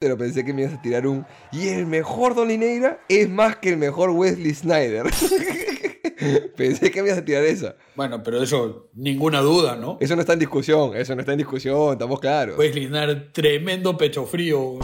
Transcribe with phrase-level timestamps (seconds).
[0.00, 1.26] pero pensé que me ibas a tirar un.
[1.52, 5.04] Y el mejor Don Lineira es más que el mejor Wesley Snyder.
[6.56, 7.76] pensé que me ibas a tirar esa.
[7.94, 9.98] Bueno, pero eso, ninguna duda, ¿no?
[10.00, 12.58] Eso no está en discusión, eso no está en discusión, estamos claros.
[12.58, 14.78] Wesley Snyder, tremendo pecho frío.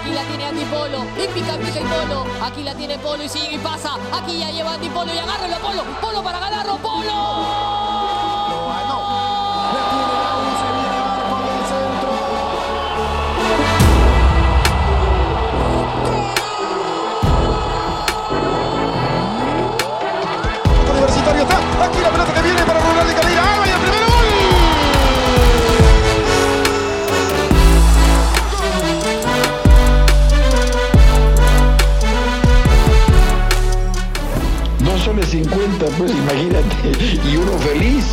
[0.00, 2.26] Aquí la tiene Andy Polo, y pica, pica y Polo.
[2.42, 3.98] Aquí la tiene Polo y sigue y pasa.
[4.20, 5.84] Aquí ya lleva Andy Polo y agárralo Polo.
[6.00, 7.77] Polo para ganarlo, Polo.
[35.28, 38.06] 50, pues imagínate, y uno feliz.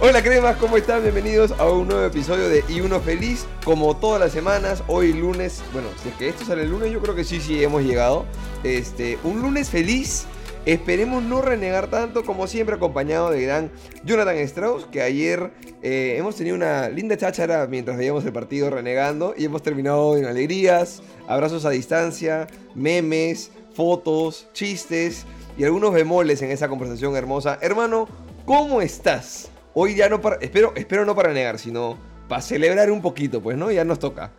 [0.00, 1.02] Hola cremas, ¿cómo están?
[1.02, 3.46] Bienvenidos a un nuevo episodio de Y Uno Feliz.
[3.64, 7.02] Como todas las semanas, hoy lunes, bueno, si es que esto sale el lunes, yo
[7.02, 8.24] creo que sí, sí hemos llegado.
[8.64, 10.26] Este, un lunes feliz.
[10.66, 13.70] Esperemos no renegar tanto, como siempre, acompañado de gran
[14.04, 15.50] Jonathan Strauss, que ayer
[15.82, 20.26] eh, hemos tenido una linda cháchara mientras veíamos el partido renegando y hemos terminado en
[20.26, 25.24] alegrías, abrazos a distancia, memes, fotos, chistes
[25.56, 27.58] y algunos bemoles en esa conversación hermosa.
[27.62, 28.06] Hermano,
[28.44, 29.50] ¿cómo estás?
[29.72, 31.96] Hoy ya no para, espero, espero no para negar, sino
[32.28, 33.70] para celebrar un poquito, pues, ¿no?
[33.70, 34.32] Ya nos toca.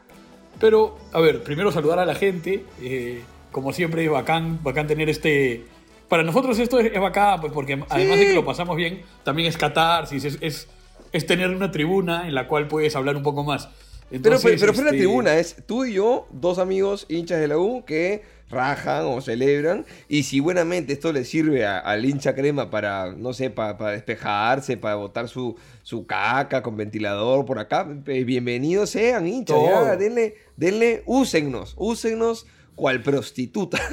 [0.60, 2.66] Pero, a ver, primero saludar a la gente.
[2.82, 5.66] eh, como siempre, bacán, bacán tener este.
[6.10, 9.48] Para nosotros esto es, es bacán, pues porque además de que lo pasamos bien, también
[9.48, 10.68] es catarsis, es, es,
[11.12, 13.70] es tener una tribuna en la cual puedes hablar un poco más.
[14.10, 17.48] Pero, pero, pero fue la este, tribuna, es tú y yo, dos amigos hinchas de
[17.48, 19.86] la U que rajan o celebran.
[20.08, 24.78] Y si buenamente esto le sirve a- al hincha crema para, no sé, para, despejarse,
[24.78, 29.58] para botar su, su caca con ventilador por acá, bienvenidos sean hinchas.
[29.64, 33.78] Ya, denle, denle, úsennos, úsennos cual prostituta.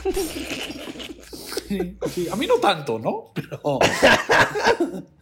[1.68, 3.32] Sí, sí, a mí no tanto, ¿no?
[3.34, 3.78] Pero.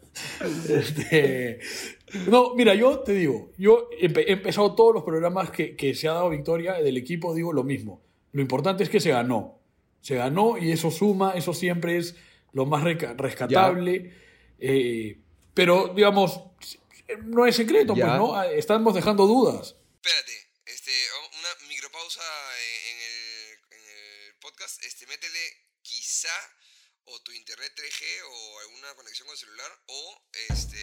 [0.68, 1.58] Este,
[2.28, 5.94] no, mira, yo te digo, yo he, empe- he empezado todos los programas que, que
[5.94, 8.00] se ha dado victoria del equipo, digo lo mismo.
[8.32, 9.58] Lo importante es que se ganó.
[10.00, 12.14] Se ganó y eso suma, eso siempre es
[12.52, 14.12] lo más rescatable.
[14.58, 15.18] Eh,
[15.54, 16.40] pero, digamos,
[17.24, 18.06] no es secreto, Ya.
[18.06, 18.42] pues, ¿no?
[18.44, 19.76] Estamos dejando dudas.
[20.02, 20.32] Espérate,
[20.66, 20.92] este,
[21.38, 22.20] una micropausa
[22.90, 23.84] en el, en
[24.28, 24.84] el podcast.
[24.84, 25.38] Este, métele
[26.24, 26.40] quizá
[27.04, 30.78] o tu internet 3G o alguna conexión con celular o este.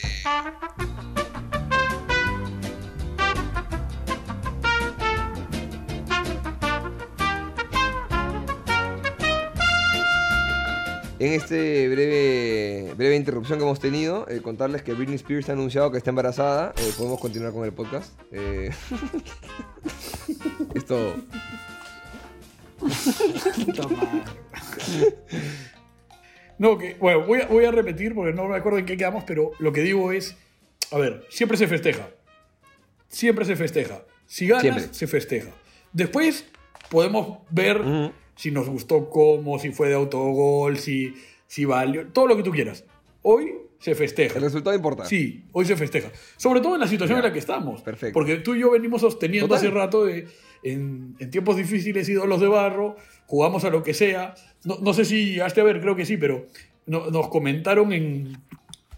[11.18, 15.92] En este breve, breve interrupción que hemos tenido, eh, contarles que Britney Spears ha anunciado
[15.92, 16.74] que está embarazada.
[16.78, 18.12] Eh, podemos continuar con el podcast.
[18.32, 18.72] Eh,
[20.76, 21.16] esto.
[26.58, 29.24] No, que, bueno, voy a, voy a repetir porque no me acuerdo en qué quedamos,
[29.26, 30.38] pero lo que digo es,
[30.92, 32.10] a ver, siempre se festeja.
[33.08, 34.04] Siempre se festeja.
[34.28, 34.88] Si ganas, Siempre.
[34.94, 35.50] se festeja.
[35.92, 36.46] Después
[36.90, 37.82] podemos ver
[38.36, 41.16] si nos gustó cómo, si fue de autogol, si,
[41.48, 42.86] si valió, todo lo que tú quieras.
[43.24, 44.36] Hoy se festeja.
[44.36, 45.06] El resultado importa.
[45.06, 46.12] Sí, hoy se festeja.
[46.38, 47.82] Sobre todo en la situación en la que estamos.
[47.82, 48.14] Perfecto.
[48.14, 49.66] Porque tú y yo venimos sosteniendo Total.
[49.66, 50.28] hace rato de,
[50.64, 52.96] en, en tiempos difíciles, ídolos de barro,
[53.32, 54.36] jugamos a lo que sea.
[54.66, 56.48] No, no sé si llegaste a ver, creo que sí, pero
[56.86, 58.38] no- nos comentaron en,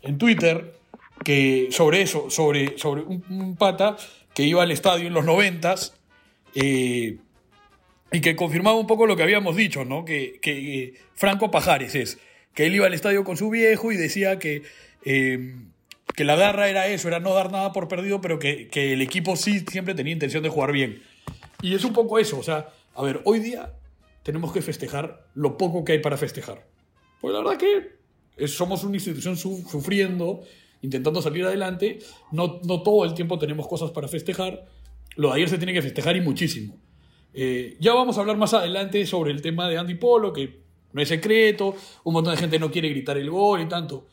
[0.02, 0.74] en Twitter
[1.24, 3.96] que sobre eso, sobre, sobre un, un pata
[4.34, 5.94] que iba al estadio en los noventas
[6.56, 7.18] eh,
[8.12, 10.04] y que confirmaba un poco lo que habíamos dicho, ¿no?
[10.04, 12.18] Que, que, eh, Franco Pajares es,
[12.56, 14.64] que él iba al estadio con su viejo y decía que,
[15.06, 15.56] eh,
[16.16, 19.02] que la garra era eso, era no dar nada por perdido, pero que, que el
[19.04, 21.04] equipo sí siempre tenía intención de jugar bien.
[21.62, 23.70] Y es un poco eso, o sea, a ver, hoy día
[24.24, 26.68] tenemos que festejar lo poco que hay para festejar.
[27.22, 30.42] Pues la verdad que somos una institución su- sufriendo,
[30.82, 32.00] intentando salir adelante,
[32.32, 34.66] no, no todo el tiempo tenemos cosas para festejar,
[35.16, 36.78] lo de ayer se tiene que festejar y muchísimo.
[37.34, 40.62] Eh, ya vamos a hablar más adelante sobre el tema de Andy Polo, que
[40.92, 44.08] no es secreto, un montón de gente no quiere gritar el gol y tanto.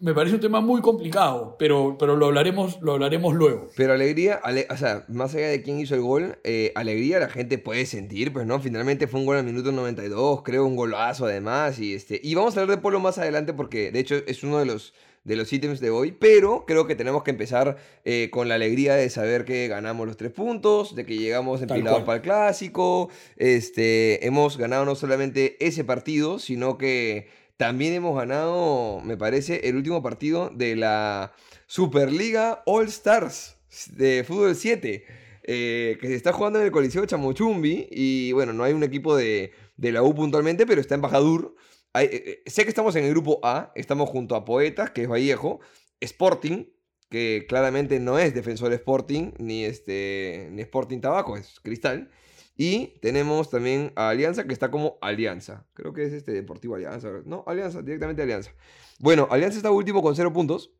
[0.00, 3.68] Me parece un tema muy complicado, pero, pero lo, hablaremos, lo hablaremos luego.
[3.76, 7.28] Pero alegría, ale- o sea, más allá de quién hizo el gol, eh, alegría la
[7.28, 11.24] gente puede sentir, pues no, finalmente fue un gol al minuto 92, creo un golazo
[11.26, 14.42] además, y este, y vamos a hablar de Polo más adelante porque de hecho es
[14.42, 14.92] uno de los,
[15.24, 18.94] de los ítems de hoy, pero creo que tenemos que empezar eh, con la alegría
[18.94, 24.26] de saber que ganamos los tres puntos, de que llegamos empilados para el clásico, este,
[24.26, 30.02] hemos ganado no solamente ese partido, sino que también hemos ganado, me parece, el último
[30.02, 31.32] partido de la
[31.66, 33.56] Superliga All Stars
[33.92, 35.04] de Fútbol 7,
[35.44, 37.88] eh, que se está jugando en el Coliseo Chamochumbi.
[37.90, 41.56] Y bueno, no hay un equipo de, de la U puntualmente, pero está en Bajadur.
[41.94, 45.08] Eh, eh, sé que estamos en el grupo A, estamos junto a Poetas, que es
[45.08, 45.60] Vallejo,
[46.00, 46.66] Sporting,
[47.08, 52.10] que claramente no es Defensor Sporting, ni, este, ni Sporting Tabaco, es Cristal.
[52.56, 55.66] Y tenemos también a Alianza, que está como Alianza.
[55.74, 57.10] Creo que es este Deportivo Alianza.
[57.24, 58.52] No, Alianza, directamente Alianza.
[58.98, 60.72] Bueno, Alianza está último con 0 puntos.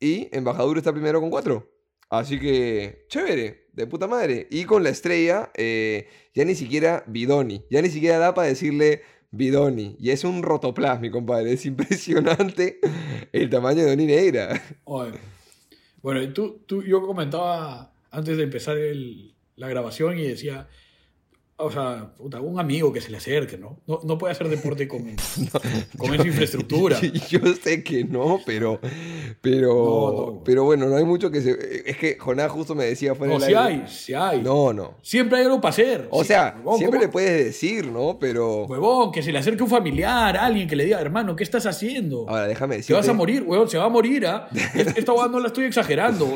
[0.00, 1.70] Y Embajador está primero con 4.
[2.08, 4.48] Así que, chévere, de puta madre.
[4.50, 7.66] Y con la estrella, eh, ya ni siquiera Bidoni.
[7.70, 9.96] Ya ni siquiera da para decirle Bidoni.
[10.00, 11.52] Y es un rotoplas, mi compadre.
[11.52, 12.80] Es impresionante
[13.32, 14.60] el tamaño de.
[14.84, 15.12] Oye.
[16.02, 18.76] Bueno, tú, tú, yo comentaba antes de empezar
[19.56, 20.66] la grabación y decía,
[21.62, 23.80] o sea, puta, un amigo que se le acerque, ¿no?
[23.86, 25.00] No, no puede hacer deporte con,
[25.98, 26.98] con esa infraestructura.
[27.30, 28.80] Yo sé que no, pero.
[29.40, 30.34] Pero.
[30.36, 30.42] No.
[30.44, 31.88] Pero bueno, no hay mucho que se.
[31.88, 33.56] Es que Jonás justo me decía fuera No, aire.
[33.58, 34.42] hay, sí hay.
[34.42, 34.94] No, no.
[35.02, 36.08] Siempre hay algo para hacer.
[36.10, 37.06] O sea, huevón, siempre ¿cómo?
[37.06, 38.18] le puedes decir, ¿no?
[38.18, 38.64] Pero.
[38.66, 42.28] Huevón, que se le acerque un familiar, alguien que le diga, hermano, ¿qué estás haciendo?
[42.28, 43.00] Ahora, déjame Te decirte.
[43.00, 44.48] vas a morir, huevón, se va a morir, ¿ah?
[44.74, 46.26] Es- Esta huevón no la estoy exagerando.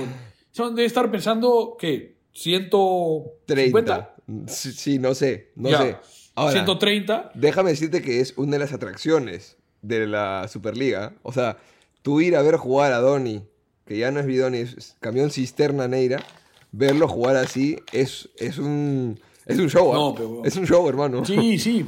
[0.51, 2.15] Son de estar pensando, ¿qué?
[2.33, 3.47] 150.
[3.47, 4.14] 30.
[4.47, 5.53] Sí, sí, no sé.
[5.57, 5.79] No Ya.
[5.83, 5.97] sé.
[6.35, 7.31] Ahora, 130.
[7.35, 11.15] déjame decirte que es una de las atracciones de la Superliga.
[11.23, 11.59] O sea,
[12.03, 13.43] tú ir a ver jugar a Donny,
[13.87, 16.25] que ya no es Bidoni, es camión cisterna Neira,
[16.73, 19.21] verlo jugar así es, es un.
[19.47, 19.97] Es un show, ¿ah?
[19.97, 21.25] No, pero- Es un show, hermano.
[21.25, 21.87] Sí, sí.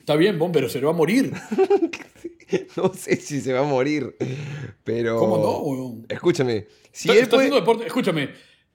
[0.00, 1.32] Está bien, bon, pero se le va a morir.
[2.76, 4.14] No sé si se va a morir.
[4.84, 5.16] Pero.
[5.18, 6.06] ¿Cómo no, huevón?
[6.08, 6.66] Escúchame.
[6.92, 7.86] Si está, él está puede- haciendo deporte.
[7.86, 8.30] Escúchame,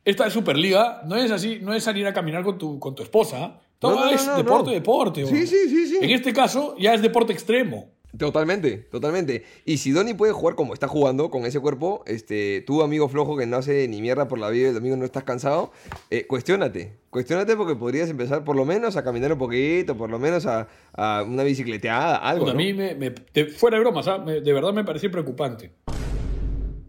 [0.09, 3.59] esta Superliga no es así, no es salir a caminar con tu, con tu esposa.
[3.77, 5.25] Todo No, es no, deporte, deporte.
[5.25, 5.47] Sí, huevón.
[5.47, 5.97] sí, sí, sí.
[6.01, 7.89] En este caso, ya es deporte extremo.
[8.17, 9.43] Totalmente, totalmente.
[9.65, 13.35] Y si Donny puede jugar como está jugando con ese cuerpo, este, tú, amigo flojo
[13.37, 15.71] que no hace ni mierda por la vida y el domingo no estás cansado,
[16.09, 16.93] eh, cuestiónate.
[17.11, 20.67] Cuestiónate porque podrías empezar por lo menos a caminar un poquito, por lo menos a,
[20.93, 22.49] a una bicicleteada, algo.
[22.49, 23.11] A mí, me, me-
[23.47, 24.07] fuera de bromas.
[24.25, 25.71] Me- de verdad me parece preocupante.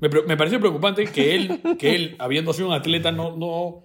[0.00, 3.84] Me, me parece preocupante que él, que él, habiendo sido un atleta, no, no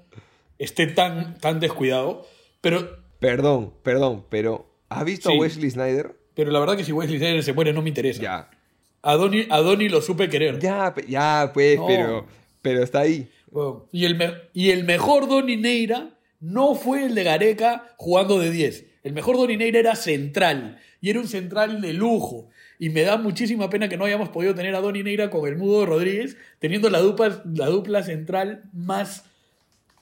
[0.60, 2.26] esté tan, tan descuidado.
[2.62, 5.36] Pero, Perdón, perdón, pero ¿has visto Sí.
[5.36, 6.16] a Wesley Snyder?
[6.36, 8.22] pero la verdad que si Wesley Snyder se muere no me interesa.
[8.22, 8.50] Ya.
[9.02, 10.60] A Donny, a Donny lo supe querer.
[10.60, 11.86] Ya, ya, pues, No.
[11.88, 12.26] pero,
[12.62, 13.30] pero está ahí.
[13.52, 18.40] Bueno, y, el me- y el mejor Donny Neira no fue el de Gareca jugando
[18.40, 18.86] de 10.
[19.04, 20.80] El mejor Donny Neira era central.
[21.02, 22.50] Y era un central de lujo.
[22.84, 25.56] Y me da muchísima pena que no hayamos podido tener a Donny Neira con el
[25.56, 29.24] Mudo Rodríguez, teniendo la dupla, la dupla central más,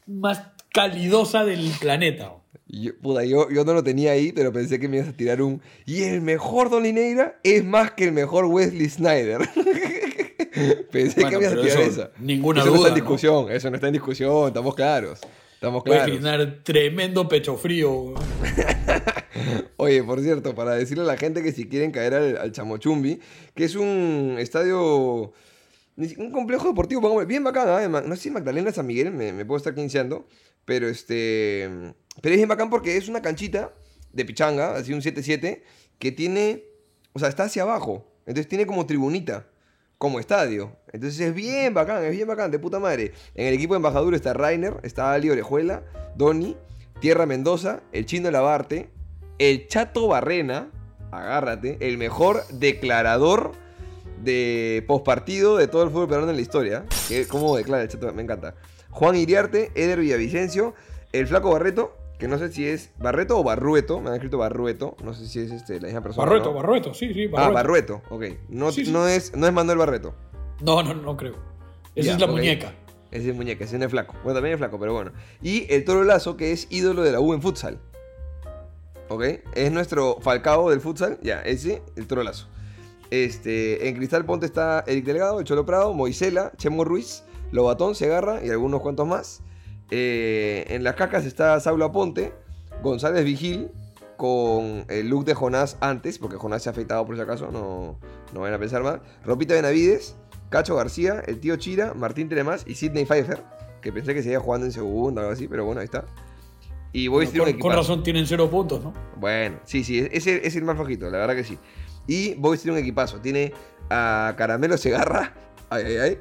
[0.07, 0.41] más
[0.73, 2.33] calidosa del planeta.
[2.65, 5.43] Yo, puta, yo, yo no lo tenía ahí, pero pensé que me ibas a tirar
[5.43, 5.61] un.
[5.85, 9.41] Y el mejor Donny Neira es más que el mejor Wesley Snyder.
[10.91, 12.11] pensé Bueno, que me ibas a tirar eso, esa.
[12.17, 12.95] ninguna eso no está en duda, ¿no?
[12.95, 15.21] discusión, eso no está en discusión, estamos claros.
[15.61, 16.17] Estamos Puede claros.
[16.17, 18.15] generar tremendo pecho frío.
[19.77, 23.19] Oye, por cierto, para decirle a la gente que si quieren caer al, al Chamochumbi,
[23.53, 25.33] que es un estadio,
[25.95, 27.87] un complejo deportivo, bien bacán, ¿ah?
[27.87, 30.25] No sé si Magdalena San Miguel, me, me puedo estar quinceando,
[30.65, 31.69] pero este,
[32.21, 33.71] pero es bien bacán porque es una canchita
[34.13, 35.61] de pichanga, así un 7-7,
[35.99, 36.63] que tiene,
[37.13, 39.50] o sea, está hacia abajo, entonces tiene como tribunita,
[40.01, 43.11] como estadio, entonces es bien bacán, es bien bacán, de puta madre.
[43.35, 45.83] En el equipo de embajador está Rainer, está Ali Orejuela,
[46.15, 46.57] Doni,
[46.99, 48.89] Tierra Mendoza, el Chino Labarte,
[49.37, 50.71] el Chato Barrena,
[51.11, 53.51] agárrate, el mejor declarador
[54.23, 56.83] de postpartido de todo el fútbol peruano en la historia.
[57.29, 58.11] ¿Cómo declara el Chato?
[58.11, 58.55] Me encanta.
[58.89, 60.73] Juan Iriarte, Eder Villavicencio,
[61.11, 64.95] el Flaco Barreto, que no sé si es Barreto o Barrueto, me han escrito Barrueto,
[65.03, 66.23] no sé si es este, la misma persona.
[66.23, 66.55] Barrueto, ¿no?
[66.55, 68.03] Barrueto, sí, sí, Ah, Barrueto.
[68.11, 68.25] Ok.
[68.47, 68.91] No, Sí, sí.
[68.91, 70.13] no, es, no es Manuel Barreto.
[70.61, 71.33] No, no, no creo.
[71.95, 72.75] Esa es la muñeca.
[73.09, 74.13] Ese es muñeca, ese no es flaco.
[74.23, 75.11] Bueno, también es flaco, pero bueno.
[75.41, 77.79] Y el Toro Lazo, que es ídolo de la U en futsal.
[79.09, 79.23] ¿Ok?
[79.55, 81.17] Es nuestro Falcao del futsal.
[81.23, 82.47] Ya, ese, el Toro Lazo.
[83.09, 88.45] Este, en Cristal Ponte está Eric Delgado, el Cholo Prado, Moisela, Chemo Ruiz, Lobatón, Segarra
[88.45, 89.41] y algunos cuantos más.
[89.91, 92.33] Eh, en las cacas está Saulo Aponte,
[92.81, 93.69] González Vigil,
[94.17, 97.97] con el look de Jonás antes, porque Jonás se ha afeitado por si acaso, no,
[98.33, 99.01] no vayan a pensar mal.
[99.25, 100.15] Ropita Benavides,
[100.49, 103.43] Cacho García, el tío Chira, Martín Telemás y Sidney Pfeiffer,
[103.81, 106.05] que pensé que seguía jugando en segunda o algo así, pero bueno, ahí está.
[106.93, 108.93] Y voy a vestir un con, con razón tienen cero puntos, ¿no?
[109.15, 111.57] Bueno, sí, sí, ese es el más flojito, la verdad que sí.
[112.05, 113.21] Y voy a vestir un equipazo.
[113.21, 113.53] Tiene
[113.89, 115.33] a Caramelo Segarra,
[115.69, 116.19] ay, ay, ay.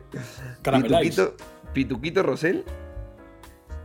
[0.62, 1.34] Pituquito,
[1.72, 2.64] Pituquito Rosell,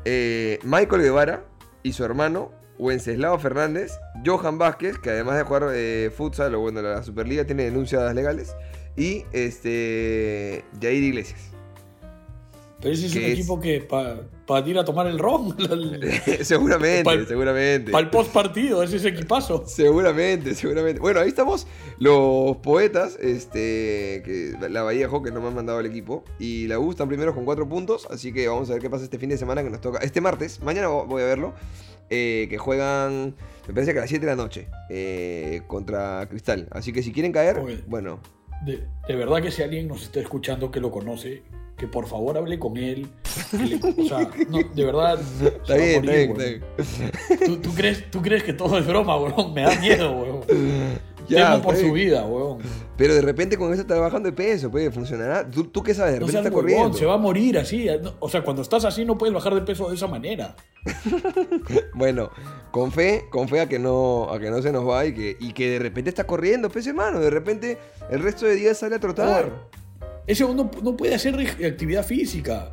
[0.06, 1.44] eh, Michael Guevara
[1.84, 3.92] y su hermano Wenceslao Fernández,
[4.26, 8.56] Johan Vázquez, que además de jugar eh, futsal o bueno, la Superliga tiene denuncias legales,
[8.96, 11.55] y este Jair Iglesias.
[12.86, 15.56] Pero ese es un es- equipo que para ir a tomar el ron.
[16.42, 17.92] seguramente, Pa'l- seguramente.
[17.92, 19.64] Para el post partido, ese es equipazo.
[19.68, 21.00] Seguramente, seguramente.
[21.02, 21.66] Bueno, ahí estamos
[21.98, 26.78] los poetas, este, que la Vallejo, que no me han mandado el equipo, y la
[26.78, 29.30] U están primeros con cuatro puntos, así que vamos a ver qué pasa este fin
[29.30, 31.54] de semana que nos toca, este martes, mañana vo- voy a verlo,
[32.12, 33.34] eh, que juegan,
[33.68, 36.68] me parece que a las 7 de la noche, eh, contra Cristal.
[36.70, 37.84] Así que si quieren caer, Oye.
[37.88, 38.20] bueno,
[38.64, 41.42] De, de verdad que si alguien nos está escuchando que lo conoce,
[41.78, 43.08] que por favor hable con él.
[43.52, 45.20] le- o sea, no, de verdad.
[45.44, 46.62] está bien, está bien, está bien.
[47.46, 49.54] ¿Tú, tú crees, ¿Tú crees que todo es broma, weón?
[49.54, 50.42] Me da miedo, weón.
[51.28, 52.60] Ya, Temo por su vida, weón.
[52.98, 55.50] Pero de repente con eso está bajando de peso, pues, funcionará.
[55.50, 56.14] ¿Tú, tú qué sabes?
[56.14, 56.94] De No repente seas está corriendo.
[56.96, 57.88] se va a morir así.
[58.00, 60.56] no- O sea, cuando estás así no puedes bajar de peso de esa manera.
[61.96, 62.30] Bueno,
[62.72, 65.38] con fe, con fe a que no, a que no se nos va y que,
[65.40, 67.78] y que de repente está corriendo, pues hermano, de repente
[68.12, 69.52] el resto de días sale a trotar.
[70.28, 72.72] Ese hombre no, puede hacer actividad física.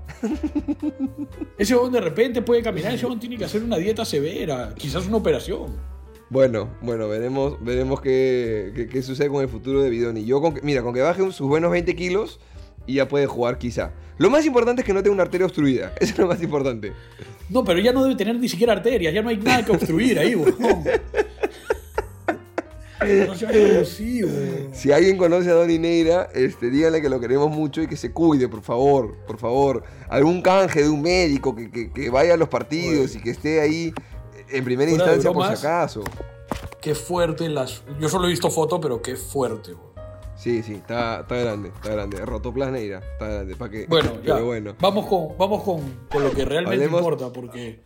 [1.58, 5.06] Ese hombre de repente puede caminar, ese hombre tiene que hacer una dieta severa, quizás
[5.06, 5.76] una operación.
[6.30, 10.24] Bueno, bueno, veremos, veremos qué, qué- qué sucede con el futuro de Bidoni.
[10.24, 12.40] Yo con que, mira, con que baje sus buenos 20 kilos
[12.86, 13.92] y ya puede jugar quizá.
[14.16, 15.92] Lo más importante es que no tenga una arteria obstruida.
[16.00, 16.92] Eso es lo más importante.
[17.50, 20.18] No, pero ya no debe tener ni siquiera arterias, ya no hay nada que obstruir
[20.18, 20.54] ahí, weón.
[23.04, 24.28] No seas abusivo.
[24.72, 28.12] Si alguien conoce a Donny Neira, este, díganle que lo queremos mucho y que se
[28.12, 29.82] cuide, por favor, por favor.
[30.08, 33.60] Algún canje de un médico que, que- que vaya a los partidos y que esté
[33.60, 33.92] ahí
[34.50, 36.02] en primera instancia por si acaso.
[36.80, 37.82] Qué fuerte las.
[38.00, 39.72] Yo solo he visto fotos, pero qué fuerte.
[40.36, 42.16] Sí, sí, está, está grande, está grande.
[42.26, 43.54] Rotoplas Neira, está grande.
[43.54, 43.86] ¿Para qué?
[43.88, 44.34] Bueno, ya.
[44.34, 45.80] Pero bueno, Vamos, con, vamos con,
[46.10, 47.80] con lo que realmente Hablemos- importa, porque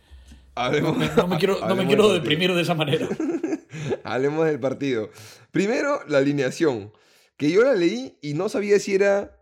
[0.81, 3.07] no me, no me quiero, no me quiero deprimir de esa manera.
[4.03, 5.09] Hablemos del partido.
[5.51, 6.91] Primero, la alineación.
[7.37, 9.37] Que yo la leí y no sabía si era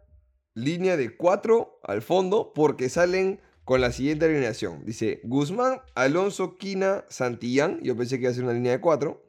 [0.54, 4.86] línea de 4 al fondo porque salen con la siguiente alineación.
[4.86, 7.80] Dice Guzmán, Alonso, Quina, Santillán.
[7.82, 9.24] Yo pensé que iba a ser una línea de 4.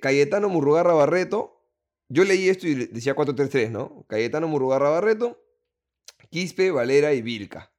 [0.00, 1.60] Cayetano, Murrugarra, Barreto.
[2.08, 4.06] Yo leí esto y decía 4-3-3, ¿no?
[4.08, 5.42] Cayetano, Murrugarra, Barreto.
[6.30, 7.72] Quispe, Valera y Vilca.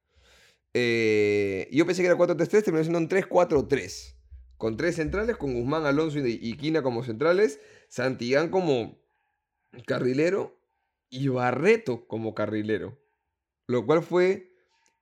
[0.74, 4.14] Eh, yo pensé que era 4-3-3, terminó siendo un 3-4-3.
[4.60, 9.00] Con tres centrales, con Guzmán, Alonso y, Quina como centrales, Santillán como
[9.86, 10.60] carrilero
[11.08, 13.00] y Barreto como carrilero.
[13.66, 14.52] Lo cual fue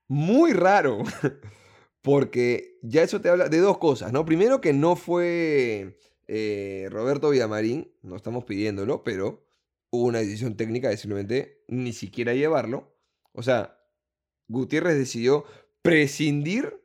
[0.07, 1.03] muy raro,
[2.03, 4.25] porque ya eso te habla de dos cosas, ¿no?
[4.25, 5.99] Primero que no fue
[6.29, 9.45] eh, Roberto Villamarín, no estamos pidiéndolo, pero
[9.91, 12.97] hubo una decisión técnica de simplemente ni siquiera llevarlo.
[13.33, 13.77] O sea,
[14.47, 15.47] Gutiérrez decidió
[15.83, 16.81] prescindir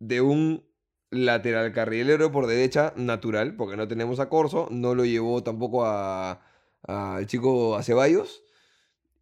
[0.00, 0.66] de un
[1.10, 6.42] lateral carrilero por derecha natural, porque no tenemos a Corso, no lo llevó tampoco a-
[6.82, 8.44] al chico a Ceballos.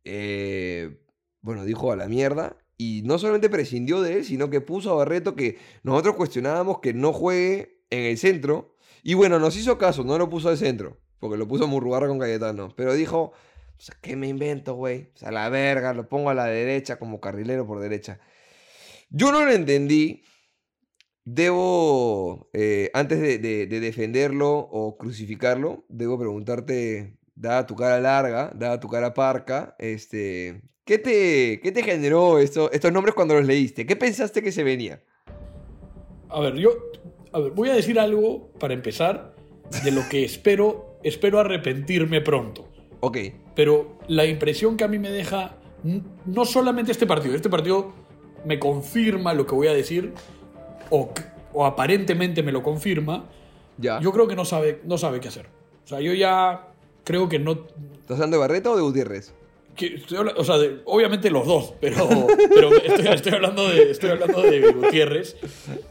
[0.04, 0.98] Eh,
[1.40, 2.56] bueno, dijo a la mierda.
[2.76, 6.92] Y no solamente prescindió de él, sino que puso a Barreto que nosotros cuestionábamos que
[6.92, 8.74] no juegue en el centro.
[9.04, 12.18] Y bueno, nos hizo caso, no lo puso al centro, porque lo puso Murrugarra con
[12.18, 12.72] Cayetano.
[12.76, 13.32] Pero dijo,
[14.00, 15.10] ¿qué me invento, güey?
[15.14, 18.18] O sea, la verga, lo pongo a la derecha como carrilero por derecha.
[19.10, 20.24] Yo no lo entendí.
[21.24, 28.52] Debo, eh, antes de, de- de defenderlo o crucificarlo, debo preguntarte, dada tu cara larga,
[28.54, 33.46] dada tu cara parca, este, ¿qué te, qué te generó esto- estos nombres cuando los
[33.46, 33.86] leíste?
[33.86, 35.02] ¿Qué pensaste que se venía?
[36.28, 36.70] A ver, yo
[37.32, 39.34] a ver, voy a decir algo para empezar
[39.82, 42.68] de lo que espero, espero arrepentirme pronto.
[43.00, 43.18] Ok,
[43.56, 45.56] Pero la impresión que a mí me deja,
[46.26, 47.92] no solamente este partido, este partido
[48.44, 50.12] me confirma lo que voy a decir,
[50.90, 51.10] o,
[51.52, 53.24] o aparentemente me lo confirma,
[53.78, 54.00] ya.
[54.00, 55.46] yo creo que no sabe, no sabe qué hacer.
[55.84, 56.68] O sea, yo ya
[57.04, 57.52] creo que no...
[58.00, 59.34] ¿Estás hablando de Barreto o de Gutiérrez?
[59.74, 60.00] que
[60.36, 62.06] o sea, de- obviamente los dos, pero,
[62.54, 65.36] pero estoy, estoy hablando de, estoy hablando de Gutiérrez.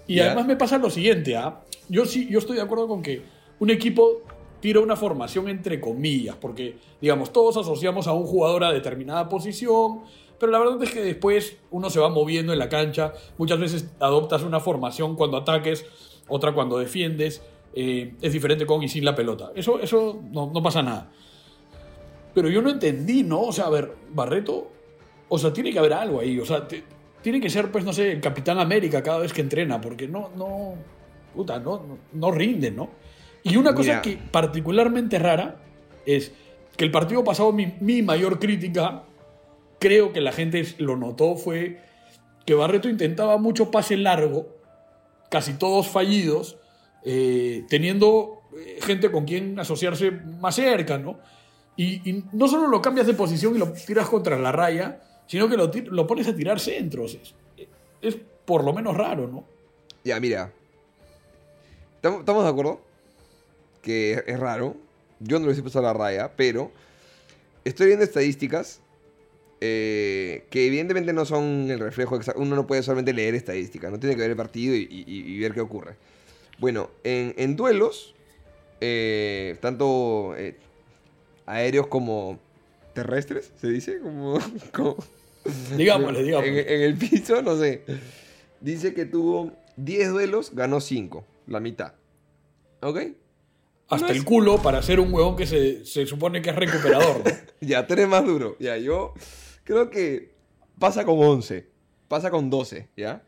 [0.07, 1.59] Y además me pasa lo siguiente, ¿ah?
[1.89, 3.21] Yo sí, yo estoy de acuerdo con que
[3.59, 4.21] un equipo
[4.61, 10.03] tira una formación entre comillas, porque, digamos, todos asociamos a un jugador a determinada posición,
[10.43, 13.89] pero la verdad es que después uno se va moviendo en la cancha, muchas veces
[14.01, 15.85] adoptas una formación cuando ataques,
[16.27, 17.41] otra cuando defiendes,
[17.73, 19.51] eh, es diferente con y sin la pelota.
[19.55, 21.09] Eso, eso no, no pasa nada.
[22.33, 23.39] Pero yo no entendí, ¿no?
[23.41, 24.69] O sea, a ver, Barreto,
[25.29, 26.83] o sea, tiene que haber algo ahí, o sea, te-
[27.21, 30.29] tiene que ser, pues, no sé, el Capitán América cada vez que entrena, porque no,
[30.35, 30.73] no,
[31.33, 32.89] puta, no, no, no rinde, ¿no?
[33.43, 34.01] Y una cosa Mira.
[34.01, 35.61] que particularmente rara
[36.05, 36.33] es
[36.75, 39.03] que el partido pasado, mi, mi mayor crítica,
[39.83, 41.81] creo que la gente lo notó, fue
[42.45, 44.47] que Barreto intentaba mucho pase largo,
[45.29, 46.57] casi todos fallidos,
[47.03, 51.19] eh, teniendo eh, gente con quien asociarse más cerca, ¿no?
[51.75, 55.49] Y, y no solo lo cambias de posición y lo tiras contra la raya, sino
[55.49, 57.15] que lo, lo pones a tirar centros.
[57.15, 57.35] Es,
[58.01, 59.43] es por lo menos raro, ¿no?
[60.05, 60.53] Ya, mira.
[62.01, 62.79] ¿Estamos de acuerdo?
[63.81, 64.77] Que es raro.
[65.19, 66.71] Yo no lo hice pasar la raya, pero
[67.65, 68.79] estoy viendo estadísticas
[69.65, 72.41] eh, que evidentemente no son el reflejo exacto.
[72.41, 75.39] Uno no puede solamente leer estadísticas, no tiene que ver el partido y, y- y
[75.39, 75.95] ver qué ocurre.
[76.59, 78.13] Bueno, en, en duelos,
[78.81, 80.57] eh, tanto eh,
[81.45, 82.39] aéreos como
[82.93, 84.37] terrestres, se dice, como,
[84.73, 84.97] como-
[85.77, 86.61] Digámosle, digámosle.
[86.61, 87.83] en, en el piso, no sé.
[88.59, 91.93] Dice que tuvo 10 duelos, ganó 5, la mitad.
[92.81, 92.99] ¿Ok?
[93.87, 96.55] Hasta no el es- culo para ser un huevón que se, se supone que es
[96.57, 97.31] recuperador, ¿no?
[97.61, 98.57] Ya, tú eres más duro.
[98.59, 99.13] Ya, yo
[99.63, 100.33] creo que
[100.79, 101.67] pasa con 11,
[102.07, 103.23] pasa con 12, ¿ya?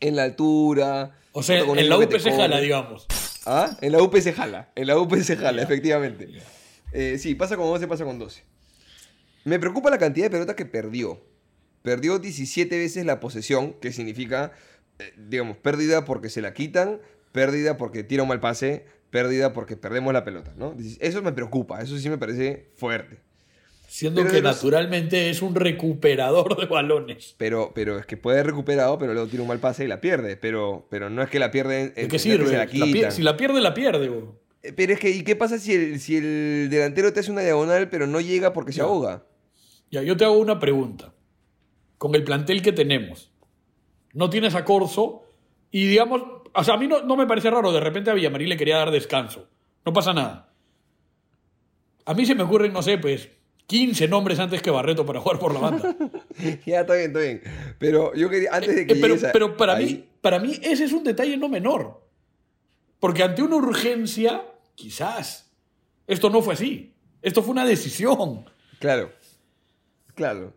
[0.00, 1.16] En la altura.
[1.32, 3.06] O sea, en la UP se jala, digamos.
[3.46, 3.76] ¿Ah?
[3.80, 4.70] En la UP se jala.
[4.74, 6.28] En la UP se jala, efectivamente.
[6.92, 8.42] Eh, sí, pasa con 11, pasa con 12.
[9.44, 11.22] Me preocupa la cantidad de pelotas que perdió.
[11.82, 14.52] Perdió 17 veces la posesión, que significa,
[14.98, 17.00] eh, digamos, pérdida porque se la quitan,
[17.32, 20.76] pérdida porque tira un mal pase, pérdida porque perdemos la pelota, ¿no?
[21.00, 23.18] Eso me preocupa, eso sí me parece fuerte.
[23.92, 27.34] Siendo Pero que los- naturalmente es un recuperador de balones.
[27.38, 30.36] Pero, pero es que puede recuperado, pero luego tira un mal pase y la pierde.
[30.36, 32.46] Pero, pero no es que la pierde ¿De qué sirve?
[32.46, 33.10] se la La pier- quitan.
[33.12, 34.38] si la pierde, la pierde, huevón.
[34.62, 37.40] Eh, Pero es que, ¿y qué pasa si el, si el delantero te hace una
[37.42, 39.24] diagonal, pero no llega porque se ahoga?
[39.90, 41.12] Ya, yo te hago una pregunta.
[41.98, 43.32] Con el plantel que tenemos,
[44.14, 45.24] no tienes a Corso
[45.72, 46.22] y digamos,
[46.54, 48.76] o sea, a mí no, no me parece raro, de repente a Villamarín le quería
[48.76, 49.48] dar descanso.
[49.84, 50.52] No pasa nada.
[52.06, 53.28] A mí se me ocurren, no sé, pues,
[53.70, 55.96] 15 nombres antes que Barreto para jugar por la banda.
[56.66, 57.40] ya, está bien, está bien.
[57.78, 60.82] Pero yo quería, antes de que Eh, pero, pero para, ahí- mí, para mí ese
[60.86, 62.04] es un detalle no menor.
[62.98, 64.42] Porque ante una urgencia,
[64.74, 65.52] quizás,
[66.08, 66.94] esto no fue así.
[67.22, 68.44] Esto fue una decisión.
[68.80, 69.12] Claro.
[70.16, 70.52] Claro.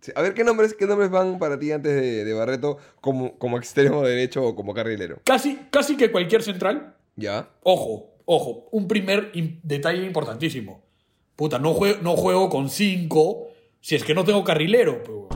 [0.00, 3.36] Sí, A ver, ¿qué nombres, ¿qué nombres van para ti antes de, de Barreto como,
[3.38, 5.18] como extremo derecho o como carrilero?
[5.24, 7.50] Casi, casi que cualquier central ¿Ya?
[7.64, 10.88] Ojo, ojo, un primer im- detalle importantísimo.
[11.40, 13.48] Puta, no juego, no juego con cinco
[13.80, 15.02] si es que no tengo carrilero.
[15.02, 15.28] pues, huevón.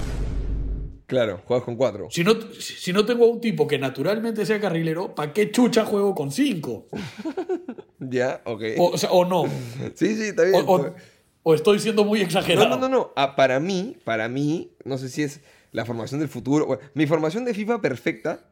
[1.07, 2.09] Claro, juegas con cuatro.
[2.11, 5.87] Si no, si no tengo a un tipo que naturalmente sea carrilero, ¿para qué chucha
[5.87, 6.89] juego con cinco?
[8.01, 8.43] ¿Ya?
[8.45, 8.63] Ok.
[8.77, 9.45] O, o sea, o no.
[9.95, 10.63] sí, sí, está bien.
[10.67, 10.95] O, o-
[11.47, 12.69] o estoy siendo muy No, exagerado.
[12.69, 13.13] no, no, no.
[13.17, 15.41] Ah, para mí, para mí, no sé si es
[15.73, 16.67] la formación del futuro.
[16.67, 18.47] Bueno, mi formación de FIFA perfecta,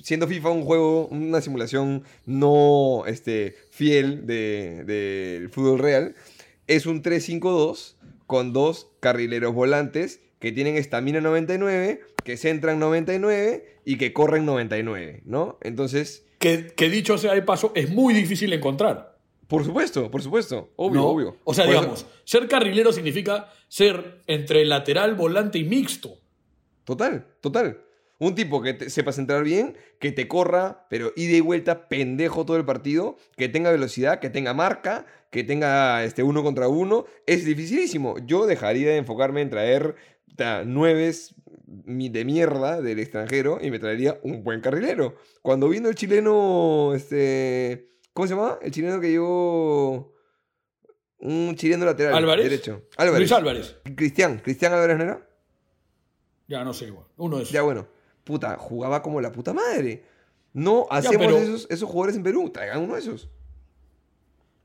[0.00, 4.92] siendo FIFA un juego, una simulación no este, fiel del de,
[5.40, 6.14] del fútbol real,
[6.74, 7.94] es un 3-5-2
[8.26, 15.22] con dos carrileros volantes que tienen estamina 99, que centran 99 y que corren 99,
[15.24, 15.58] ¿no?
[15.62, 19.18] Entonces, Que, que dicho sea de paso, es muy difícil encontrar.
[19.46, 21.06] por supuesto, por supuesto, obvio, ¿no?
[21.08, 21.36] obvio.
[21.44, 26.18] O sea, Por eso- digamos, ser carrilero significa ser entre lateral, volante y mixto.
[26.84, 27.78] Total, total.
[28.22, 32.46] Un tipo que te- sepa centrar bien, que te corra, pero ida y vuelta pendejo
[32.46, 37.04] todo el partido, que tenga velocidad, que tenga marca, que tenga este uno contra uno,
[37.26, 38.16] es dificilísimo.
[38.24, 39.96] Yo dejaría de enfocarme en traer
[40.36, 41.34] ta, nueves
[41.66, 45.16] de mierda del extranjero y me traería un buen carrilero.
[45.40, 48.58] Cuando vino el chileno, este, ¿cómo se llama?
[48.62, 50.14] El chileno que llevó
[51.18, 52.44] un chileno lateral ¿Álvarez?
[52.48, 52.82] derecho.
[52.96, 53.18] Álvarez.
[53.20, 53.76] Luis Álvarez.
[53.96, 55.28] Cristian, Cristian Álvarez ¿no era?
[56.46, 57.06] Ya no sé, igual.
[57.16, 57.52] Uno de esos.
[57.52, 57.88] Ya bueno,
[58.24, 60.04] puta, jugaba como la puta madre.
[60.52, 63.28] No hacemos pero- esos, esos jugadores en Perú, traigan uno de esos.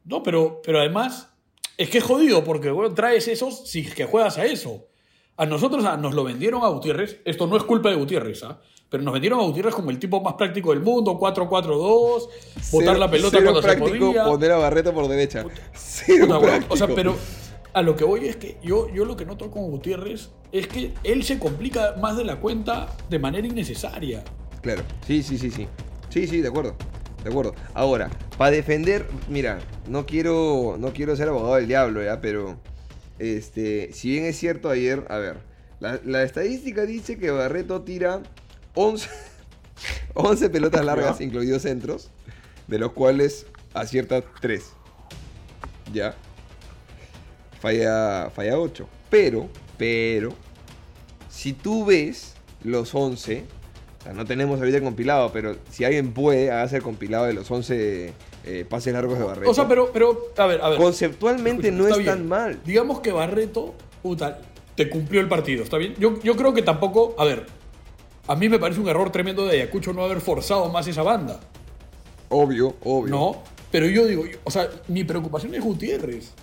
[0.04, 1.30] No, pero, pero además,
[1.78, 4.86] es que es jodido porque bueno, traes esos si es que juegas a eso.
[5.36, 7.20] A nosotros nos lo vendieron a Gutiérrez.
[7.26, 8.60] Esto no es culpa de Gutiérrez, ¿ah?
[8.90, 12.32] Pero nos vendieron a Gutiérrez como el tipo más práctico del mundo, 4-4-2, botar
[12.64, 14.24] Cero- la pelota cero cuando se práctico podía.
[14.26, 15.46] poner a Barreto por derecha.
[15.74, 16.74] Cero Puta, práctico.
[16.74, 17.16] o sea, pero
[17.78, 20.96] a lo que voy es que yo, yo lo que noto con Gutiérrez es que
[21.04, 24.24] él se complica más de la cuenta de manera innecesaria.
[24.64, 25.68] Claro, sí, sí, sí, sí.
[26.10, 26.76] Sí, sí, de acuerdo.
[27.24, 27.54] De acuerdo.
[27.76, 32.20] Ahora, para defender, mira, no quiero, no quiero ser abogado del diablo, ¿ya?
[32.20, 32.58] Pero,
[33.20, 35.38] este, si bien es cierto ayer, a ver,
[35.80, 38.24] la, la estadística dice que Barreto tira
[38.74, 39.08] 11,
[40.16, 42.10] 11 pelotas largas, incluidos centros,
[42.66, 44.64] de los cuales acierta 3.
[45.94, 46.16] ¿Ya?
[47.60, 48.88] Falla, falla 8.
[49.10, 50.34] Pero, pero,
[51.30, 53.44] si tú ves los 11,
[54.00, 57.34] o sea, no tenemos ahorita el compilado, pero si alguien puede, hacer el compilado de
[57.34, 58.14] los 11
[58.46, 59.50] eh, pases largos de Barreto.
[59.50, 60.78] O sea, pero, pero a ver, a ver.
[60.80, 62.10] Conceptualmente no es bien.
[62.10, 62.60] tan mal.
[62.66, 64.40] Digamos que Barreto, puta,
[64.76, 65.96] te cumplió el partido, ¿está bien?
[66.00, 67.46] Yo, yo creo que tampoco, a ver,
[68.28, 71.40] a mí me parece un error tremendo de Ayacucho no haber forzado más esa banda.
[72.30, 73.16] Obvio, obvio.
[73.16, 73.44] ¿no?
[73.72, 76.34] Pero yo digo, yo- o sea, mi preocupación es Gutiérrez,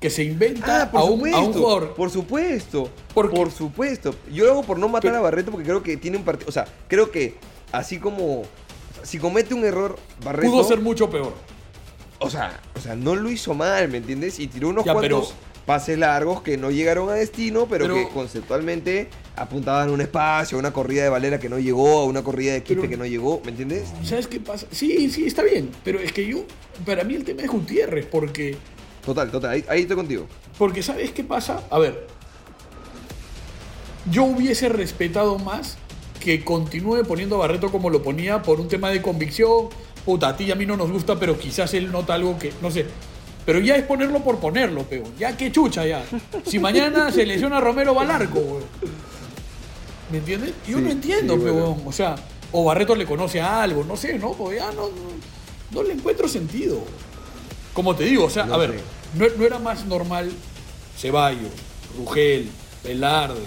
[0.00, 1.38] que se inventa Ah, por a, un, supuesto.
[1.38, 1.94] a un jugador.
[1.94, 2.90] Por supuesto.
[3.14, 4.14] ¿Por por supuesto.
[4.32, 6.48] Yo lo hago por no matar Pero- a Barreto porque creo que tiene un partido.
[6.48, 7.34] O sea, creo que
[7.72, 8.42] así como.
[9.02, 10.50] Si comete un error, Barreto.
[10.50, 11.32] pudo ser mucho peor.
[12.18, 14.38] O sea, o sea, no lo hizo mal, ¿me entiendes?
[14.40, 15.34] Y tiró unos Ya, pero- cuantos
[15.66, 20.56] pases largos que no llegaron a destino, pero, Pero- que conceptualmente apuntaban a un espacio,
[20.56, 23.04] a una corrida de Valera que no llegó, a una corrida de Quispe que no
[23.04, 23.84] llegó, ¿me entiendes?
[24.02, 24.66] ¿Sabes qué pasa?
[24.72, 25.70] Sí, sí, está bien.
[25.84, 26.38] Pero es que yo,
[26.86, 28.56] para mí el tema es Gutiérrez, porque,
[29.08, 30.26] Total, total, ahí, ahí estoy contigo.
[30.58, 31.62] porque ¿sabes qué pasa?
[31.70, 32.06] A ver,
[34.10, 35.78] yo hubiese respetado más
[36.20, 39.68] que continúe poniendo a Barreto como lo ponía por un tema de convicción.
[40.04, 42.52] Puta, a ti y a mí no nos gusta, pero quizás él nota algo que,
[42.60, 42.84] no sé.
[43.46, 45.04] Pero ya es ponerlo por ponerlo, peo.
[45.18, 46.04] Ya qué chucha ya.
[46.44, 48.62] Si mañana se lesiona Romero va al arco, weón.
[50.12, 50.52] ¿Me entiendes?
[50.66, 51.78] Yo Sí, no entiendo, sí, bueno.
[51.86, 52.14] o sea,
[52.52, 54.32] o Barreto le conoce a algo, no sé, ¿no?
[54.32, 54.92] Pues ya no, no,
[55.70, 56.78] no le encuentro sentido.
[57.72, 58.78] Como te digo, o sea, No a ver, sé.
[59.16, 60.30] No, no era más normal
[60.96, 61.52] Ceballos,
[61.96, 62.48] Rugel,
[62.84, 63.40] Velarde.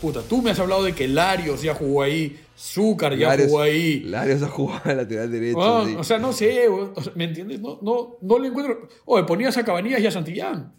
[0.00, 3.60] Puta, tú me has hablado de que Larios ya jugó ahí, Zúcar ya Larios- jugó
[3.62, 4.00] ahí.
[4.00, 5.62] Larios ha jugado a lateral derecho.
[5.62, 5.96] Ah, sí.
[5.98, 7.60] O sea, no sé, weón, o sea, ¿me entiendes?
[7.60, 8.88] No, no, no le encuentro.
[9.04, 10.74] Oye, ponías a Cabanillas y a Santillán.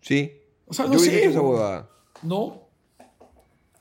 [0.00, 0.32] Sí.
[0.66, 1.24] O sea, Yo no hubiese sé.
[1.26, 1.90] esa huevada.
[2.22, 2.68] No.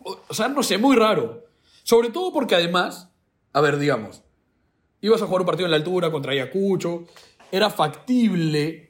[0.03, 1.45] O, o sea, no sé, muy raro.
[1.83, 3.09] Sobre todo porque además,
[3.53, 4.23] a ver, digamos,
[5.01, 7.05] ibas a jugar un partido en la altura contra Ayacucho,
[7.51, 8.86] era factible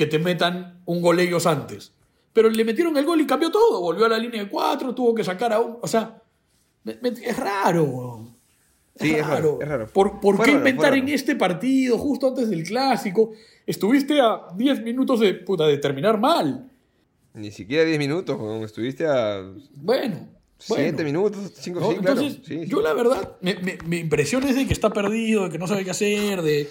[0.00, 1.92] que te metan un gol ellos antes.
[2.32, 3.82] Pero le metieron el gol y cambió todo.
[3.82, 5.76] Volvió a la línea de cuatro, tuvo que sacar a un.
[5.82, 6.22] O sea,
[6.86, 7.84] es raro.
[7.84, 8.36] weón.
[8.96, 9.86] Sí, es raro, es raro.
[9.88, 11.14] ¿Por, por qué raro, inventar en raro.
[11.14, 13.32] este partido, justo antes del clásico?
[13.66, 16.70] Estuviste a 10 minutos de, puta, de terminar mal.
[17.34, 19.42] Ni siquiera 10 minutos, estuviste a
[19.74, 20.28] Bueno.
[20.56, 21.04] 7 bueno.
[21.04, 21.90] minutos, 5, ¿no?
[21.90, 21.96] sí.
[21.98, 22.66] Entonces, Sí, sí.
[22.66, 25.66] yo la verdad, me, me- mi impresión es de que está perdido, de que no
[25.66, 26.70] sabe qué hacer, de...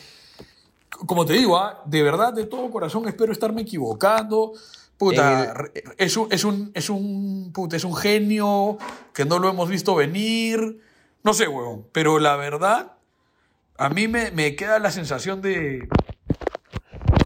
[1.05, 4.53] Como te digo, ah, de verdad, de todo corazón, espero estarme equivocando.
[4.97, 8.77] Puta, re- es, un, es, un, es, un, puta, es un genio
[9.13, 10.81] que no lo hemos visto venir.
[11.23, 12.93] No sé, huevón, pero la verdad,
[13.77, 15.87] a mí me, me queda la sensación de...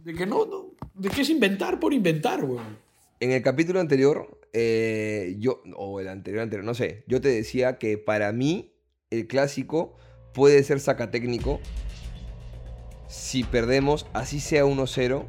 [0.04, 2.78] De que no, no, de que es inventar por inventar, huevón.
[3.20, 7.78] En el capítulo anterior, eh, yo, o el anterior, anterior, no sé, yo te decía
[7.80, 8.74] que para mí
[9.10, 9.96] el clásico
[10.34, 11.60] puede ser sacatécnico
[13.14, 15.24] si perdemos, así sea 1-0,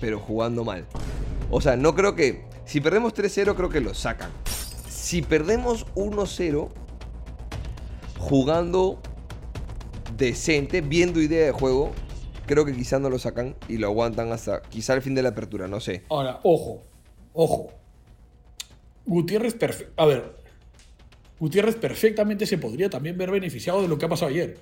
[0.00, 0.86] pero jugando mal.
[1.52, 4.28] O sea, no creo que, si perdemos 3-0, creo que lo sacan.
[4.90, 6.68] Si perdemos 1-0,
[8.18, 8.98] jugando
[10.16, 11.92] decente, viendo idea de juego,
[12.46, 15.28] creo que quizá no lo sacan y lo aguantan hasta quizá el fin de la
[15.28, 16.02] apertura, no sé.
[16.10, 16.82] Ahora, ojo,
[17.34, 17.68] ojo.
[19.04, 20.34] Gutiérrez, perfe- a ver,
[21.38, 24.58] Gutiérrez perfectamente se podría también ver beneficiado de lo que ha pasado ayer.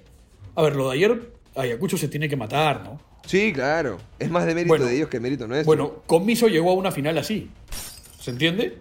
[0.55, 3.01] A ver, lo de ayer, Ayacucho se tiene que matar, ¿no?
[3.27, 3.99] Sí, claro.
[4.19, 5.67] Es más de mérito Bueno, de ellos que mérito nuestro.
[5.67, 7.49] Bueno, Comiso llegó a una final así.
[8.21, 8.79] ¿Se entiende?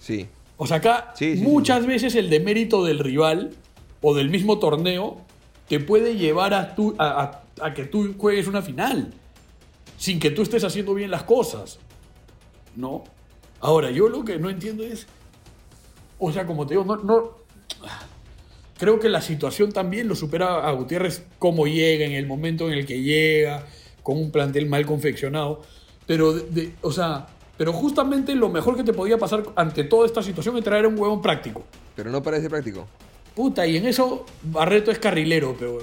[0.00, 0.28] Sí.
[0.56, 3.50] O sea, acá Sí, sí, muchas veces el demérito del rival
[4.02, 5.18] o del mismo torneo
[5.68, 9.12] te puede llevar a, tú- a- a- a que tú juegues una final
[9.98, 11.78] sin que tú estés haciendo bien las cosas.
[12.76, 13.04] ¿No?
[13.60, 15.06] Ahora, yo lo que no entiendo es.
[16.18, 16.96] O sea, como te digo, no.
[16.96, 17.32] no
[18.80, 22.72] creo que la situación también lo supera a Gutiérrez cómo llega, en el momento en
[22.78, 23.64] el que llega,
[24.02, 25.60] con un plantel mal confeccionado.
[26.06, 27.26] Pero, de- de- o sea,
[27.58, 30.98] pero justamente lo mejor que te podía pasar ante toda esta situación es traer un
[30.98, 31.62] huevón práctico.
[31.94, 32.88] Pero no parece práctico.
[33.34, 35.78] Puta, y en eso Barreto es carrilero, pero.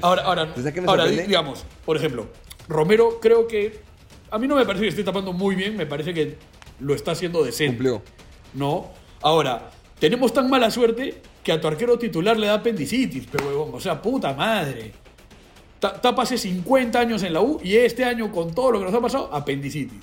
[0.00, 2.28] Ahora, ahora, ¿Sabes qué me ahora digamos, por ejemplo,
[2.68, 3.80] Romero creo que.
[4.30, 6.36] A mí no me parece que esté tapando muy bien, me parece que
[6.80, 7.74] lo está haciendo decente.
[7.76, 8.02] Cumplió.
[8.54, 8.90] ¿no?
[9.20, 9.70] Ahora,
[10.02, 13.78] tenemos tan mala suerte que a tu arquero titular le da apendicitis, pero huevón, o
[13.78, 14.90] sea, puta madre.
[15.78, 18.86] Ta- Tapa hace 50 años en la U y este año, con todo lo que
[18.86, 20.00] nos ha pasado, apendicitis.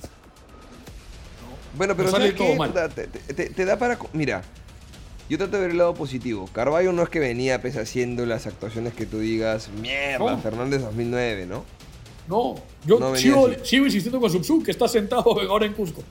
[1.75, 2.71] Bueno, pero sale ¿sabes todo mal.
[2.95, 3.99] Te, te- te- te da para...
[4.13, 4.41] Mira,
[5.29, 6.49] yo trato de ver el lado positivo.
[6.53, 10.39] Carballo no es que venía pues, haciendo las actuaciones que tú digas, mierda, No.
[10.39, 11.65] Fernández 2009, ¿no?
[12.29, 16.03] No, yo No sigo, sigo insistiendo con Subsu, que está sentado ahora en Cusco.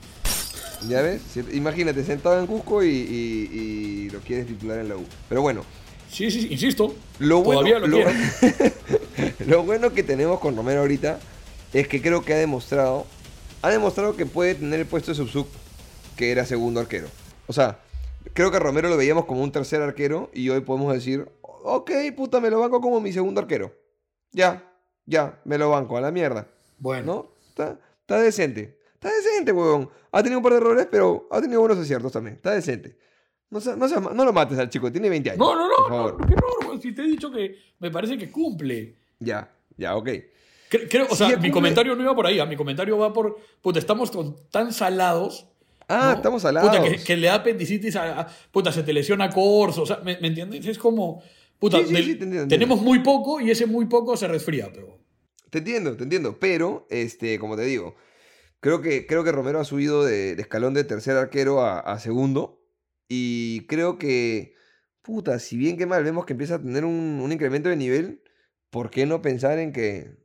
[0.87, 1.21] ¿Ya ves?
[1.53, 5.05] Imagínate, sentado en Cusco y, y- y lo quieres titular en la U.
[5.27, 5.63] Pero bueno,
[6.11, 6.95] Sí, sí, insisto.
[7.19, 8.09] Lo bueno, todavía lo, lo-
[9.45, 11.19] lo bueno que tenemos con Romero ahorita
[11.71, 13.05] es que creo que ha demostrado,
[13.61, 15.45] ha demostrado que puede tener el puesto de Subsub
[16.15, 17.07] que era segundo arquero.
[17.45, 17.79] O sea,
[18.33, 21.91] creo que a Romero lo veíamos como un tercer arquero y hoy podemos decir, ok,
[22.15, 23.71] puta, me lo banco como mi segundo arquero.
[24.31, 24.63] Ya,
[25.05, 26.47] ya, me lo banco, a la mierda.
[26.79, 27.31] Bueno, ¿No?
[27.49, 28.78] Está, está decente.
[29.01, 29.89] Está decente, huevón.
[30.11, 32.35] Ha tenido un par de errores, pero ha tenido buenos aciertos también.
[32.35, 32.97] Está decente.
[33.49, 35.39] No, no, no lo mates al chico, tiene 20 años.
[35.39, 36.29] No, no, no, Por no, favor.
[36.29, 38.95] no, no, si te he dicho que me parece que cumple.
[39.19, 40.07] Ya, ya, ok.
[40.69, 41.51] Cre- Creo, o Sí, sea, mi cumple.
[41.51, 45.47] comentario no iba por ahí, ah, mi comentario va por, puta, estamos con- tan salados.
[45.87, 46.17] Ah, ¿no?
[46.17, 46.69] estamos salados.
[46.69, 50.01] Puta, que, que le da apendicitis a, a- puta, se te lesiona Corso, o sea,
[50.03, 50.63] ¿me, me entiendes?
[50.67, 51.23] Es como,
[51.57, 54.15] puta, Sí, sí, del- sí, te entiendo, te tenemos muy poco y ese muy poco
[54.17, 54.99] se resfría, pero...
[55.49, 56.37] Te entiendo, te entiendo.
[56.39, 57.95] Pero, este, como te digo,
[58.59, 61.99] creo que, creo que Romero ha subido de, de escalón de tercer arquero a, a
[61.99, 62.61] segundo.
[63.07, 64.53] Y creo que,
[65.01, 68.21] puta, si bien que mal vemos que empieza a tener un, un incremento de nivel,
[68.69, 70.17] ¿por qué no pensar en que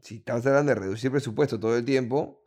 [0.00, 2.42] si estás tratando de reducir presupuesto todo el tiempo?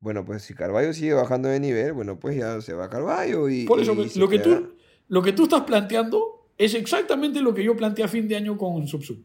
[0.00, 3.66] Bueno, pues si Carballo sigue bajando de nivel, bueno, pues ya se va Carballo y.
[3.66, 4.74] Por eso, y lo, que tú,
[5.08, 8.56] lo que tú estás planteando es exactamente lo que yo planteé a fin de año
[8.56, 9.22] con Subsub.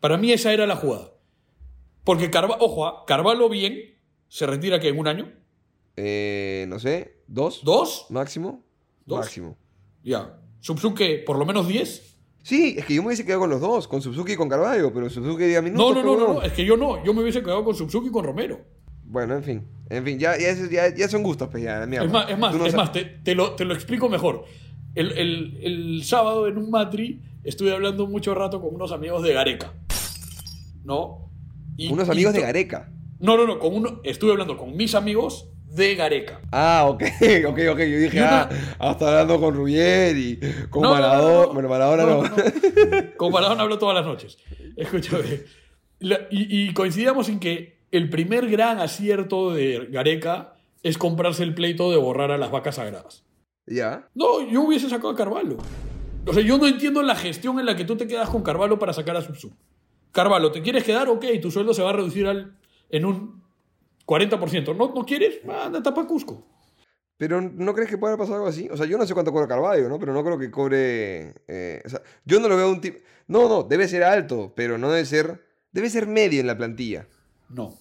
[0.00, 1.13] Para mí esa era la jugada.
[2.04, 3.78] Porque, Carva, ojo, ah, Carvalho bien,
[4.28, 5.32] se retira que en un año,
[5.96, 7.62] Eh, no sé, dos.
[7.64, 8.64] dos, Máximo.
[9.06, 9.18] Dos.
[9.20, 9.56] Máximo.
[10.02, 10.38] ya.
[10.60, 12.16] Subsub que por lo menos 10.
[12.42, 14.92] Sí, es que yo me hubiese quedado con los dos, con Suzuki y con Carballo,
[14.92, 15.94] pero Suzuki diga minutos.
[15.94, 18.06] No, no, no, no, no, es que yo no, yo me hubiese quedado con Subsub
[18.06, 18.60] y con Romero.
[19.04, 22.06] Bueno, en fin, en fin, ya, ya, ya, ya son gustos, pues ya, mierda.
[22.06, 24.44] Es más, es más, no es más te, te lo, te lo explico mejor.
[24.94, 29.32] El, el- el sábado en un matri estuve hablando mucho rato con unos amigos de
[29.34, 29.74] Gareca.
[30.84, 31.30] ¿No?
[31.76, 32.90] Y- Unos y amigos de to- Gareca.
[33.20, 36.40] No, no, no, con uno, estuve hablando con mis amigos de Gareca.
[36.52, 37.02] Ah, ok,
[37.48, 40.38] ok, ok, yo dije, Y una- ah, hasta hablando con Ruggeri,
[40.70, 41.52] con No, Maradona, no.
[41.54, 42.22] bueno, Maradona no.
[42.22, 42.34] No, no.
[43.16, 44.38] Con Maradona hablo todas las noches.
[44.76, 45.42] Escúchame.
[46.00, 51.54] La- y, y coincidíamos en que el primer gran acierto de Gareca es comprarse el
[51.54, 53.24] pleito de borrar a las vacas sagradas.
[53.66, 55.56] ya, No, yo hubiese sacado a Carvalho.
[56.26, 58.78] O sea, yo no entiendo la gestión en la que tú te quedas con Carvalho
[58.78, 59.52] para sacar a Subsub.
[60.14, 61.08] Carvalho, ¿te quieres quedar?
[61.08, 62.56] Ok, tu sueldo se va a reducir al,
[62.88, 63.42] en un
[64.06, 64.76] 40%.
[64.76, 65.40] ¿No, ¿No quieres?
[65.48, 66.46] Anda, tapa Cusco.
[67.16, 68.68] pero ¿no crees que pueda pasar algo así?
[68.70, 69.98] O sea, yo no sé cuánto cobra Carballo, ¿no?
[69.98, 73.48] Pero no creo que cobre, eh, o sea, yo no lo veo un tipo, no,
[73.48, 77.08] no, debe ser alto, pero no debe ser, debe ser medio en la plantilla,
[77.48, 77.74] No.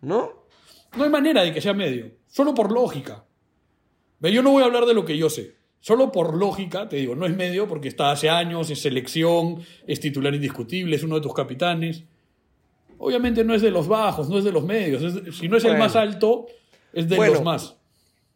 [0.00, 0.46] ¿no?
[0.96, 2.10] No hay manera de que sea medio.
[2.26, 3.26] Solo por lógica.
[4.20, 5.55] Yo no voy a hablar de lo que yo sé.
[5.80, 10.00] Solo por lógica, te digo, no es medio porque está hace años, es selección, es
[10.00, 12.02] titular indiscutible, es uno de tus capitanes.
[12.98, 15.02] Obviamente no es de los bajos, no es de los medios.
[15.02, 16.46] es- si no es el más alto,
[16.92, 17.34] es de Bueno.
[17.34, 17.76] los más.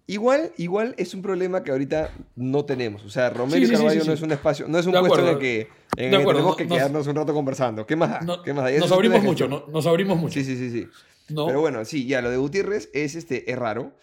[0.06, 3.04] Igual, igual es un problema que ahorita no tenemos.
[3.04, 5.26] O sea, Romero Sí, sí, no es un espacio, no es un De puesto en
[5.34, 5.60] el que,
[5.96, 7.86] en el De que acuerdo, tenemos que nos- quedarnos un rato conversando.
[7.86, 8.20] ¿Qué más da?
[8.20, 8.76] No- ¿Qué más da?
[8.78, 10.34] Nos abrimos mucho, no- nos abrimos mucho.
[10.34, 10.86] Sí, sí, sí, sí.
[11.32, 11.46] ¿no?
[11.46, 13.94] Pero bueno, sí, ya, lo de Gutiérrez es, este, es raro.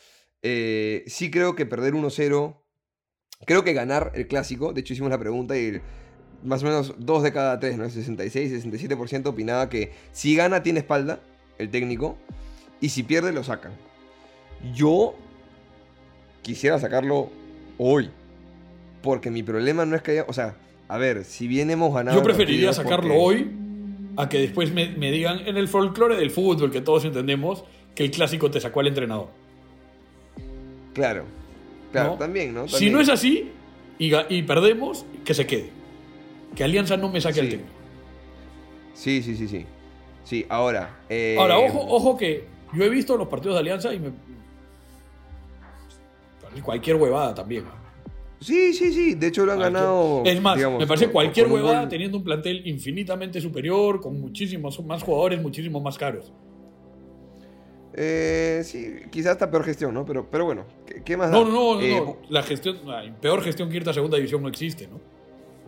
[0.43, 2.63] Eh, sí creo que perder 1-0,
[3.45, 5.81] creo que ganar el clásico, de hecho hicimos la pregunta y el-
[6.43, 7.85] más o menos dos de cada tres, ¿no?
[7.85, 11.19] El 66, 67% opinaba que si gana tiene espalda
[11.57, 12.17] el técnico
[12.79, 13.71] y si pierde lo sacan.
[14.73, 15.15] Yo
[16.43, 17.29] quisiera sacarlo
[17.77, 18.09] hoy,
[19.01, 20.55] porque mi problema no es que haya, o sea,
[20.87, 22.17] a ver, si bien hemos ganado...
[22.17, 23.51] Yo preferiría sacarlo porque- hoy
[24.15, 28.03] a que después me, me digan en el folclore del fútbol, que todos entendemos, que
[28.05, 29.27] el clásico te sacó al entrenador.
[30.93, 31.25] Claro,
[31.91, 32.17] claro, ¿no?
[32.17, 32.67] también, ¿no?
[32.67, 33.51] Si no es así
[33.99, 35.69] y, y perdemos, que se quede.
[36.55, 37.51] Que Alianza no me saque al Sí.
[37.51, 37.73] técnico.
[38.93, 39.65] Sí, sí, sí, sí.
[40.23, 40.99] Sí, ahora.
[41.09, 44.11] eh, Ahora, ojo, ojo que yo he visto los partidos de Alianza y me.
[46.63, 47.65] Cualquier huevada también.
[48.39, 49.13] Sí, sí, sí.
[49.15, 50.21] De hecho lo han Cualquier- ganado.
[50.25, 54.83] Es más, digamos, me parece cualquier un huevada teniendo un plantel infinitamente superior, con muchísimos
[54.85, 56.31] más jugadores, muchísimos más caros.
[57.99, 60.05] Eh, sí, quizás hasta peor gestión, ¿no?
[60.05, 61.49] Pero, pero bueno, ¿qué, qué más No, da?
[61.49, 62.17] no, no, no, Eh, no.
[62.29, 64.99] La gestión, ay, peor gestión que irte a segunda división no existe, ¿no?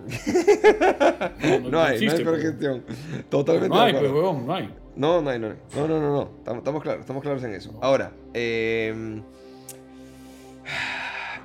[1.60, 2.84] No, No, hay, no existe, hay peor gestión.
[3.30, 4.74] Totalmente No hay, pues, huevón, no hay.
[4.96, 5.56] No, no hay, no hay.
[5.76, 6.30] No, no, no, no.
[6.38, 7.78] Estamos, estamos claros, estamos claros en eso.
[7.82, 9.22] Ahora, eh,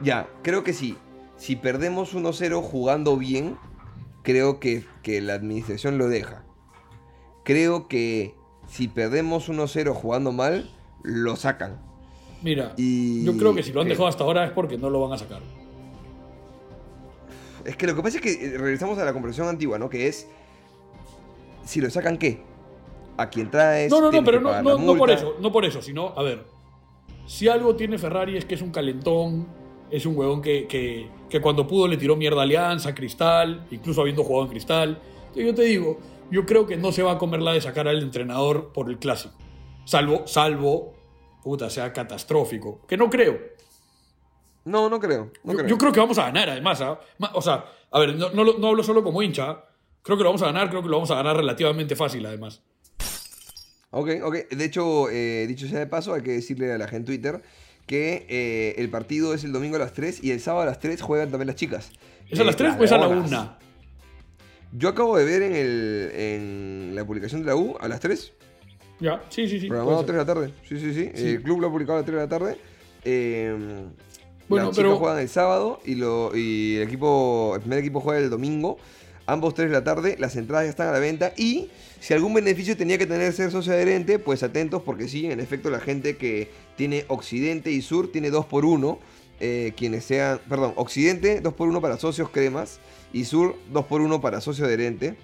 [0.03, 0.97] ya, creo que sí.
[1.37, 3.57] Si perdemos 1-0 jugando bien,
[4.23, 6.45] creo que, que la administración lo deja.
[7.45, 8.35] Creo que
[8.75, 10.69] si perdemos 1-0 jugando mal,
[11.05, 11.79] lo sacan.
[12.43, 15.01] Mira, Y- yo creo que si lo han dejado hasta ahora es porque no lo
[15.01, 15.41] van a sacar.
[17.65, 19.89] Es que lo que pasa es que eh, regresamos a la conversación antigua, ¿no?
[19.89, 20.27] Que es.
[21.65, 22.43] Si lo sacan, ¿qué?
[23.17, 23.93] A quien traes.
[23.93, 26.45] No, no, no, pero no, no, no por eso, no por eso, sino, a ver,
[27.27, 29.47] si algo tiene Ferrari es que es un calentón,
[29.89, 33.67] es un huevón que, que, que cuando pudo le tiró mierda a Alianza, a Cristal,
[33.71, 34.99] incluso habiendo jugado en Cristal.
[35.37, 35.99] Yo te digo,
[36.31, 38.99] yo creo que no se va a comer la de sacar al entrenador por el
[38.99, 39.35] clásico.
[39.85, 40.95] Salvo, salvo,
[41.43, 42.81] puta, sea catastrófico.
[42.87, 43.39] Que no creo.
[44.65, 45.31] No, no creo.
[45.43, 45.69] No yo, creo.
[45.69, 46.81] yo creo que vamos a ganar, además.
[46.81, 46.99] ¿ah?
[47.35, 49.65] O sea, a ver, no, no, no hablo solo como hincha.
[50.03, 52.63] Creo que lo vamos a ganar, creo que lo vamos a ganar relativamente fácil, además.
[53.91, 54.35] Ok, ok.
[54.51, 57.43] De hecho, eh, dicho sea de paso, hay que decirle a la gente en Twitter
[57.87, 60.81] que eh, el partido es el domingo a las 3 y el sábado a las
[60.81, 61.93] 3 juegan también las chicas.
[62.29, 63.31] ¿Es a las Eh, 3 o es a la Leonas.
[63.31, 63.57] 1?
[64.77, 68.33] Yo acabo de ver en, el, en la publicación de la U a las 3,
[69.01, 69.69] Ya, sí, sí, sí.
[69.69, 70.27] programado a puede 3 ser.
[70.27, 70.55] de la tarde.
[70.69, 71.11] Sí, sí, sí.
[71.15, 71.29] Sí.
[71.31, 72.57] El club lo ha publicado a las 3 de la tarde.
[73.05, 73.85] Eh,
[74.49, 78.21] Bueno, las pero- juegan el sábado y, lo, y el, equipo, el primer equipo juega
[78.21, 78.79] el domingo.
[79.27, 82.35] Ambos 3 de la tarde, las entradas ya están a la venta y si algún
[82.35, 86.19] beneficio tenía que tener ser socio adherente, pues atentos porque sí, en efecto la gente
[86.19, 88.99] que tiene Occidente y Sur tiene 2 por 1
[89.41, 92.81] eh, quienes sean, perdón, Occidente 2 por 1 para socios cremas
[93.13, 95.17] y Sur 2 por 1 para socio adherente.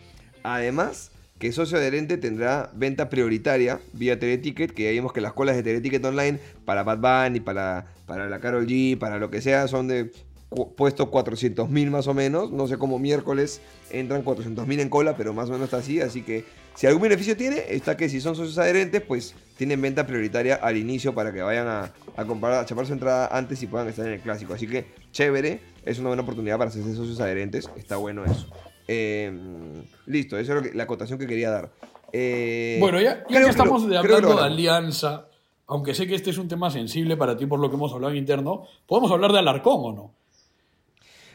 [0.42, 5.56] Además, que socio adherente tendrá venta prioritaria vía Teleticket, que ya vimos que las colas
[5.56, 9.66] de Teleticket online para Bad Bunny, para, para la Carol G, para lo que sea,
[9.66, 10.10] son de
[10.50, 12.50] cu- puesto 400.000 más o menos.
[12.52, 13.60] No sé cómo miércoles
[13.90, 16.00] entran 400.000 en cola, pero más o menos está así.
[16.00, 20.06] Así que si algún beneficio tiene, está que si son socios adherentes, pues tienen venta
[20.06, 23.66] prioritaria al inicio para que vayan a, a comprar, a chapar su entrada antes y
[23.66, 24.52] puedan estar en el clásico.
[24.54, 27.70] Así que chévere, es una buena oportunidad para hacerse socios adherentes.
[27.76, 28.46] Está bueno eso.
[28.88, 29.32] Eh,
[30.06, 31.70] listo, eso es lo que- la acotación que quería dar.
[32.12, 35.26] Eh, Bueno, ya, ya que estamos lo- hablando de alianza,
[35.68, 38.10] aunque sé que este es un tema sensible para ti por lo que hemos hablado
[38.12, 40.14] en interno, ¿podemos hablar de Alarcón o no?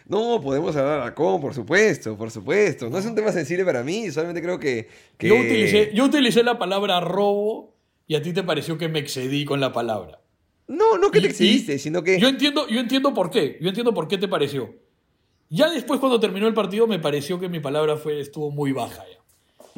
[0.08, 2.90] No, podemos hablar Alarcón, por supuesto, por supuesto.
[2.90, 4.88] No es un tema sensible para mí, solamente creo que...
[5.18, 7.74] que- Yo, utilicé, yo utilicé la palabra robo
[8.08, 10.20] y a ti te pareció que me excedí con la palabra.
[10.68, 12.20] No, no que te excediste, sino que...
[12.20, 13.58] Yo entiendo, yo entiendo por qué.
[13.62, 14.74] Yo entiendo por qué te pareció.
[15.50, 19.04] Ya después, cuando terminó el partido, me pareció que mi palabra fue, estuvo muy baja
[19.12, 19.20] ya.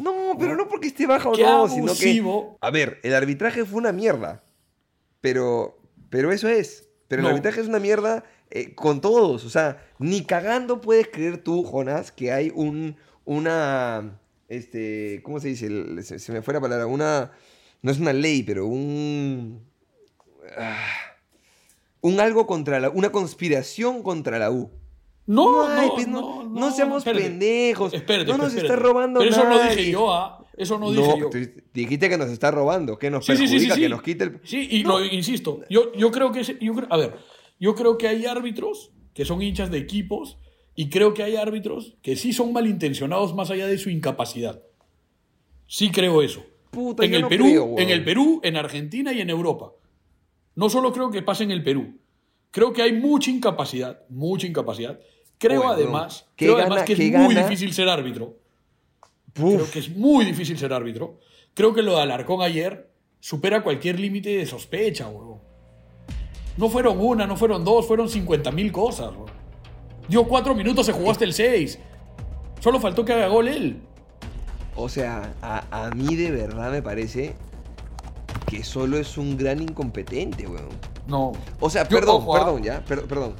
[0.02, 2.22] No, pero no porque esté baja o Qué no, sino que...
[2.62, 4.44] A ver, el arbitraje fue una mierda.
[5.22, 5.78] Pero,
[6.10, 6.88] pero eso es.
[7.08, 7.30] Pero No.
[7.30, 9.46] el arbitraje es una mierda eh, con todos.
[9.46, 15.50] O sea, ni cagando puedes creer tú, Jonás, que hay un, una, este, ¿cómo se
[15.50, 16.02] dice?
[16.04, 16.86] Se, se me fue la palabra.
[16.88, 17.32] Una,
[17.82, 19.62] no es una ley, pero un,
[20.58, 20.78] ah,
[22.02, 24.70] un algo contra la, una conspiración contra la U.
[25.26, 27.24] No, no, pues, no, no, no, no seamos espérate.
[27.26, 27.94] pendejos.
[27.94, 28.74] Espérate, no nos espérate.
[28.74, 30.46] está robando Pero eso no dije yo, ¿ah?
[30.56, 31.30] Eso no dije yo.
[31.30, 31.38] tú
[31.74, 34.40] dijiste que nos está robando, que nos Sí, perjudica, sí, que nos quita el...
[34.46, 35.00] Sí, y No.
[35.00, 35.62] lo insisto.
[35.70, 36.40] Yo, yo creo que.
[36.40, 37.14] ese- yo creo- a ver,
[37.60, 40.38] yo creo que hay árbitros que son hinchas de equipos
[40.76, 44.62] y creo que hay árbitros que sí son malintencionados más allá de su incapacidad.
[45.68, 46.46] Sí creo eso.
[46.70, 49.72] Puta, en el no Perú, creo, en el Perú, en Argentina y en Europa.
[50.56, 51.98] No solo creo que pase en el Perú.
[52.52, 55.00] Creo que hay mucha incapacidad, mucha incapacidad.
[55.38, 57.44] Creo Bueno, además, ¿qué creo gana- además que es muy gana?
[57.44, 58.38] difícil ser árbitro.
[59.34, 61.20] Creo que es muy difícil ser árbitro.
[61.54, 62.90] Creo que lo de Alarcón ayer
[63.20, 65.40] supera cualquier límite de sospecha, huevón.
[66.58, 69.32] No fueron una, no fueron dos, fueron 50 mil cosas, huevón.
[70.08, 71.80] Dio cuatro minutos, se jugó hasta el seis.
[72.60, 73.82] Solo faltó que haga gol él.
[74.76, 77.36] O sea, a, a mí de verdad me parece
[78.48, 80.70] que solo es un gran incompetente, weón.
[81.08, 81.34] No.
[81.60, 82.40] O sea, Yo, perdón, ojo, ah.
[82.40, 83.34] perdón, ya, per- perdón.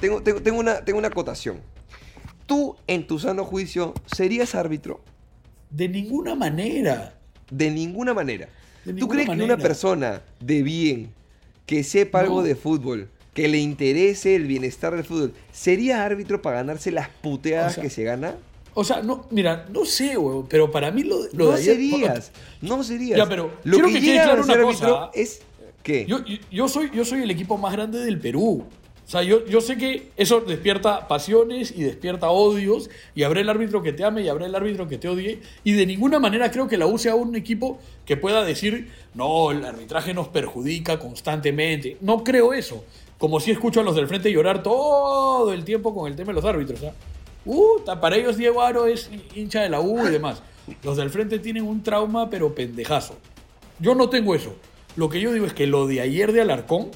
[0.00, 1.60] Tengo, tengo, tengo una, tengo una acotación.
[2.46, 5.00] ¿Tú, en tu sano juicio, serías árbitro?
[5.70, 7.18] De ninguna manera.
[7.50, 8.48] De ninguna manera.
[8.84, 11.12] De ¿Tú crees que una persona de bien,
[11.66, 16.56] que sepa algo de fútbol, que le interese el bienestar del fútbol, sería árbitro para
[16.56, 18.36] ganarse las puteadas O sea, que se gana?
[18.74, 22.30] O sea, no, mira, no sé, huevón, pero para mí lo, lo no de serías,
[22.60, 23.18] no serías.
[23.18, 25.10] Ya, pero lo quiero que, que quede claro una árbitro cosa.
[25.14, 25.40] es
[26.06, 28.64] yo- yo soy, yo soy el equipo más grande del Perú.
[29.06, 33.48] O sea, yo, yo sé que eso despierta pasiones y despierta odios, y habrá el
[33.48, 36.50] árbitro que te ame y habrá el árbitro que te odie, y de ninguna manera
[36.50, 40.98] creo que la U sea un equipo que pueda decir, no, el arbitraje nos perjudica
[40.98, 41.98] constantemente.
[42.00, 42.84] No creo eso.
[43.16, 46.34] Como si escucho a los del frente llorar todo el tiempo con el tema de
[46.34, 46.82] los árbitros.
[46.82, 46.92] ¿ah?
[47.44, 50.42] Puta, para ellos Diego Aro es hincha de la U y demás.
[50.82, 53.16] Los del frente tienen un trauma, pero pendejazo.
[53.78, 54.56] Yo no tengo eso.
[54.96, 56.90] Lo que yo digo es que lo de ayer de Alarcón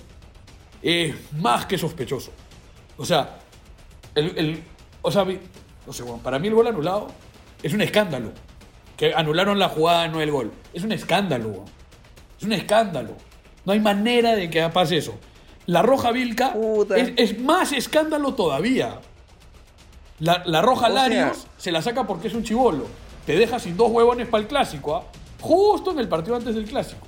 [0.83, 2.33] es más que sospechoso.
[2.97, 3.39] O sea,
[4.15, 4.63] el, el-
[5.03, 5.25] o sea,
[5.87, 7.09] no sé, bueno, para mí el gol anulado
[7.63, 8.33] es un escándalo.
[8.97, 10.53] Que anularon la jugada, no el gol.
[10.75, 11.65] Es un escándalo.
[12.39, 13.15] Es un escándalo.
[13.65, 15.15] No hay manera de que pase eso.
[15.67, 16.55] La roja Vilca
[16.97, 19.01] es, es más escándalo todavía.
[20.19, 22.87] La, la roja O sea- Larios se la saca porque es un chivolo.
[23.25, 25.05] Te deja sin dos huevones para el clásico, ¿ah?
[25.41, 27.07] Justo en el partido antes del clásico.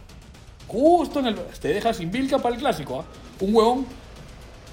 [0.72, 1.36] Justo en el.
[1.60, 3.04] Te deja sin Vilca para el clásico, ¿ah?
[3.44, 3.86] Un huevón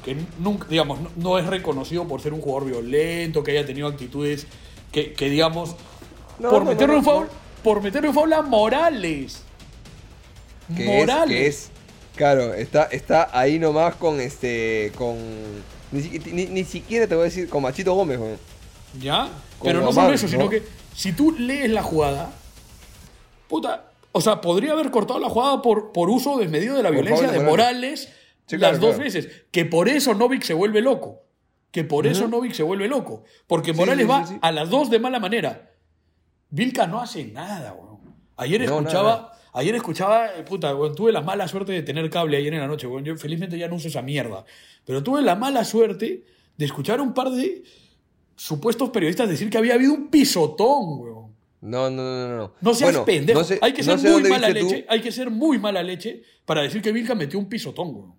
[0.06, 3.88] que nunca, digamos, no, no es reconocido por ser un jugador violento, que haya tenido
[3.88, 4.48] actitudes
[4.94, 5.76] que, que, digamos,
[6.40, 7.32] No, por no, meterle no, un foul, no.
[7.64, 9.42] por meterle un foul a Morales.
[10.76, 11.38] que Morales.
[11.56, 15.18] Es, que es, claro, está, está ahí nomás con este, con,
[15.92, 18.38] ni, ni- ni siquiera te voy a decir, con Machito Gómez, weón.
[19.02, 19.28] ¿Ya?
[19.60, 20.32] Como Pero no solo eso, ¿no?
[20.32, 20.64] sino que
[20.96, 22.32] si tú lees la jugada,
[23.50, 26.96] puta, o sea, podría haber cortado la jugada por, por uso desmedido de la Por
[26.98, 28.14] violencia favor, de Morales
[28.48, 29.04] Sí, las dos claro.
[29.04, 29.44] veces.
[29.52, 31.22] Que por eso Novik se vuelve loco.
[31.70, 33.24] Que por eso Novik se vuelve loco.
[33.46, 35.72] Porque Morales sí, va sí, a las dos de mala manera.
[36.50, 38.00] Vilca no hace nada, weón.
[38.38, 39.40] Ayer No, escuchaba, nada.
[39.54, 42.68] ayer escuchaba, eh, puta, weón, tuve la mala suerte de tener cable ayer en la
[42.68, 43.06] noche, weón.
[43.06, 44.44] Yo felizmente ya no uso esa mierda.
[44.84, 46.26] Pero tuve la mala suerte
[46.58, 47.62] de escuchar a un par de
[48.36, 51.29] supuestos periodistas decir que había habido un pisotón, weón.
[51.62, 52.74] No, no, no, no, no.
[52.74, 53.40] Seas Bueno, pendejo.
[53.40, 54.86] no sé- hay que no ser sé muy mala tú- leche.
[54.88, 58.16] Hay que ser muy mala leche para decir que Vilca metió un pisotón, weón.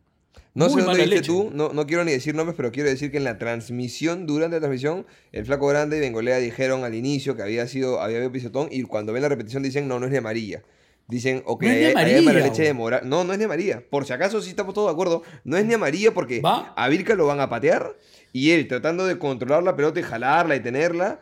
[0.53, 3.13] No Muy sé dónde viste tú, no, no quiero ni decir nombres, pero quiero decir
[3.13, 7.37] que en la transmisión, durante la transmisión, el Flaco Grande y Bengolea dijeron al inicio
[7.37, 10.11] que había sido, había habido pisotón y cuando ven la repetición dicen, no, no es
[10.13, 10.63] ni amarilla.
[11.07, 12.75] Dicen, ok, No es hay amarilla, mala leche de güey.
[12.79, 13.03] moral.
[13.09, 13.83] No, no es ni amarilla.
[13.89, 15.23] Por si acaso sí estamos todos de acuerdo.
[15.45, 16.73] No es ni amarilla porque ¿Va?
[16.77, 17.97] a Virka lo van a patear
[18.33, 21.21] y él tratando de controlar la pelota y jalarla y tenerla,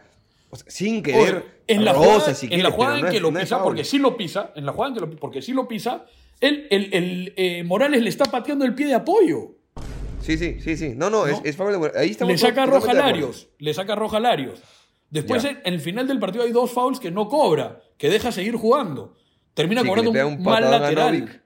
[0.50, 3.10] o sea, sin querer en la rosa, jugada, si en quieres, la jugada en no
[3.10, 5.10] que es- lo no pisa, porque sí lo pisa, en la jugada en que lo,
[5.16, 6.06] porque sí lo pisa,
[6.40, 9.56] él, el, el, eh, Morales le está pateando el pie de apoyo.
[10.20, 10.94] Sí, sí, sí, sí.
[10.96, 11.42] No, no, Es, ¿No?
[11.44, 12.92] es de- Ahí estamos Le saca roja.
[12.92, 13.48] Larios.
[13.58, 14.60] Le saca roja Larios.
[15.10, 15.50] Después, Ya.
[15.50, 19.14] en, el final del partido, hay dos fouls que no cobra, que deja seguir jugando.
[19.54, 21.42] Termina Sí, cobrando un, un mal lateral.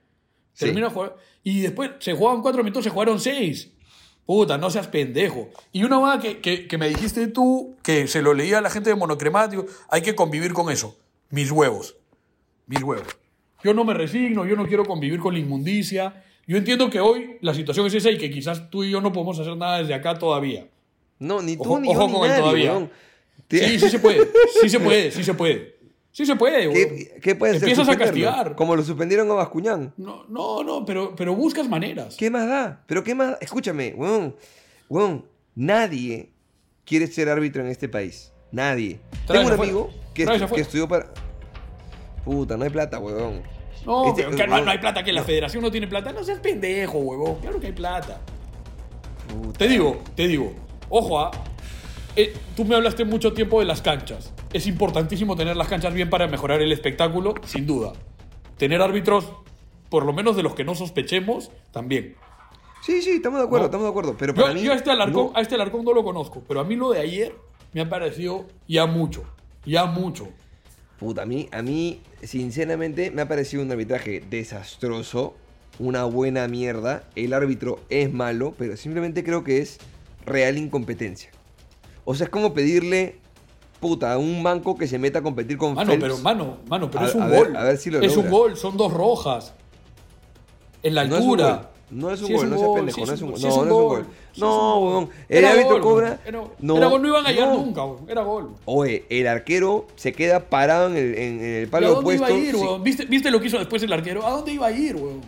[0.53, 0.65] Sí.
[0.65, 3.71] Termina jugando- Y después se jugaban cuatro minutos, se jugaron seis.
[4.25, 5.49] Puta, no seas pendejo.
[5.71, 8.69] Y una cosa que, que, que me dijiste tú, que se lo leía a la
[8.69, 10.97] gente de monocremático, hay que convivir con eso.
[11.29, 11.95] Mis huevos.
[12.67, 13.07] Mis huevos.
[13.63, 16.23] Yo no me resigno, yo no quiero convivir con la inmundicia.
[16.47, 19.11] Yo entiendo que hoy la situación es esa y que quizás tú y yo no
[19.11, 20.67] podemos hacer nada desde acá todavía.
[21.19, 22.89] No, ni tú Ojo- ni ojo yo ni con nadie, todavía.
[23.49, 24.29] Sí, sí se puede.
[24.61, 25.72] Sí se puede, sí se puede.
[26.13, 26.75] Sí se puede, güey.
[26.87, 27.67] ¿Qué, qué puede hacer?
[27.67, 28.55] Empiezas a castigar.
[28.55, 29.93] Como lo suspendieron a Bascuñán.
[29.97, 32.15] No, no, no, pero, pero buscas maneras.
[32.15, 32.83] ¿Qué más da?
[32.85, 33.35] ¿Pero qué más?
[33.41, 34.35] Escúchame, weón.
[34.89, 36.29] Weón, nadie
[36.85, 38.31] quiere ser árbitro en este país.
[38.51, 38.99] Nadie.
[39.25, 41.11] Tengo un amigo que, estu- estudió para...
[42.23, 43.41] Puta, no hay plata, weón.
[43.83, 46.13] No, Este- pero no hay plata, que la federación no tiene plata.
[46.13, 47.39] No seas pendejo, huevón.
[47.41, 48.21] Claro que hay plata.
[49.57, 50.53] Te digo, te digo.
[50.89, 51.31] Ojo, ah,
[52.15, 54.31] eh, tú me hablaste mucho tiempo de las canchas.
[54.53, 57.93] Es importantísimo tener las canchas bien para mejorar el espectáculo, sin duda.
[58.57, 59.33] Tener árbitros,
[59.89, 62.15] por lo menos de los que no sospechemos, también.
[62.83, 63.65] Sí, sí, estamos de acuerdo, No.
[63.67, 64.15] estamos de acuerdo.
[64.17, 64.61] Pero Yo, para mí...
[64.61, 65.37] yo a, este Alarcón, no.
[65.37, 67.35] a este Alarcón no lo conozco, pero a mí lo de ayer
[67.73, 69.23] me ha parecido ya mucho.
[69.65, 70.27] Ya mucho.
[70.99, 75.33] Puta, a mí, a mí, sinceramente, me ha parecido un arbitraje desastroso,
[75.79, 77.03] una buena mierda.
[77.15, 79.79] El árbitro es malo, pero simplemente creo que es
[80.25, 81.31] real incompetencia.
[82.05, 83.15] O sea, es como pedirle,
[83.83, 86.01] puta, un banco que se meta a competir con Mano, Phelps.
[86.03, 87.55] pero, mano, mano, pero A- es un ver- gol.
[87.57, 89.53] a ver si lo es un gol, son dos rojas.
[90.81, 91.55] En la No es un altura.
[91.55, 91.67] gol.
[91.91, 93.39] No es un gol, no seas pendejo, no es un gol.
[93.41, 94.05] No, no es un gol.
[94.37, 95.09] No, gol.
[95.29, 96.19] El árbitro cobra-.
[96.25, 97.57] Era, No, era gol, no iban a llegar no.
[97.57, 98.09] nunca, weón.
[98.09, 98.49] Era gol.
[98.65, 102.27] Oye, el arquero se queda parado en el, en el ¿Y palo ¿A dónde opuesto.
[102.29, 102.61] iba a ir, sí.
[102.61, 102.81] weón?
[102.83, 104.25] ¿Viste, ¿Viste lo que hizo después el arquero?
[104.25, 105.21] ¿A dónde iba a ir, weón?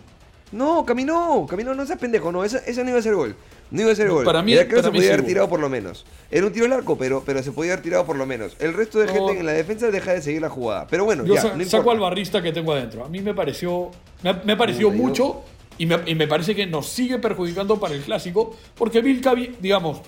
[0.50, 3.36] No, caminó, caminó, no seas pendejo, no, esa, esa no iba a ser gol.
[3.70, 4.24] No iba a ser gol.
[4.24, 6.04] Para mí- para se mí podía haber tirado por lo menos.
[6.30, 8.56] Era un tiro largo, pero, pero se podía haber tirado por lo menos.
[8.60, 9.12] El resto de No.
[9.12, 10.86] gente en la defensa deja de seguir la jugada.
[10.88, 13.04] Pero bueno, Yo ya, sa- no saco al barrista que tengo adentro.
[13.04, 13.90] A mí me pareció,
[14.22, 14.34] me
[14.78, 15.42] yo- mucho
[15.78, 19.56] y me, y me parece que nos sigue perjudicando para el clásico porque Vilca, vi-
[19.60, 20.00] digamos,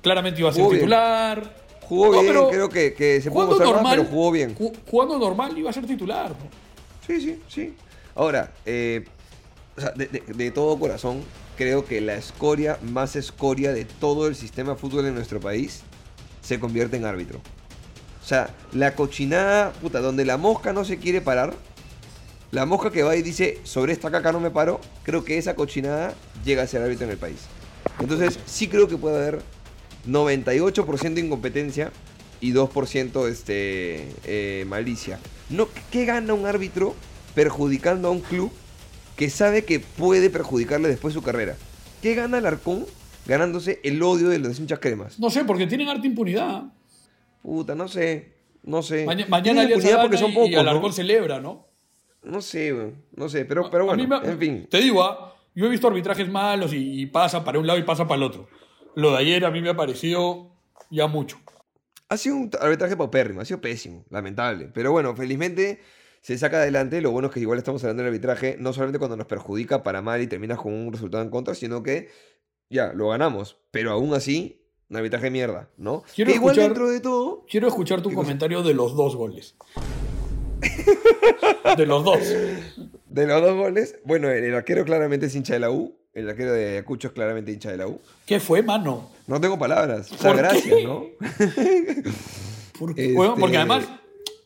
[0.00, 0.80] claramente iba a ser Jugó bien.
[0.82, 1.56] titular.
[1.82, 4.56] Jugó No, bien, pero creo que, que se pudo mostrar más, normal, pero jugó bien.
[4.56, 6.30] ju- Jugando normal iba a ser titular.
[6.30, 6.36] ¿no?
[7.06, 7.74] Sí, sí, sí.
[8.14, 9.04] Ahora, eh,
[9.76, 11.22] o sea, de, de- de todo corazón,
[11.62, 15.82] creo que la escoria más escoria de todo el sistema de fútbol en nuestro país
[16.40, 17.40] se convierte en árbitro.
[18.22, 21.54] O sea, la cochinada, puta, donde la mosca no se quiere parar,
[22.50, 25.54] la mosca que va y dice, sobre esta caca no me paro, creo que esa
[25.54, 27.38] cochinada llega a ser árbitro en el país.
[28.00, 29.42] Entonces, sí creo que puede haber
[30.06, 31.92] 98% incompetencia
[32.40, 35.18] y 2% este, eh, malicia.
[35.48, 36.94] No, ¿Qué gana un árbitro
[37.34, 38.52] perjudicando a un club
[39.16, 41.56] que sabe que puede perjudicarle después su carrera?
[42.00, 42.86] ¿Qué gana el Arcón
[43.26, 45.18] ganándose el odio de los hinchas cremas?
[45.20, 46.64] No sé, porque tienen harta impunidad.
[47.42, 48.32] Puta, no sé.
[48.64, 49.04] No sé.
[49.06, 50.48] Maña- mañana impunidad gana porque son y- pocos.
[50.50, 50.60] y ¿no?
[50.60, 51.66] Alarcón celebra, ¿no?
[52.22, 52.72] No sé,
[53.16, 54.66] no sé, pero, bueno, me- en fin.
[54.70, 57.82] Te digo, ah, yo he visto arbitrajes malos y, y pasa para un lado y
[57.82, 58.48] pasa para el otro.
[58.94, 60.50] Lo de ayer a mí me ha parecido
[60.90, 61.38] ya mucho.
[62.08, 64.70] Ha sido un arbitraje paupérrimo, ha sido pésimo, lamentable.
[64.72, 65.80] Pero bueno, felizmente
[66.22, 67.00] se saca adelante.
[67.02, 70.00] Lo bueno es que igual estamos hablando del arbitraje, no solamente cuando nos perjudica para
[70.02, 72.08] mal y terminas con un resultado en contra, sino que
[72.70, 73.58] ya, lo ganamos.
[73.70, 76.02] Pero aún así, un arbitraje de mierda, ¿no?
[76.14, 79.56] Quiero que igual escuchar- dentro de todo, Quiero escuchar tu comentario de los dos goles.
[81.76, 82.18] de los dos.
[83.06, 85.98] de los dos goles, bueno, el, arquero claramente es hincha de la U.
[86.14, 87.98] El arquero de Ayacucho es claramente hincha de la U.
[88.26, 89.10] ¿Qué fue, mano?
[89.26, 90.12] No tengo palabras.
[90.12, 90.42] O sea, ¿Por qué?
[90.42, 91.04] gracias, ¿no?
[92.88, 93.88] Este- bueno, porque además,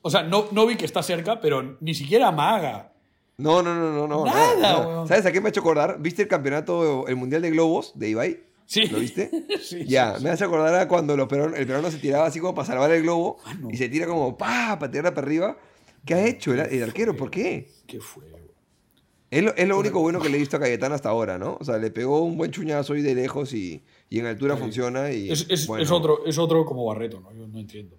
[0.06, 2.92] o sea, no, no vi que está cerca, pero ni siquiera amaga.
[3.38, 4.24] No, no, no, no, no.
[4.24, 5.08] Nada, weón.
[5.08, 5.98] ¿Sabes a qué me ha hecho acordar?
[6.00, 8.40] ¿Viste el campeonato, el Mundial de Globos de Ibai?
[8.64, 8.86] Sí.
[8.86, 9.30] ¿Lo viste?
[9.62, 12.40] Sí, Ya, sí, me hace acordar a cuando los peruanos- el peruano se tiraba así
[12.40, 13.68] como para salvar el globo Mano.
[13.70, 15.56] y se tira como pa, para tirarla para arriba.
[16.04, 17.14] ¿Qué ha hecho el, el arquero?
[17.16, 17.68] ¿Por qué?
[17.86, 18.24] ¿Qué fue?
[19.30, 21.56] Es lo, es lo único bueno que le he visto a Cayetano hasta ahora, ¿no?
[21.60, 25.10] O sea, le pegó un buen chuñazo y de lejos y, y en altura funciona.
[25.10, 27.32] Y, Es, es- bueno, es otro, es otro como Barreto, ¿no?
[27.34, 27.96] Yo no entiendo.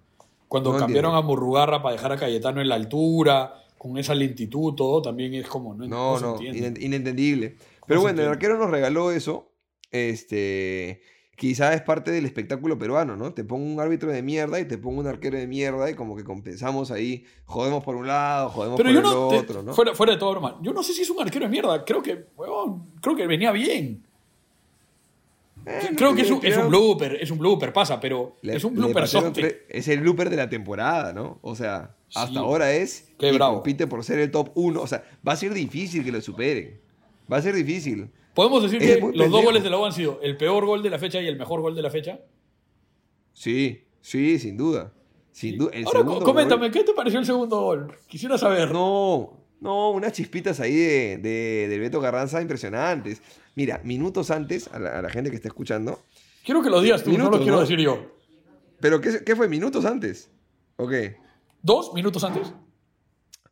[0.48, 1.18] Cuando No cambiaron entiendo.
[1.18, 5.46] a Murrugarra para dejar a Cayetano en la altura, con esa lentitud, todo también es
[5.46, 5.74] como.
[5.74, 7.56] No, No, no, inen- inentendible.
[7.86, 9.52] Pero bueno, el arquero nos regaló eso.
[9.90, 11.00] Este.
[11.36, 13.32] Quizá es parte del espectáculo peruano, ¿no?
[13.32, 16.16] Te pongo un árbitro de mierda y te pongo un arquero de mierda y como
[16.16, 17.24] que compensamos ahí.
[17.44, 19.28] Jodemos por un lado, jodemos Pero por yo el no.
[19.28, 19.72] te- otro, ¿no?
[19.72, 20.58] fuera, fuera de todo broma.
[20.62, 21.84] Yo no sé si es un arquero de mierda.
[21.84, 22.26] Creo que.
[22.36, 24.04] huevón, creo que venía bien.
[25.68, 28.64] Eh, creo que es un, es un blooper, es un blooper, pasa, pero Le- es
[28.64, 29.66] un blooper sote.
[29.68, 31.38] Es el blooper de la temporada, ¿no?
[31.42, 32.36] O sea, hasta Sí.
[32.38, 33.10] ahora es.
[33.18, 33.54] Qué y bravo.
[33.56, 34.80] compite por ser el top 1.
[34.80, 36.80] O sea, va a ser difícil que lo superen.
[37.30, 38.08] Va a ser difícil.
[38.34, 40.82] Podemos decir Es que los dos goles de la U han sido el peor gol
[40.82, 42.20] de la fecha y el mejor gol de la fecha.
[43.32, 44.92] Sí, sí, sin duda.
[45.32, 45.70] Sin duda.
[45.72, 47.96] El Ahora, segundo co- coméntame, gol- ¿qué te pareció el segundo gol?
[48.08, 48.70] Quisiera saber.
[48.72, 53.22] No, no, unas chispitas ahí de, de, del Beto Carranza impresionantes.
[53.58, 56.00] Mira, minutos antes, a la, a la gente que está escuchando.
[56.44, 57.62] Quiero que lo digas tú, no Minutos, lo quiero ¿no?
[57.62, 58.14] decir yo.
[58.78, 59.48] ¿Pero qué, qué fue?
[59.48, 60.30] ¿Minutos antes?
[60.76, 60.92] Ok.
[61.60, 62.52] ¿Dos minutos antes?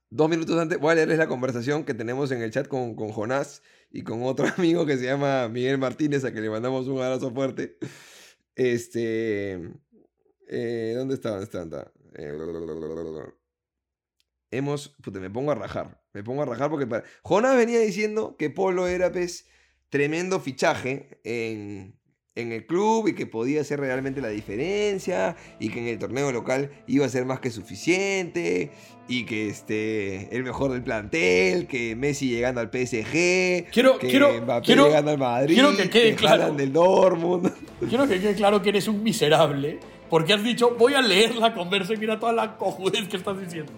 [0.09, 3.09] Dos minutos antes, voy a leerles la conversación que tenemos en el chat con, con
[3.09, 7.03] Jonás y con otro amigo que se llama Miguel Martínez, a que le mandamos un
[7.03, 7.77] abrazo fuerte.
[8.55, 9.55] Este.
[10.47, 11.31] eh, ¿Dónde está?
[11.31, 11.59] ¿Dónde está?
[11.65, 11.93] ¿Dónde está?
[12.15, 13.33] Eh,
[14.53, 14.91] hemos.
[15.03, 16.01] Puta, me pongo a rajar.
[16.13, 16.87] Me pongo a rajar porque.
[16.87, 17.03] Para...
[17.23, 19.49] Jonás venía diciendo que Polo era, pues,
[19.91, 21.95] tremendo fichaje en,
[22.35, 26.33] en el club y que podía hacer realmente la diferencia y que en el torneo
[26.33, 28.71] local iba a ser más que suficiente
[29.09, 34.43] y que este el mejor del plantel, que Messi llegando al PSG, Quiero- que quiero-
[34.43, 36.43] Mbappé quiero- llegando al Madrid, quiero que quede claro.
[36.43, 37.53] Haaland del Dortmund.
[37.89, 39.79] Quiero que quede claro que eres un miserable
[40.11, 43.39] porque has dicho, voy a leer la conversa y mira toda la cojudez que estás
[43.41, 43.71] diciendo.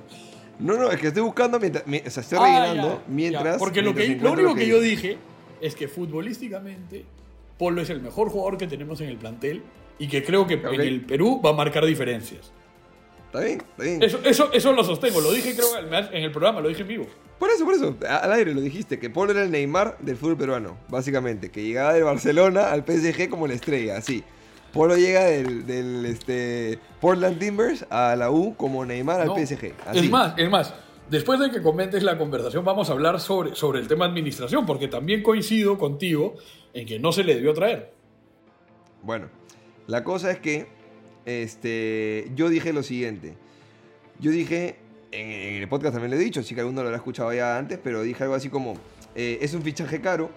[0.60, 3.44] No, no, es que estoy buscando mientras, mi- o sea, estoy Ah, rellenando ya, mientras
[3.54, 3.58] ya.
[3.58, 5.02] Porque lo, mientras que, lo único que, yo dice.
[5.08, 5.18] dije
[5.60, 7.04] es que futbolísticamente
[7.58, 9.62] Polo es el mejor jugador que tenemos en el plantel
[9.98, 10.72] y que creo que Ok.
[10.74, 12.52] en el Perú va a marcar diferencias.
[13.26, 14.02] Está bien, está bien.
[14.02, 15.76] Eso, eso, eso lo sostengo, lo dije creo
[16.12, 17.06] en el- programa, lo dije en vivo.
[17.38, 20.36] Por eso, por eso, al aire lo dijiste, que Polo era el Neymar del fútbol
[20.38, 24.24] peruano, básicamente, que llegaba del Barcelona al PSG como la estrella, así.
[24.72, 29.34] Polo llega del, del, este, Portland Timbers a la U como Neymar al No.
[29.36, 29.72] PSG.
[29.86, 29.98] Así.
[29.98, 30.74] Es más, es más,
[31.10, 34.88] después de que comentes la conversación vamos a hablar sobre, sobre el tema administración, porque
[34.88, 36.34] también coincido contigo
[36.72, 37.92] en que no se le debió traer.
[39.02, 39.28] Bueno,
[39.86, 40.66] la cosa es que
[41.24, 43.34] este, yo dije lo siguiente.
[44.18, 44.76] Yo dije,
[45.12, 47.78] en, el podcast también lo he dicho, sí que alguno lo habrá escuchado ya antes,
[47.82, 48.74] pero dije algo así como,
[49.14, 50.30] eh, es un fichaje caro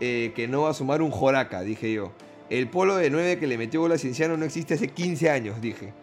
[0.00, 2.12] eh, que no va a sumar un Joraca, dije yo.
[2.50, 5.60] El polo de 9 que le metió gol a Cienciano no existe hace 15 años,
[5.60, 5.94] dije.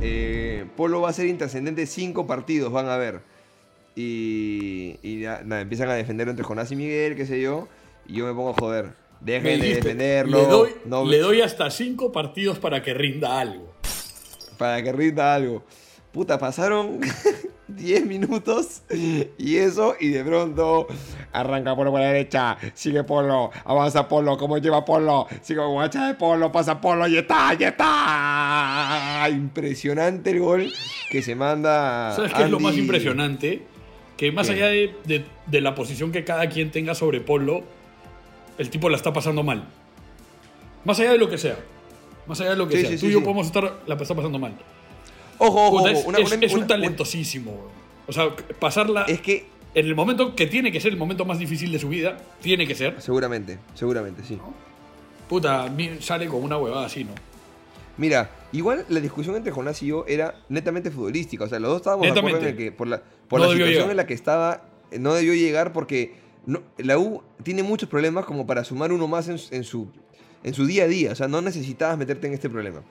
[0.00, 3.22] Eh, polo va a ser intrascendente 5 partidos, van a ver.
[3.96, 7.66] Y, y ya, nada, empiezan a defender entre Jonás y Miguel, qué sé yo.
[8.06, 8.92] Y yo me pongo a joder.
[9.20, 10.38] Dejen de defenderlo.
[10.42, 13.72] le, doy, no- le doy hasta cinco partidos para que rinda algo.
[14.58, 15.64] para que rinda algo.
[16.12, 17.00] Puta, pasaron
[17.68, 18.82] 10 minutos
[19.38, 20.86] y eso, y de pronto
[21.32, 26.14] arranca Polo por la derecha, sigue Polo, avanza Polo, como lleva Polo, sigue guacha de
[26.14, 29.26] Polo, pasa Polo, y está, y está.
[29.30, 30.72] Impresionante el gol
[31.10, 32.12] que se manda.
[32.14, 33.66] ¿Sabes qué es lo más impresionante?
[34.16, 37.62] Que más allá de, de- de la posición que cada quien tenga sobre Polo,
[38.58, 39.64] el tipo la está pasando mal.
[40.84, 41.58] Más allá de lo que sea.
[42.26, 42.90] Más allá de lo que Sí, sea.
[42.92, 44.54] sí, Tú y yo podemos estar la está pasando mal.
[45.38, 47.50] Ojo, ojo, Puta, ojo, es, una- es- una- es un una- talentosísimo.
[47.52, 47.68] weón.
[48.08, 51.38] O sea, pasarla Es que, en el momento que tiene que ser el momento más
[51.38, 53.00] difícil de su vida, tiene que ser.
[53.02, 54.38] seguramente, seguramente, sí.
[55.28, 57.10] Puta, mi- sale con una huevada así, ¿no?
[57.98, 61.44] Mira, igual la discusión entre Jonás y yo era netamente futbolística.
[61.44, 63.52] O sea, los dos estábamos de acuerdo en el que por la, por No la
[63.52, 63.90] situación llegar.
[63.90, 68.24] en la que estaba, eh, no debió llegar porque no- la U tiene muchos problemas
[68.26, 69.90] como para sumar uno más en, su- en su,
[70.44, 71.12] en su día a día.
[71.12, 72.82] O sea, no necesitabas meterte en este problema.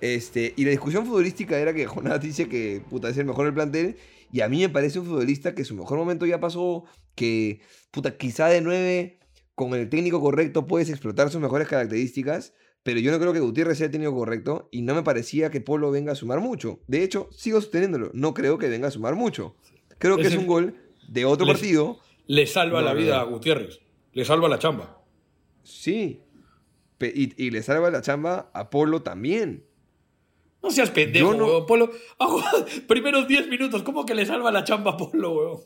[0.00, 3.54] Este, y la discusión futbolística era que Jonás dice que puta, es el mejor del
[3.54, 3.96] plantel.
[4.32, 6.84] Y a mí me parece un futbolista que su mejor momento ya pasó.
[7.14, 9.18] Que puta, quizá de 9
[9.54, 12.54] con el técnico correcto puedes explotar sus mejores características.
[12.82, 15.60] Pero yo no creo que Gutiérrez sea el técnico correcto y no me parecía que
[15.60, 16.80] Polo venga a sumar mucho.
[16.86, 18.10] De hecho, sigo sosteniéndolo.
[18.14, 19.54] No creo que venga a sumar mucho.
[19.98, 20.74] Creo que Es un gol
[21.08, 21.98] de otro partido.
[22.26, 23.80] Le salva No, la vida a Gutiérrez.
[24.12, 25.02] Le salva la chamba.
[25.62, 26.22] Sí.
[27.00, 29.64] Y, y le salva la chamba a Polo también.
[30.62, 31.66] No seas pendejo, no- weón.
[31.66, 31.90] Polo.
[32.86, 35.60] Primeros 10 minutos, ¿cómo que le salva la chamba a Polo, weón?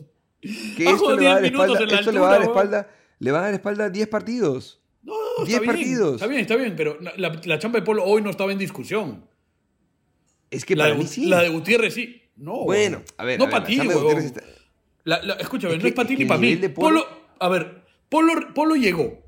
[0.76, 3.30] Que esto le va a dar 10 minutos espalda, le va a dar espalda, le
[3.32, 4.80] va a dar espalda 10 partidos.
[5.04, 6.14] No, no, 10 está bien, partidos.
[6.14, 9.26] Está bien, está bien, pero la, la chamba de Polo hoy no estaba en discusión.
[10.50, 11.26] Es que La para de, mí sí.
[11.26, 12.22] la de Gutiérrez sí.
[12.36, 12.64] No.
[12.64, 13.74] Bueno, a ver, No para ti,
[15.38, 16.56] escúchame, Es no que- es para ti ni para mí.
[16.56, 17.06] Polo, Polo-
[17.38, 19.22] a ver, Polo, Polo llegó.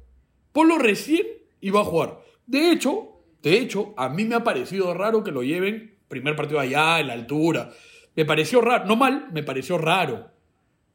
[0.53, 1.27] Polo recién
[1.61, 2.21] iba a jugar.
[2.47, 6.59] De hecho, de hecho, a mí me ha parecido raro que lo lleven primer partido
[6.61, 7.71] allá, en la altura.
[8.15, 10.31] Me pareció raro, no mal, me pareció raro.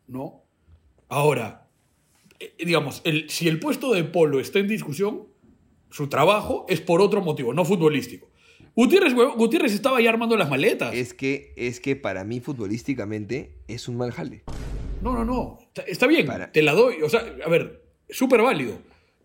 [0.07, 0.43] ¿No?
[1.09, 1.60] Ahora,
[2.57, 5.23] digamos, el, si el puesto de Polo está en discusión,
[5.89, 8.29] su trabajo es por otro motivo, no futbolístico.
[8.75, 10.93] Gutiérrez, Gutiérrez estaba ya armando las maletas.
[10.93, 14.43] Es que, es que para mí futbolísticamente es un mal jale.
[15.01, 15.59] No, no, no.
[15.87, 17.01] Está, bien, Para- te la doy.
[17.01, 18.77] O sea, a ver, súper válido.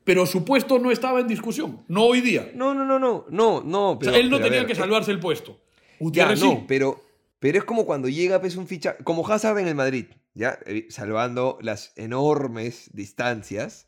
[0.05, 1.83] Pero su puesto no estaba en discusión.
[1.89, 2.51] No hoy día.
[2.55, 3.91] No, no, no, no, no, no.
[3.93, 5.53] o Pero, sea, él no tenía ver, que eh, salvarse el puesto.
[5.53, 6.64] Ya, Gutiérrez no, sí.
[6.67, 7.01] pero,
[7.39, 10.87] pero es como cuando llega pues, un ficha, como Hazard en el Madrid, ya, Eh,
[10.91, 13.87] salvando las enormes distancias.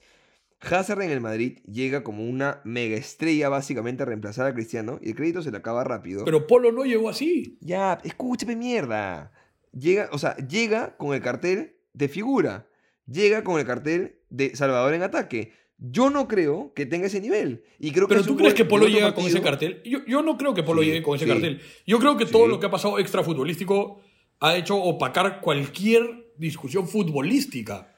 [0.61, 5.11] Hazard en el Madrid llega como una mega estrella básicamente a reemplazar a Cristiano y
[5.11, 6.25] el crédito se le acaba rápido.
[6.25, 7.59] Pero Polo no llegó así.
[7.61, 9.31] Ya, escúchame mierda.
[9.73, 12.67] Llega, o sea, llega con el cartel de figura.
[13.07, 15.53] Llega con el cartel de Salvador en ataque.
[15.81, 17.63] Yo no creo que tenga ese nivel.
[17.79, 19.81] Y creo Pero tú crees que Polo llega con ese cartel.
[19.85, 21.31] Yo, yo no creo que Polo Sí, llegue con ese sí.
[21.31, 21.61] cartel.
[21.87, 22.51] Yo creo que todo Sí.
[22.51, 24.01] lo que ha pasado extra futbolístico
[24.41, 27.93] ha hecho opacar cualquier discusión futbolística.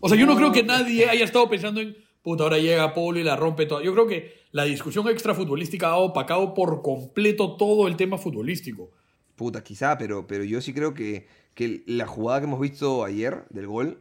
[0.00, 0.38] O sea, yo no, No.
[0.38, 3.82] creo que nadie haya estado pensando en, puta, ahora llega Polo y la rompe toda.
[3.82, 8.90] Yo creo que la discusión extra futbolística ha opacado por completo todo el tema futbolístico.
[9.34, 13.44] Puta, quizá, pero, pero yo sí creo que, que la jugada que hemos visto ayer
[13.50, 14.00] del gol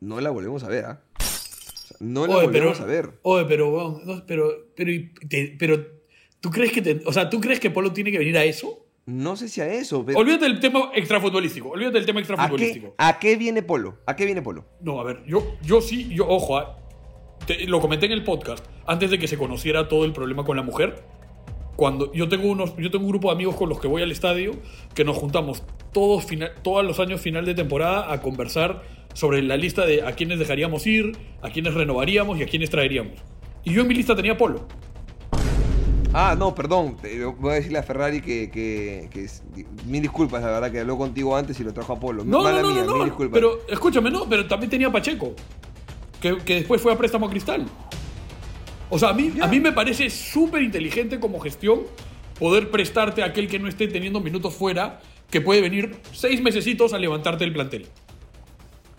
[0.00, 1.02] no la volvemos a ver, ¿ah?
[1.02, 1.09] Sea,
[2.00, 3.10] no la Oye, volvemos a ver.
[3.22, 4.90] Oye, pero, no, pero, pero,
[5.28, 5.86] te- pero,
[6.40, 8.86] ¿tú crees que, te- o sea, ¿tú crees que Polo tiene que venir a eso?
[9.06, 10.18] No sé si a eso, pero.
[10.18, 11.70] Olvídate del tema extrafutbolístico.
[11.70, 12.94] Olvídate del tema ¿A qué, extrafutbolístico.
[12.98, 13.98] ¿A qué viene Polo?
[14.06, 14.66] ¿A qué viene Polo?
[14.80, 16.78] No, a ver, yo, yo sí, yo, ojo, ah,
[17.46, 20.56] te- lo comenté en el podcast, antes de que se conociera todo el problema con
[20.56, 21.02] la mujer.
[21.76, 24.12] Cuando yo tengo, unos, yo tengo un grupo de amigos con los que voy al
[24.12, 24.52] estadio,
[24.94, 28.82] que nos juntamos todos, final, todos los años final de temporada a conversar
[29.14, 33.14] sobre la lista de a quiénes dejaríamos ir, a quiénes renovaríamos y a quiénes traeríamos.
[33.64, 34.66] Y yo en mi lista tenía Polo.
[36.12, 36.96] Ah, no, perdón.
[37.38, 39.26] Voy a decirle a Ferrari que, que, que
[39.86, 42.24] mil disculpas, la verdad, que habló contigo antes y lo trajo a Polo.
[42.24, 43.34] No, Mala no, no, mía, no, mil no, disculpas.
[43.34, 45.34] Pero escúchame, no, pero también tenía Pacheco,
[46.20, 47.64] que, que después fue a préstamo a Cristal.
[48.88, 51.82] O sea, a mí, a mí me parece súper inteligente como gestión
[52.40, 55.00] poder prestarte a aquel que no esté teniendo minutos fuera,
[55.30, 57.86] que puede venir seis mesecitos a levantarte el plantel.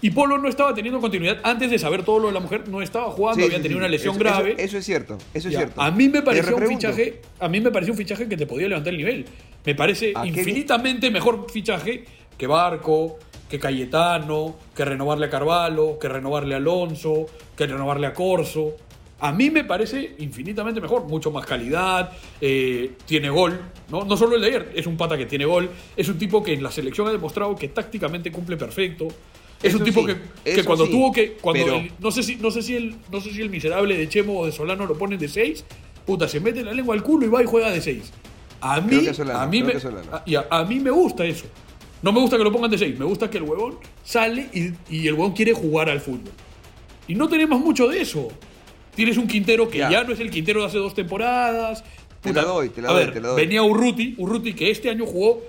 [0.03, 1.37] Y Polo no estaba teniendo continuidad.
[1.43, 3.81] Antes de saber todo lo de la mujer, no estaba jugando, Sí, había tenido sí.
[3.81, 4.51] una lesión Eso- grave.
[4.53, 5.79] Eso, eso es cierto, eso es Ya, cierto.
[5.81, 8.67] A mí me pareció un fichaje, a mí me pareció un fichaje que te podía
[8.67, 9.25] levantar el nivel.
[9.65, 12.03] Me parece ¿A qué vi- infinitamente mejor fichaje
[12.37, 18.13] que Barco, que Cayetano, que renovarle a Carvalho, que renovarle a Alonso, que renovarle a
[18.13, 18.75] Corso.
[19.19, 23.59] A mí me parece infinitamente mejor, mucho más calidad, eh, tiene gol,
[23.91, 24.03] ¿no?
[24.03, 26.53] no solo el de ayer, es un pata que tiene gol, es un tipo que
[26.53, 29.09] en la selección ha demostrado que tácticamente cumple perfecto,
[29.63, 32.23] es un tipo sí, que, que cuando sí, tuvo que, cuando pero- el- no sé
[32.23, 34.85] si, no sé si el, no sé si el miserable de Chemo o de Solano
[34.85, 35.63] lo ponen de 6,
[36.05, 38.11] puta, se mete la lengua al culo y va y juega de 6.
[38.61, 41.45] A mí, Solano, a mí me, a, y a- a mí me gusta eso.
[42.01, 44.71] No me gusta que lo pongan de 6, me gusta que el huevón sale y,
[44.95, 46.31] y el huevón quiere jugar al fútbol.
[47.07, 48.27] Y no tenemos mucho de eso.
[48.95, 49.89] Tienes un Quintero que Ya.
[49.91, 51.83] ya, no es el Quintero de hace dos temporadas.
[52.21, 53.41] Te la doy, te la a doy, ver, te la doy.
[53.41, 55.41] venía Urruti, Urruti que este año jugó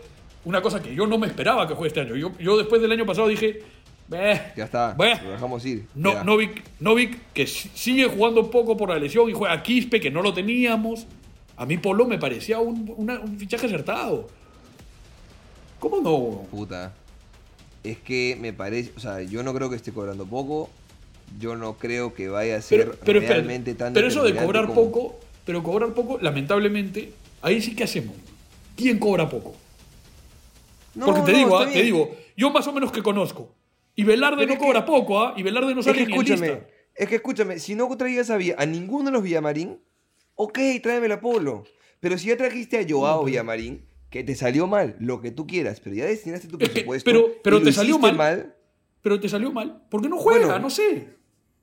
[0.44, 2.16] una cosa que yo no me esperaba que juegue este año.
[2.16, 3.60] Yo, yo después del año pasado dije,
[4.08, 5.20] "Beh, Ya está, beh".
[5.22, 5.86] lo dejamos ir.
[5.94, 6.22] No.
[6.24, 10.10] Novik, Novik, que si- sigue jugando poco por la lesión y juega a Quispe, que
[10.10, 11.06] no lo teníamos.
[11.56, 14.28] A mí Polo me parecía un, una- un fichaje acertado.
[15.78, 16.42] ¿Cómo no?
[16.50, 16.92] Puta.
[17.82, 20.70] Es que me parece, o sea, yo no creo que esté cobrando poco.
[21.40, 24.34] Yo no creo que vaya a ser Pero, pero, espérate, realmente tan pero eso de
[24.36, 28.14] cobrar como- poco, pero cobrar poco, lamentablemente, ahí sí que hacemos.
[28.76, 29.54] ¿Quién cobra poco?
[30.94, 33.50] No, Porque te no, digo, ah, te digo, yo más o menos que conozco.
[33.94, 35.34] Y Velarde no es que- cobra poco, ¿ah?
[35.36, 36.66] Y Velarde no Es sale que ni en escúchame, lista.
[36.94, 39.78] es que escúchame, si no traías a, a ninguno de los Villamarín,
[40.34, 41.64] ok, tráeme el Apolo.
[42.00, 45.80] Pero si ya trajiste a Joao Villamarín, que te salió mal, lo que tú quieras,
[45.80, 47.04] pero ya destinaste tu Es que- presupuesto.
[47.10, 48.54] pero- pero y te salió mal.
[49.02, 49.82] Pero te salió mal.
[49.90, 50.46] ¿Por qué no juega?
[50.46, 50.58] Bueno.
[50.60, 51.08] no sé.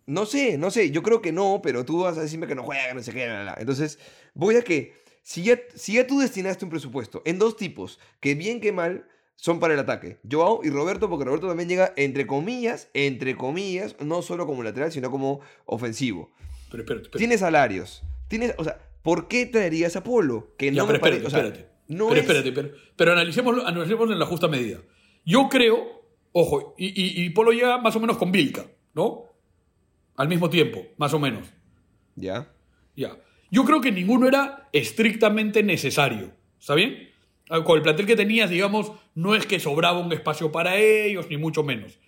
[0.06, 2.64] No sé, no sé, yo creo que no, pero tú vas a decirme que no
[2.64, 3.56] juega, no sé qué, bla.
[3.60, 4.00] Entonces,
[4.34, 8.34] voy a que, si ya, si ya tú destinaste un presupuesto en dos tipos, que
[8.34, 9.06] bien que mal,
[9.42, 13.96] son para el ataque, Joao y Roberto, porque Roberto también llega, entre comillas, entre comillas,
[14.00, 16.32] no solo como lateral, sino como ofensivo.
[16.70, 17.10] Pero espérate.
[17.18, 20.56] Tiene salarios, tienes, o sea, ¿por qué traerías a Polo?
[20.58, 21.72] Que Ya, no pero me espérate, parece, o sea, espérate.
[21.88, 24.80] no pero es- espérate, pero, pero analicémoslo, analicémoslo en la justa medida.
[25.26, 25.98] Yo creo
[26.32, 29.24] Ojo, y, y- y Polo llega más o menos con Vilca, ¿no?
[30.16, 31.48] Al mismo tiempo, más o menos.
[32.16, 32.54] ¿Ya?
[32.96, 33.18] Ya.
[33.50, 36.32] Yo creo que ninguno era estrictamente necesario.
[36.60, 37.09] ¿Está bien?
[37.50, 41.28] Ah, Con el plantel que tenías, digamos, no es que sobraba un espacio para ellos,
[41.30, 42.00] ni mucho menos.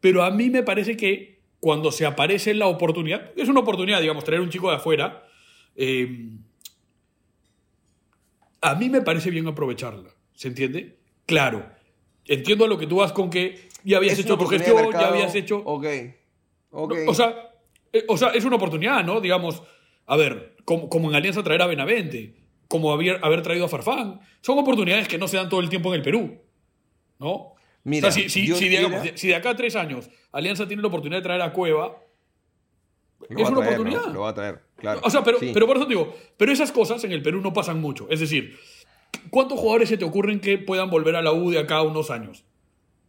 [0.00, 4.22] Pero a mí me parece que cuando se aparece la oportunidad, es una oportunidad, digamos,
[4.24, 5.26] traer un chico de afuera,
[5.74, 6.30] eh,
[8.60, 10.10] a mí me parece bien aprovecharla.
[10.34, 10.96] ¿Se entiende?
[11.26, 11.66] Claro.
[12.24, 15.34] Entiendo a lo que tú vas con que ya habías hecho tu gestión, ya habías
[15.34, 15.58] hecho...
[15.64, 15.86] Ok.
[16.70, 16.94] Ok.
[17.04, 17.50] No, O sea,
[17.92, 19.20] eh, o sea, es una oportunidad, ¿no?
[19.20, 19.62] Digamos,
[20.06, 22.34] a ver, como, como en Alianza traer a Benavente,
[22.68, 25.88] como haber, haber traído a Farfán, son oportunidades que no se dan todo el tiempo
[25.88, 26.38] en el Perú,
[27.18, 27.54] ¿no?
[27.84, 30.82] Mira, o sea, si, si- si, quiera- si de acá a tres años Alianza tiene
[30.82, 31.96] la oportunidad de traer a Cueva,
[33.30, 34.06] Lo es una traer, oportunidad.
[34.08, 34.12] ¿no?
[34.12, 35.00] Lo va a traer, claro.
[35.02, 35.50] o sea, pero, Sí.
[35.54, 38.06] pero por eso te digo, pero esas cosas en el Perú no pasan mucho.
[38.10, 38.58] Es decir,
[39.30, 42.10] ¿cuántos jugadores se te ocurren que puedan volver a la U de acá a unos
[42.10, 42.44] años?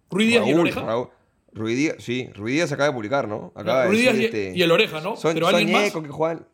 [0.09, 0.81] ¿Ruiz Díaz y el Oreja?
[0.81, 1.09] Raúl.
[1.51, 3.51] Ruiz Díaz, sí, Ruiz Díaz acaba de publicar, ¿no?
[3.55, 5.15] Acaba de Ruiz Díaz decir, y, este, y el Oreja, ¿no?
[5.17, 5.81] Son, pero alguien más.
[5.91, 6.47] Soñeco que juegan.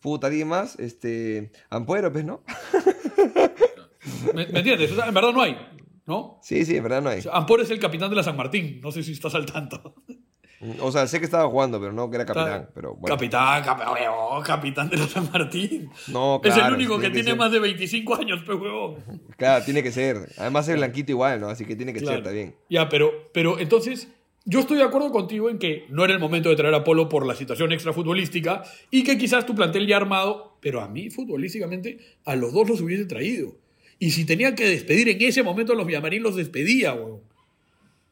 [0.00, 1.50] Puta, alguien más, este.
[1.70, 2.42] Ampuero, pues, ¿no?
[4.34, 4.92] ¿Me, me entiendes?
[4.92, 5.56] O sea, en verdad no hay,
[6.06, 6.38] ¿no?
[6.42, 7.18] Sí, sí, en verdad no hay.
[7.20, 8.80] O sea, Ampor es el capitán de la San Martín.
[8.82, 9.94] No sé si estás al tanto.
[10.80, 12.70] O sea, sé que estaba jugando, pero no que era capitán.
[12.74, 13.14] Pero bueno.
[13.14, 13.82] Capitán, cap-
[14.44, 15.90] capitán de la San Martín.
[16.08, 17.38] No, es el claro, único que tiene que tiene ser.
[17.38, 18.96] más de 25 años, pe huevón.
[19.36, 20.16] Claro, tiene que ser.
[20.38, 21.48] Además es blanquito igual, ¿no?
[21.48, 22.16] Así que tiene que Claro.
[22.16, 22.54] ser también.
[22.70, 24.08] Ya, pero, pero entonces,
[24.46, 27.08] yo estoy de acuerdo contigo en que no era el momento de traer a Polo
[27.08, 31.98] por la situación extrafutbolística y que quizás tu plantel ya armado, pero a mí futbolísticamente
[32.24, 33.58] a los dos los hubiese traído.
[33.98, 37.20] Y si tenía que despedir en ese momento a los Villamarín, los despedía, weón.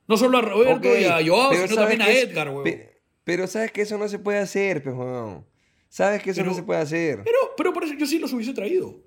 [0.07, 2.64] No solo a Roberto y a Joao, sino también a Edgar, weón.
[2.64, 5.47] pe- Pero sabes que eso no se puede hacer, pues, weón.
[5.89, 7.20] Sabes que eso Pero- no se puede hacer.
[7.24, 9.01] Pero, pero por eso yo sí los hubiese traído.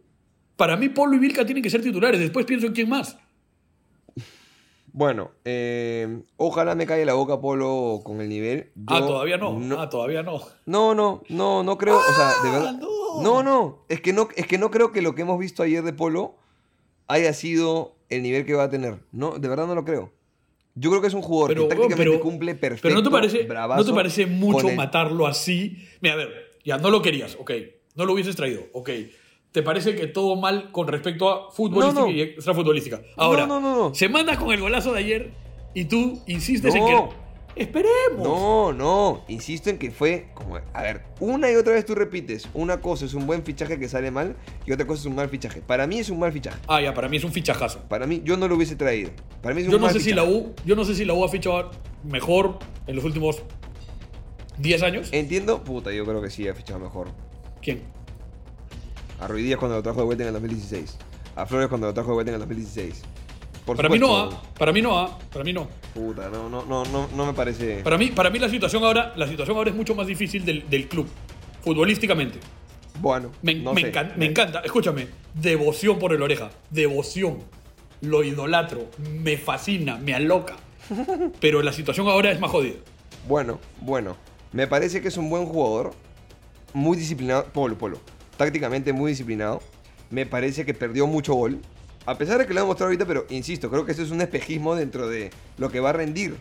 [0.56, 2.20] Para mí, Polo y Vilca tienen que ser titulares.
[2.20, 3.18] Después pienso en quién más.
[4.98, 8.72] Bueno, eh, ojalá me calle la boca Polo con el nivel.
[8.88, 9.60] ah, Yo todavía no.
[9.80, 10.42] Ah, todavía no.
[10.66, 12.74] No, no, no, no creo, o sea, de verdad.
[12.80, 13.22] no.
[13.22, 15.84] No, no, es que no, es que no creo que lo que hemos visto ayer
[15.84, 16.36] de Polo
[17.08, 18.98] haya sido el nivel que va a tener.
[19.12, 20.12] No, de verdad no lo creo.
[20.74, 22.88] Yo creo que es un jugador Pero, que tácticamente pero- cumple perfecto.
[22.88, 25.78] Pero no te parece, bravazo, no te parece mucho el- matarlo así.
[26.02, 26.30] Mira, a ver,
[26.66, 27.52] ya no lo querías, ok.
[27.96, 28.90] No lo hubieses traído, ok.
[29.58, 32.12] ¿Te parece que todo mal con respecto a futbolística No, no.
[32.14, 33.02] y extrafutbolística?
[33.16, 33.96] Ahora, no, no, no.
[33.96, 35.32] se manda con el golazo de ayer
[35.74, 37.10] y tú insistes en No.
[37.56, 37.64] que.
[37.64, 38.22] Esperemos.
[38.22, 42.48] No, no, insisto en que fue como, a ver, una y otra vez tú repites,
[42.54, 44.36] una cosa es un buen fichaje que sale mal
[44.68, 45.62] y otra cosa es un mal fichaje.
[45.64, 46.60] Para mí es un mal fichaje.
[46.68, 47.80] Ah, ya, para mí es un fichajazo.
[47.90, 49.10] Para mí yo no lo hubiese traído.
[49.42, 50.40] Para mí es un Yo no mal sé si la fichaje.
[50.40, 51.72] U, yo no sé si la U ha fichado
[52.04, 53.42] mejor en los últimos
[54.60, 55.10] 10 años.
[55.14, 57.08] Entiendo, puta, yo creo que sí ha fichado mejor.
[57.60, 57.82] ¿Quién?
[59.20, 60.98] A Ruiz Díaz cuando lo trajo de vuelta en el 2016.
[61.36, 63.02] A Flores cuando lo trajo de vuelta en el 2016.
[63.66, 64.42] Por Para mí no, ¿ah?
[64.58, 65.18] Para mí no, ¿ah?
[65.32, 65.68] Para mí no.
[65.94, 67.82] Puta, no, no, no, no, no me parece.
[67.84, 70.70] Para mí, para mí la situación ahora, la situación ahora es mucho más difícil del,
[70.70, 71.08] del club,
[71.64, 72.40] futbolísticamente.
[73.02, 73.92] Bueno, Me, no me sé.
[73.94, 77.40] encan- me encanta, escúchame, devoción por el oreja, devoción.
[78.02, 78.86] Lo idolatro,
[79.22, 80.56] me fascina, me aloca.
[81.42, 82.76] Pero la situación ahora es más jodida.
[83.28, 84.16] Bueno, bueno.
[84.54, 85.94] Me parece que es un buen jugador.
[86.74, 87.46] Muy disciplinado.
[87.52, 88.00] Polo, Polo.
[88.38, 89.62] Tácticamente muy disciplinado.
[90.10, 91.60] Me parece que perdió mucho gol.
[92.06, 94.22] A pesar de que lo ha mostrado ahorita, pero insisto, creo que eso es un
[94.22, 96.36] espejismo dentro de lo que va a rendir.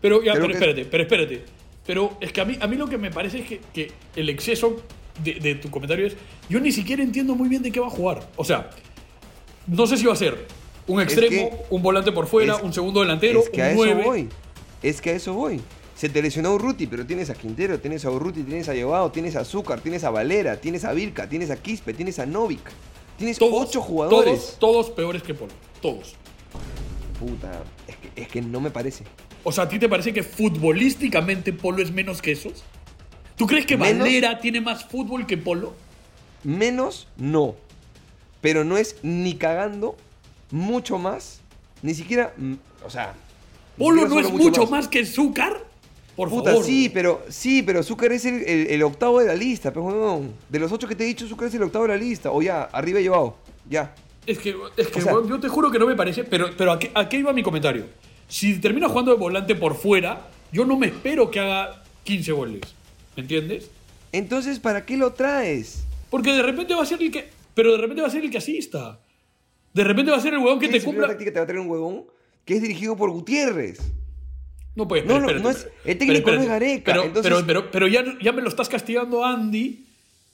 [0.00, 1.44] Pero ya, pero espérate, pero espérate.
[1.86, 4.30] Pero es que a mí, a mí lo que me parece es que, que el
[4.30, 4.80] exceso
[5.22, 6.16] de, de tu comentario es.
[6.48, 8.26] Yo ni siquiera entiendo muy bien de qué va a jugar.
[8.36, 8.70] O sea,
[9.66, 10.46] no sé si va a ser
[10.86, 13.66] un Es extremo, que- un volante por fuera, es- un segundo delantero, es que a
[13.66, 14.02] un eso 9.
[14.04, 14.28] voy.
[14.82, 15.60] Es que a eso voy.
[15.94, 19.36] Se te lesionó Urruti, pero tienes a Quintero, tienes a Urruti, tienes a Llevado, tienes
[19.36, 22.68] a Azúcar, tienes a Valera, tienes a Vilca, tienes a Quispe, tienes a Novik.
[23.16, 24.56] Tienes Todos, ocho jugadores.
[24.58, 25.52] Todos, todos peores que Polo.
[25.80, 26.16] Todos.
[27.18, 29.04] Puta, es que, es que no me parece.
[29.44, 32.64] O sea, ¿a ti te parece que futbolísticamente Polo es menos que esos?
[33.36, 34.00] ¿Tú crees que Menos.
[34.00, 35.74] Valera tiene más fútbol que Polo?
[36.42, 37.56] Menos, no.
[38.40, 39.96] Pero no es ni cagando
[40.50, 41.40] mucho más,
[41.82, 43.14] ni siquiera, mm, o sea...
[43.78, 45.64] ¿Polo no es mucho más, que Zúcar?
[46.16, 46.64] Por Puta, favor.
[46.64, 50.32] sí, pero sí, pero Zúcar es el, el- el octavo de la lista, pero weón.
[50.48, 52.30] De los ocho que te he dicho, Zúcar es el octavo de la lista.
[52.30, 53.36] O ya, arriba he llevado.
[53.68, 53.94] Ya.
[54.26, 56.50] Es que, es que O sea- weón, yo te juro que no me parece, pero,
[56.56, 57.86] pero ¿a, qué, a qué iba mi comentario?
[58.28, 62.60] Si termina jugando de volante por fuera, yo no me espero que haga 15 goles.
[63.16, 63.68] ¿Me entiendes?
[64.12, 65.84] Entonces, ¿para qué lo traes?
[66.10, 67.28] Porque de repente va a ser el que.
[67.54, 69.00] Pero de repente va a ser el que asista.
[69.72, 71.08] De repente va a ser el huevón que ¿Qué te cumpla.
[71.08, 72.04] táctica te va a traer un huevón
[72.44, 73.80] que es dirigido por Gutiérrez?
[74.76, 77.70] No, pues, No, no, no es- el técnico no es Gareca, Pero, entonces- pero, pero,
[77.70, 79.86] pero ya, ya me lo estás castigando, Andy,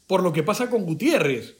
[0.06, 1.56] por lo que pasa con Gutiérrez.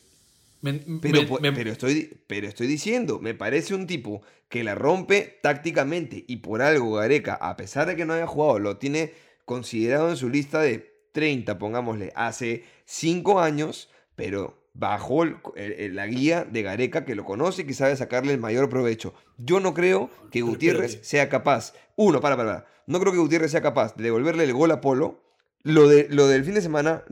[0.62, 5.38] Me- Pero, me- pero, estoy, pero estoy diciendo, me parece un tipo que la rompe
[5.42, 9.12] tácticamente y por algo Gareca, a pesar de que no haya jugado, lo tiene
[9.46, 16.44] considerado en su lista de 30, pongámosle, hace 5 años, pero bajo el- la guía
[16.44, 19.14] de Gareca que lo conoce y que sabe sacarle el mayor provecho.
[19.38, 23.50] Yo no creo que Gutiérrez sea capaz, uno, para, para, para, no creo que Gutiérrez
[23.50, 25.22] sea capaz de devolverle el gol a Polo.
[25.62, 27.04] Lo, de, lo del fin de semana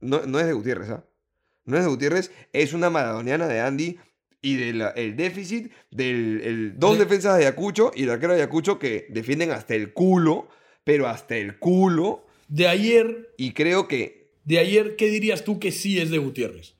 [0.00, 1.04] no, no es de Gutiérrez, ¿ah?
[1.64, 3.98] No es de Gutiérrez, es una maradoniana de Andy
[4.40, 8.40] y del el déficit del el- dos De- defensas de Ayacucho y el arquero de
[8.40, 10.48] Ayacucho que defienden hasta el culo,
[10.82, 12.26] pero hasta el culo.
[12.48, 16.74] De ayer, Y creo que de ayer, ¿qué dirías tú que sí es de Gutiérrez?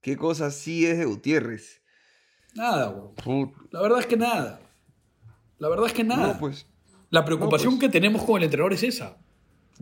[0.00, 1.82] Qué cosa sí es de Gutiérrez.
[2.54, 2.90] Nada,
[3.24, 3.52] weón.
[3.70, 4.60] La verdad es que nada.
[5.58, 6.34] La verdad es que nada.
[6.34, 6.66] No, pues.
[7.10, 7.90] La preocupación no, pues.
[7.90, 9.16] que tenemos con el entrenador es esa.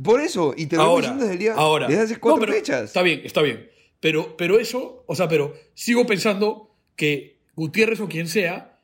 [0.03, 1.55] Por eso, y te lo Ahora, desde el día.
[1.55, 1.87] ahora.
[1.87, 2.85] Desde hace No, cuatro pero fechas.
[2.85, 3.69] Está bien, está bien.
[4.01, 8.81] Pero, pero eso, o sea, pero sigo pensando que Gutiérrez o quien sea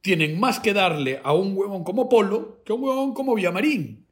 [0.00, 4.06] tienen más que darle a un huevón como Polo que a un huevón como Villamarín,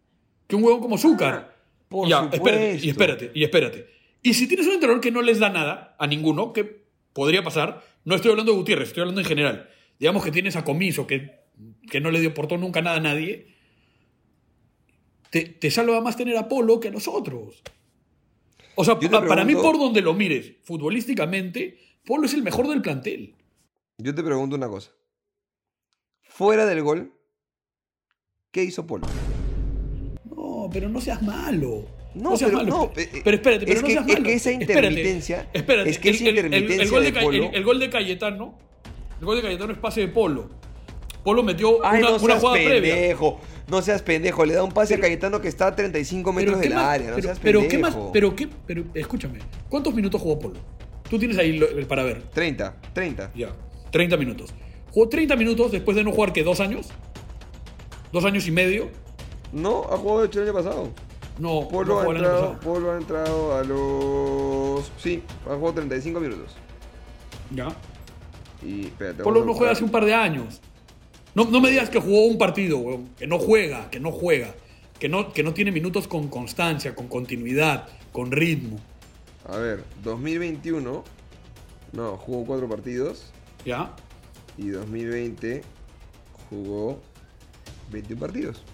[0.47, 1.58] que un huevón como Zúcar.
[1.89, 2.89] Por ya, espérate, y supuesto.
[2.91, 3.89] espérate, y espérate.
[4.23, 7.85] Y si tienes un entrenador que no les da nada a ninguno, que podría pasar,
[8.05, 9.69] no estoy hablando de Gutiérrez, estoy hablando en general.
[9.99, 11.41] Digamos que tienes a Comiso, que,
[11.91, 13.55] que no le dio portó nunca nada a nadie.
[15.31, 17.63] Te, te salva más tener a Polo que a nosotros.
[18.75, 23.35] O sea, para mí, por donde lo mires, futbolísticamente, Polo es el mejor del plantel.
[23.99, 24.93] Yo te pregunto una cosa.
[26.21, 27.13] Fuera del gol,
[28.53, 29.09] ¿qué hizo Polo?
[30.69, 31.87] No, pero no seas malo.
[32.15, 32.77] No, seas pero malo.
[32.77, 34.25] no, Pero, eh, pero espérate, pero es no que- seas es malo.
[34.25, 37.13] que esa intermitencia- Espérate, es que esa el- el- el- intermitencia el gol de de
[37.13, 38.55] Ca- el- Polo- el gol de Cayetano,
[39.21, 40.51] el gol de Cayetano es pase de Polo.
[41.25, 42.95] Polo metió Ay, una, no una seas jugada previa.
[42.95, 43.41] pendejo.
[43.69, 44.45] No seas pendejo.
[44.47, 46.85] Le da un pase a Cayetano que está a 35 metros ¿qué del más?
[46.85, 47.09] área.
[47.11, 47.71] No pero, seas pero pendejo.
[47.71, 49.39] qué más, pero qué, pero escúchame,
[49.69, 50.61] ¿cuántos minutos jugó Polo?
[51.09, 52.23] Tú tienes ahí lo- el para ver.
[52.33, 53.31] 30, 30.
[53.35, 53.55] Ya,
[53.91, 54.53] 30 minutos.
[54.91, 56.89] Jugó 30 minutos después de no jugar que dos años.
[58.13, 58.89] Dos años y medio.
[59.53, 60.89] No, ha jugado de hecho el año pasado.
[61.39, 62.61] No, Polo, no ha entrado.
[62.61, 64.91] Polo ha entrado a los.
[64.99, 66.57] Sí, ha jugado 35 minutos.
[67.51, 67.69] Ya.
[68.63, 69.23] Y espérate.
[69.23, 70.61] Polo no juega hace un par de años.
[71.35, 73.09] No, no me digas que jugó un partido, weón.
[73.17, 74.55] Que no juega, que no juega.
[74.99, 78.79] Que no, que no tiene minutos con constancia, con continuidad, con ritmo.
[79.49, 81.05] A ver, 2021.
[81.93, 83.33] No, jugó 4 partidos.
[83.65, 83.95] ¿Ya?
[84.57, 85.63] Y 2020
[86.51, 86.99] jugó
[87.93, 88.65] 21 partidos.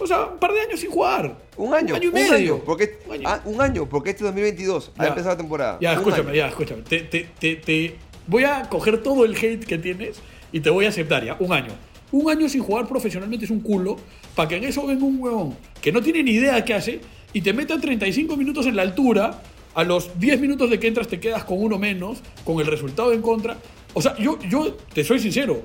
[0.00, 1.36] O sea, un par de años sin jugar.
[1.56, 2.60] Un año, Un año y medio.
[2.64, 3.22] porque, Un año.
[3.26, 5.08] ah, un año, porque este 2022 ha Ya.
[5.08, 5.78] empezado la temporada.
[5.80, 6.34] Ya, Un escúchame, año.
[6.34, 6.82] ya, escúchame.
[6.82, 7.96] Te, te- te- te-
[8.26, 10.20] voy a coger todo el hate que tienes
[10.52, 11.36] y te voy a aceptar ya.
[11.40, 11.72] Un año.
[12.12, 13.96] Un año sin jugar profesionalmente es un culo
[14.34, 17.00] para que en eso venga un huevón que no tiene ni idea qué hace
[17.32, 19.42] y te meta 35 minutos en la altura.
[19.74, 23.12] A los 10 minutos de que entras te quedas con uno menos, con el resultado
[23.12, 23.58] en contra.
[23.94, 25.62] O sea, yo, yo te soy sincero.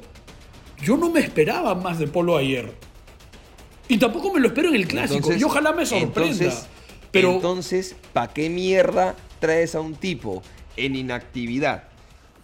[0.84, 2.72] Yo no me esperaba más de Polo ayer.
[3.88, 5.18] Y tampoco me lo espero en el clásico.
[5.18, 6.22] Entonces- y ojalá me sorprenda.
[6.32, 6.66] Entonces,
[7.12, 10.42] pero entonces, ¿para qué mierda traes a un tipo
[10.78, 11.84] en inactividad,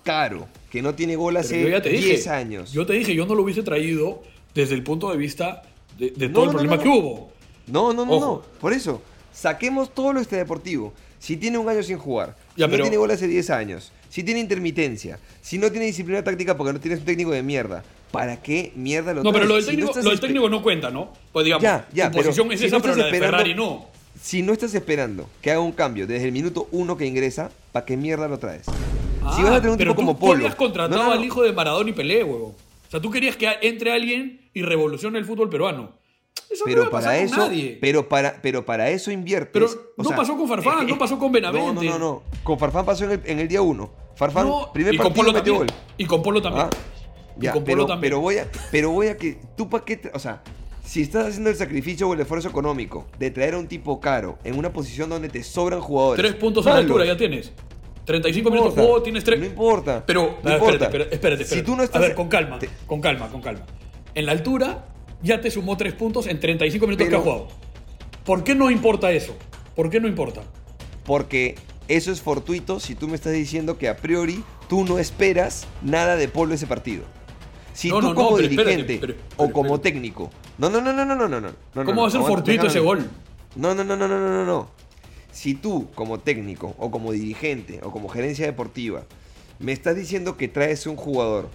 [0.03, 2.71] caro, que no tiene gol hace yo ya te dije, 10 años?
[2.71, 4.21] Yo te dije, yo no lo hubiese traído
[4.53, 5.63] desde el punto de vista
[5.97, 7.31] de, de No, todo el problema no, que hubo.
[7.67, 8.25] No, no, no, Ojo.
[8.45, 8.59] no.
[8.59, 9.01] Por eso,
[9.33, 10.93] saquemos todo lo extradeportivo.
[11.19, 14.23] Si tiene un año sin jugar, Ya, pero- no tiene gol hace 10 años, si
[14.23, 18.41] tiene intermitencia, si no tiene disciplina táctica porque no tienes un técnico de mierda, ¿para
[18.41, 20.61] qué mierda lo No, pero lo del Si técnico, estás lo del espe- técnico no
[20.63, 21.13] cuenta, ¿no?
[21.31, 23.53] Pues digamos, Ya, ya, tu pero posición es si esa, no pero la de Ferrari
[23.55, 23.85] no.
[24.21, 27.85] Si no estás esperando que haga un cambio desde el minuto uno que ingresa, ¿para
[27.85, 28.63] qué mierda lo traes?
[28.65, 28.71] si
[29.21, 30.33] Ah, vas a tener un pero tipo como Polo.
[30.33, 31.19] Tú habías contratado No, no, no.
[31.19, 32.47] al hijo de Maradona y Pelé, huevo.
[32.87, 35.91] O sea, tú querías que entre alguien y revolucione el fútbol peruano.
[36.49, 37.77] Eso no Pero a para eso, nadie.
[37.79, 39.51] pero para, pero para eso inviertes.
[39.53, 41.73] Pero o no sea, pasó con Farfán, no pasó con Benavente.
[41.73, 42.23] No, no, no, no.
[42.43, 43.91] Con Farfán pasó en el, en el día uno.
[44.15, 45.57] Farfán, No, primer y con Polo metió también.
[45.77, 45.93] gol.
[45.97, 46.65] Y con Polo también.
[46.65, 46.69] Ah,
[47.39, 48.01] Y ya, con Polo pero, también.
[48.11, 50.41] pero voy a, pero voy a que tú para qué, o sea,
[50.83, 54.39] si estás haciendo el sacrificio o el esfuerzo económico de traer a un tipo caro
[54.43, 56.19] en una posición donde te sobran jugadores.
[56.25, 57.51] Tres puntos a la altura ya tienes.
[58.05, 59.39] 35 No minutos de juego, tienes tres.
[59.39, 60.03] No importa.
[60.03, 60.85] Pero, no ver, importa.
[60.85, 61.65] espérate, espérate, espérate, Si espérate.
[61.71, 62.01] tú no estás.
[62.01, 63.61] A ver, con calma, te- con calma, con calma.
[64.15, 64.85] En la altura
[65.21, 67.47] ya te sumó tres puntos en 35 minutos Pero- que ha jugado.
[68.25, 69.35] ¿Por qué no importa eso?
[69.75, 70.41] ¿Por qué no importa?
[71.05, 71.55] Porque
[71.87, 76.15] eso es fortuito si tú me estás diciendo que a priori tú no esperas nada
[76.15, 77.03] de Polo ese partido.
[77.73, 80.29] Si No, tú no, no, como espérate, dirigente pero- o como técnico.
[80.57, 81.85] No, no, no, no, no, no, no, no.
[81.85, 83.09] ¿Cómo va a ser fortuito ese gol?
[83.55, 84.69] No, no, no, no, no, no, no.
[85.31, 89.03] Si tú como técnico o como dirigente o como gerencia deportiva
[89.59, 91.49] me estás diciendo que traes un jugador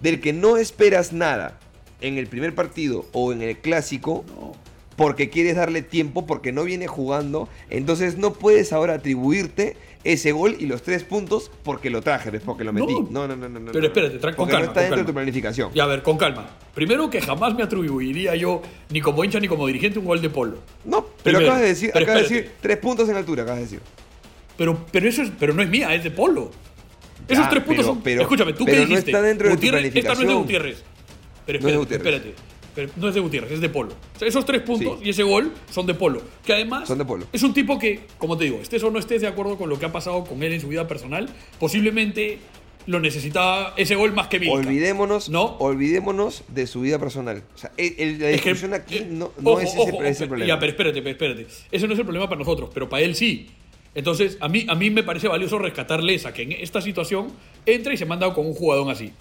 [0.00, 1.58] del que no esperas nada
[2.02, 4.24] en el primer partido o en el clásico,
[4.96, 7.48] porque quieres darle tiempo, porque no viene jugando.
[7.70, 12.42] Entonces no puedes ahora atribuirte ese gol y los tres puntos porque lo traje, ¿ves?
[12.44, 12.92] porque lo metí.
[13.10, 13.60] No, no, no, no.
[13.60, 15.70] no Pero espérate, tra- con Porque calma, no está dentro de tu planificación.
[15.74, 16.50] Y a ver, con calma.
[16.74, 20.28] Primero que jamás me atribuiría yo, ni como hincha ni como dirigente, un gol de
[20.28, 20.58] polo.
[20.84, 23.64] No, pero Primero, acabas de decir, acabas de decir tres puntos en altura, acabas de
[23.64, 23.80] decir.
[24.58, 26.50] Pero, pero eso es, pero no es mía, es de polo.
[27.28, 28.02] Esos tres puntos pero- son.
[28.02, 29.10] pero- escúchame, ¿tú pero qué no dijiste?
[29.12, 30.42] está dentro de tu Gutiérrez, Esta no es de planificación.
[30.42, 30.82] Gutiérrez.
[31.46, 32.34] Pero No es de espérate, espérate.
[32.74, 33.92] Pero no es de Gutiérrez, es de Polo.
[34.16, 35.06] O sea, esos tres puntos Sí.
[35.06, 36.22] y ese gol son de Polo.
[36.44, 37.26] Que además Son de Polo.
[37.30, 39.78] es un tipo que, como te digo, estés o no estés de acuerdo con lo
[39.78, 41.28] que ha pasado con él en su vida personal,
[41.60, 42.38] posiblemente
[42.86, 44.54] lo necesitaba ese gol más que Vilca.
[44.56, 45.56] Olvidémonos, ¿No?
[45.58, 47.42] olvidémonos de su vida personal.
[47.54, 49.78] O sea, el- el- la Es que, discusión aquí eh, no, no ojo, es ese,
[49.78, 50.48] ojo, ese ojo, problema.
[50.48, 51.46] Ya, pero espérate, pero espérate.
[51.70, 53.48] Ese no es el problema para nosotros, pero para él sí.
[53.94, 57.28] Entonces, a mí, a mí me parece valioso rescatarle esa, que en esta situación
[57.66, 59.12] entra y se manda con un jugador así.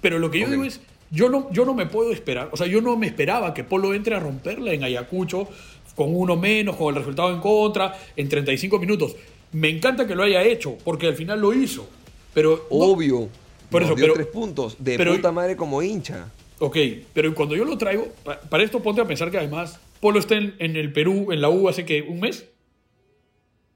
[0.00, 0.80] Pero lo que yo digo es,
[1.10, 3.94] yo no, yo no me puedo esperar, o sea, yo no me esperaba que Polo
[3.94, 5.48] entre a romperla en Ayacucho
[5.96, 9.16] con uno menos, con el resultado en contra, en 35 minutos.
[9.52, 11.88] Me encanta que lo haya hecho, porque al final lo hizo.
[12.32, 13.28] Pero no- Obvio.
[13.70, 14.76] Por Nos eso, dio pero- tres puntos.
[14.78, 16.28] De pero- puta madre como hincha.
[16.60, 16.76] Ok,
[17.12, 20.36] pero cuando yo lo traigo, pa- para esto ponte a pensar que además Polo está
[20.36, 22.46] en, en el Perú, en la U, hace que un mes.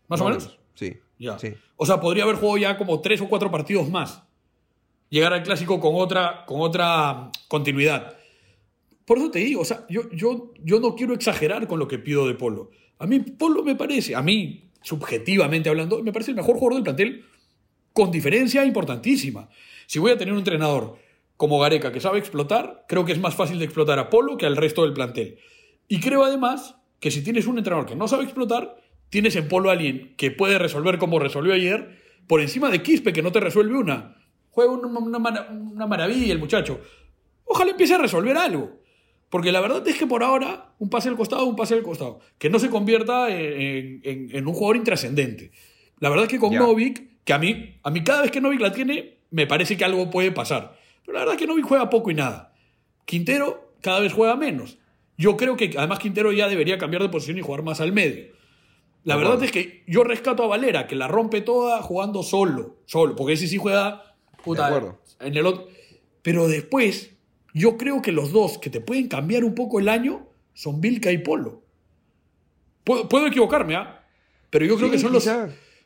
[0.08, 0.56] ¿Más o menos?
[0.74, 0.96] Sí.
[1.18, 1.38] Ya.
[1.38, 1.54] Sí.
[1.76, 4.22] O sea, podría haber jugado ya como tres o cuatro partidos más.
[5.14, 8.16] Llegar al clásico con otra, con otra continuidad.
[9.04, 12.00] Por eso te digo, o sea, yo, yo, yo no quiero exagerar con lo que
[12.00, 12.72] pido de Polo.
[12.98, 16.82] A mí Polo me parece, a mí, subjetivamente hablando, me parece el mejor jugador del
[16.82, 17.24] plantel
[17.92, 19.48] con diferencia importantísima.
[19.86, 20.98] Si voy a tener un entrenador
[21.36, 24.46] como Gareca que sabe explotar, creo que es más fácil de explotar a Polo que
[24.46, 25.38] al resto del plantel.
[25.86, 29.70] Y creo además que si tienes un entrenador que no sabe explotar, tienes en Polo
[29.70, 33.38] a alguien que puede resolver como resolvió ayer, por encima de Quispe que no te
[33.38, 34.16] resuelve una.
[34.54, 34.86] Juega una,
[35.18, 36.80] una una maravilla el muchacho.
[37.44, 38.80] Ojalá empiece a resolver algo.
[39.28, 42.20] Porque la verdad es que por ahora, un pase al costado, un pase al costado.
[42.38, 45.50] Que no se convierta en, en- en un jugador intrascendente.
[45.98, 46.50] La verdad es que con.
[46.60, 49.84] Novik, que a mí, a mí cada vez que Novik la tiene, me parece que
[49.84, 50.76] algo puede pasar.
[51.04, 52.52] Pero la verdad es que Novik juega poco y nada.
[53.06, 54.78] Quintero cada vez juega menos.
[55.18, 58.26] Yo creo que además Quintero ya debería cambiar de posición y jugar más al medio.
[59.04, 62.76] La verdad es que yo rescato a Valera, que la rompe toda jugando solo.
[62.86, 63.14] Solo.
[63.16, 64.13] Porque ese sí juega
[64.44, 64.98] puta, De acuerdo.
[65.20, 65.68] en el otro.
[66.22, 67.10] Pero después,
[67.52, 71.10] yo creo que los dos que te pueden cambiar un poco el año son Vilca
[71.12, 71.62] y Polo.
[72.84, 74.04] Puedo, puedo equivocarme, ¿ah?
[74.50, 75.28] Pero yo creo Sí, que son los,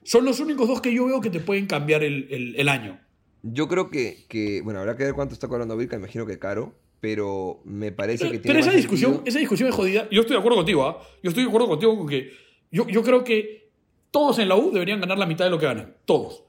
[0.05, 3.01] son los únicos dos que yo veo que te pueden cambiar el, el- el año.
[3.43, 6.75] Yo creo que, que, bueno, habrá que ver cuánto está cobrando Vilca, imagino que caro,
[7.01, 10.09] pero me parece que tiene pero esa discusión, sentido- esa discusión es jodida.
[10.11, 11.01] Yo estoy de acuerdo contigo, ¿ah?
[11.23, 12.31] Yo estoy de acuerdo contigo con que
[12.73, 13.71] yo, yo creo que
[14.11, 15.97] todos en la U deberían ganar la mitad de lo que ganan.
[16.05, 16.43] Todos.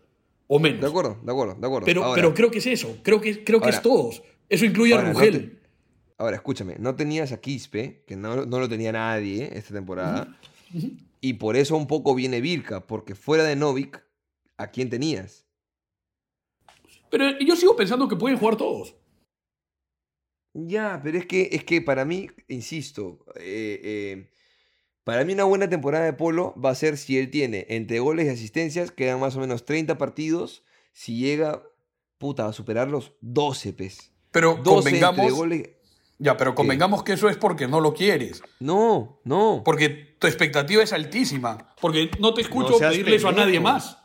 [0.51, 0.81] O menos.
[0.81, 1.85] De acuerdo, de acuerdo, de acuerdo.
[1.85, 2.97] Pero, Ahora- pero creo que es eso.
[3.03, 4.23] Creo que, creo que Ahora- es todos.
[4.49, 5.51] Eso incluye a no Rugel.
[5.51, 5.59] te-
[6.17, 10.37] Ahora, escúchame, no tenías a Quispe, que no, no lo tenía nadie esta temporada,
[11.21, 14.03] y por eso un poco viene Vilca, porque fuera de Novik,
[14.57, 15.45] ¿a quién tenías?
[17.09, 18.95] Pero yo sigo pensando que pueden jugar todos.
[20.53, 24.29] Ya, pero es que, es que para mí, insisto, eh, eh,
[25.09, 28.27] para mí una buena temporada de Polo va a ser si él tiene entre goles
[28.27, 31.63] y asistencias, quedan más o menos 30 partidos, si llega,
[32.19, 34.11] puta, a superar los 12, pes.
[34.31, 35.33] Pero 12 entre convengamos.
[35.33, 35.69] goles.
[36.19, 38.43] Ya, pero convengamos que eso es porque no lo quieres.
[38.59, 39.63] No, no.
[39.65, 39.89] Porque
[40.19, 41.73] tu expectativa es altísima.
[41.81, 43.97] Porque no te escucho No pedirle eso a nadie más.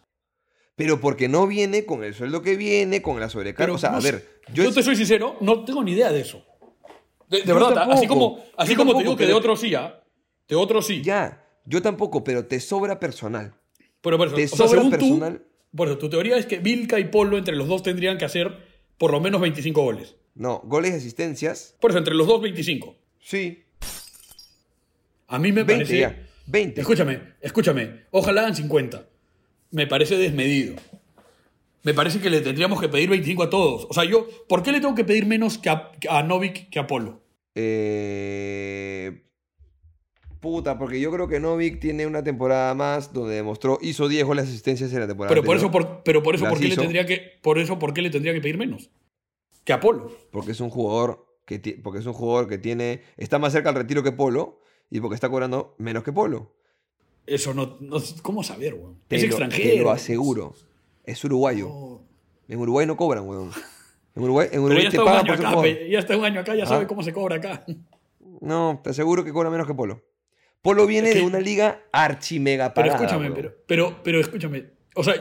[0.76, 3.74] Pero porque no viene con el sueldo que viene, con la sobrecarga.
[3.74, 6.10] O sea, no a ver, yo, yo, es- te soy sincero, no tengo ni idea
[6.10, 6.42] de eso.
[7.28, 10.00] De, verdad, así como, así Yo como te digo que de otros sí, ¿ah?
[10.48, 11.02] De otros sí.
[11.02, 13.54] ya, yo tampoco, pero te sobra personal.
[14.00, 15.38] Pero por eso, te o sea, sobra según personal.
[15.38, 18.24] tú, por eso, tu teoría es que Vilca y Polo entre los dos tendrían que
[18.24, 18.58] hacer
[18.98, 20.16] por lo menos 25 goles.
[20.34, 22.96] No, goles y asistencias, Por eso, entre los dos, 25.
[23.20, 23.60] sí.
[25.26, 25.98] A mí me 20 parece...
[25.98, 26.80] ya, 20.
[26.82, 28.02] Escúchame, escúchame.
[28.10, 29.08] Ojalá hagan 50.
[29.70, 30.76] Me parece desmedido.
[31.82, 33.86] Me parece que le tendríamos que pedir 25 a todos.
[33.88, 36.78] O sea, yo, ¿por qué le tengo que pedir menos que a, a Novik que
[36.78, 37.22] a Polo?
[37.54, 39.22] Eh,
[40.44, 44.44] Puta, porque yo creo que Novik tiene una temporada más donde demostró, hizo 10 goles
[44.44, 45.34] y asistencias en la temporada.
[45.34, 47.78] Pero por eso, por, pero por eso, Las ¿por qué, le tendría que, por eso,
[47.78, 48.90] ¿por qué le tendría que pedir menos?
[49.64, 50.12] Que a Polo.
[50.30, 53.74] Porque es un jugador que, porque es un jugador que tiene, está más cerca al
[53.74, 56.52] retiro que Polo y porque está cobrando menos que Polo.
[57.26, 58.98] Eso no, no- ¿Cómo saber, weón?
[59.08, 59.70] Te Es lo- extranjero.
[59.76, 60.54] Te lo aseguro.
[61.04, 61.68] Es uruguayo.
[61.68, 62.02] No.
[62.48, 63.50] En Uruguay no cobran, weón.
[64.14, 66.66] En Uruguay, en Uruguay te pagan por acá, ya está un año acá, ya Ah.
[66.66, 67.64] sabe cómo se cobra acá.
[68.42, 70.02] No, te aseguro que cobra menos que Polo.
[70.64, 73.04] Polo viene Es que- de una liga archimega Pero pagada.
[73.04, 73.34] escúchame, weón.
[73.36, 74.64] pero, pero, pero escúchame.
[74.96, 75.14] O sea,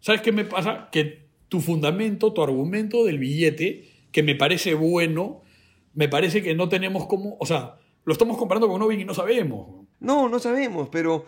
[0.00, 0.88] ¿sabes qué me pasa?
[0.92, 5.42] Que tu fundamento, tu argumento del billete, que me parece bueno,
[5.94, 7.36] me parece que no tenemos como.
[7.40, 9.86] O sea, Lo estamos comparando con Novik y no sabemos.
[10.00, 11.24] No, no sabemos, pero.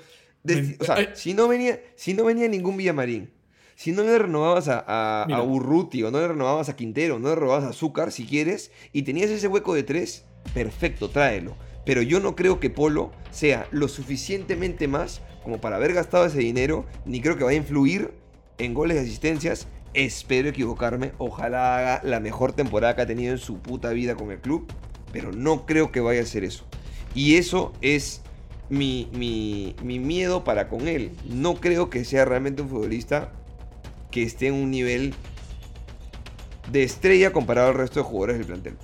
[0.80, 1.10] o sea, eh.
[1.14, 3.30] si no venía, si no venía ningún Villamarín,
[3.76, 7.28] si no le renovabas a, a, a Urruti, o no le renovabas a Quintero, no
[7.28, 11.54] le renovabas a Azúcar, si quieres, y tenías ese hueco de tres, perfecto, tráelo.
[11.84, 16.38] Pero yo no creo que Polo sea lo suficientemente más como para haber gastado ese
[16.38, 18.12] dinero, ni creo que vaya a influir
[18.58, 19.66] en goles y asistencias.
[19.94, 24.30] Espero equivocarme, ojalá haga la mejor temporada que ha tenido en su puta vida con
[24.30, 24.66] el club,
[25.12, 26.64] pero no creo que vaya a ser eso.
[27.14, 28.22] Y eso es
[28.70, 31.12] mi, mi, mi miedo para con él.
[31.28, 33.32] No creo que sea realmente un futbolista
[34.10, 35.14] que esté en un nivel
[36.70, 38.76] de estrella comparado al resto de jugadores del plantel.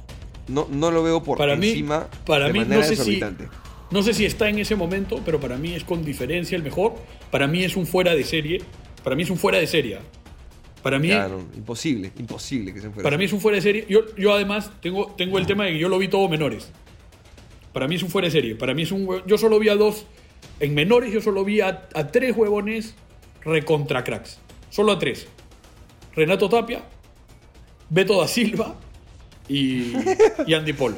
[0.48, 3.48] No, no lo veo por Para mí- encima para de mí, no sé si- exorbitante.
[3.90, 6.94] No sé si está en ese momento, pero para mí es con diferencia el mejor.
[7.30, 8.60] Para mí es un fuera de serie.
[9.02, 9.98] Para mí es un fuera de serie.
[10.82, 13.02] Para mí, no, imposible, imposible que se fuera.
[13.02, 13.86] para mí es un fuera de serie.
[13.88, 16.70] Yo, yo además tengo, tengo el tema de que yo lo vi todo menores.
[17.72, 18.54] Para mí es un fuera de serie.
[18.56, 20.06] Para mí es un Yo solo vi a dos.
[20.60, 22.94] En menores yo solo vi a, a tres huevones
[23.42, 24.38] recontra cracks.
[24.70, 25.26] Solo a tres.
[26.14, 26.82] Renato Tapia,
[27.90, 28.76] Beto da Silva
[29.48, 29.92] y,
[30.46, 30.96] y Andy Polo.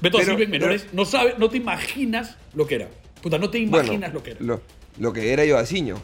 [0.00, 0.86] Beto Pero- Silva en menores.
[0.92, 2.88] No, sabe, no te imaginas lo que era.
[3.22, 4.40] Puta, no te Bueno, imaginas lo que era.
[4.40, 4.62] Lo,
[4.98, 5.96] lo que era Yoasiño.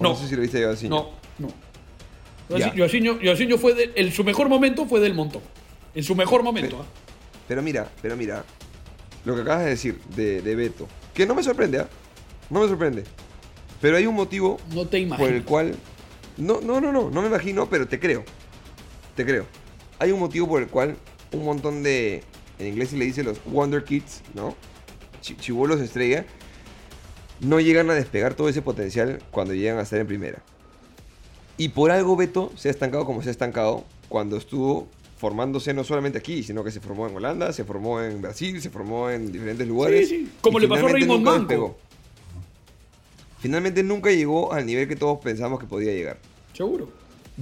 [0.00, 0.08] No.
[0.10, 0.16] No.
[0.16, 0.74] sé si lo viste a.
[0.88, 1.48] No, no.
[2.74, 5.42] Yosinho, Yosinho fue de- el, su mejor momento fue del montón.
[5.94, 6.80] En su mejor momento.
[6.82, 6.86] ¿ah?
[7.48, 8.44] Pero mira, pero mira,
[9.24, 11.88] lo que acabas de decir de, de Beto, que no me sorprende, ¿ah?
[12.50, 13.04] No me sorprende.
[13.80, 15.74] Pero hay un motivo No te por el cual...
[16.36, 18.24] No, no, no, no, no me imagino, pero te creo.
[19.16, 19.46] Te creo.
[19.98, 20.96] Hay un motivo por el cual
[21.32, 22.22] un montón de...
[22.58, 24.54] En inglés se le dice los Wonder Kids, ¿no?
[25.20, 26.24] Chi- Chibolos estrella.
[27.40, 30.42] No llegan a despegar todo ese potencial cuando llegan a estar en primera.
[31.56, 35.84] Y por algo Beto se ha estancado como se ha estancado cuando estuvo formándose no
[35.84, 39.30] solamente aquí, sino que se formó en Holanda, se formó en Brasil, se formó en
[39.32, 40.08] diferentes lugares.
[40.08, 40.32] Sí, sí.
[40.40, 41.38] Como le pasó a Raymond Manco.
[41.40, 41.76] despegó.
[43.38, 46.18] Finalmente nunca llegó al nivel que todos pensamos que podía llegar.
[46.52, 46.88] Seguro.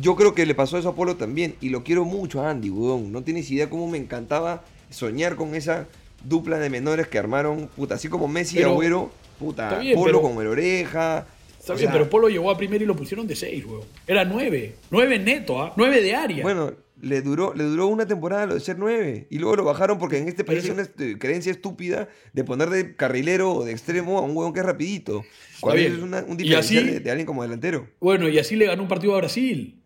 [0.00, 1.54] Yo creo que le pasó eso a Polo también.
[1.60, 3.12] Y lo quiero mucho a Andy, weón.
[3.12, 5.86] No tienes idea cómo me encantaba soñar con esa
[6.24, 10.22] dupla de menores que armaron, puta, así como Messi y Agüero, puta, bien, Polo pero-
[10.22, 11.26] con el oreja.
[11.58, 13.82] Está O bien, sea, pero Polo llegó a primero y lo pusieron de seis, weón.
[14.06, 14.76] Era nueve.
[14.90, 15.72] Nueve neto, ¿ah?
[15.76, 16.42] Nueve de área.
[16.42, 16.72] Bueno,
[17.02, 19.26] le duró, le duró una temporada lo de ser nueve.
[19.30, 22.70] Y luego lo bajaron porque en este país eso- una est- creencia estúpida de poner
[22.70, 25.22] de carrilero o de extremo a un huevón que es rapidito.
[25.60, 27.86] Cuando es una- un diferencial así- de, de alguien como delantero.
[28.00, 29.79] Bueno, y así le ganó un partido a Brasil.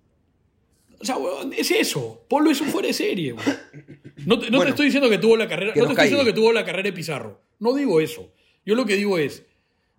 [1.05, 2.25] O sea, weón, es eso.
[2.29, 3.57] Polo es un fuera de serie, weón.
[4.25, 5.73] No, te, no te estoy diciendo que tuvo la carrera.
[5.77, 7.43] No te estoy diciendo que tuvo la carrera de Pizarro.
[7.59, 8.33] No digo eso.
[8.65, 9.45] Yo lo que digo es,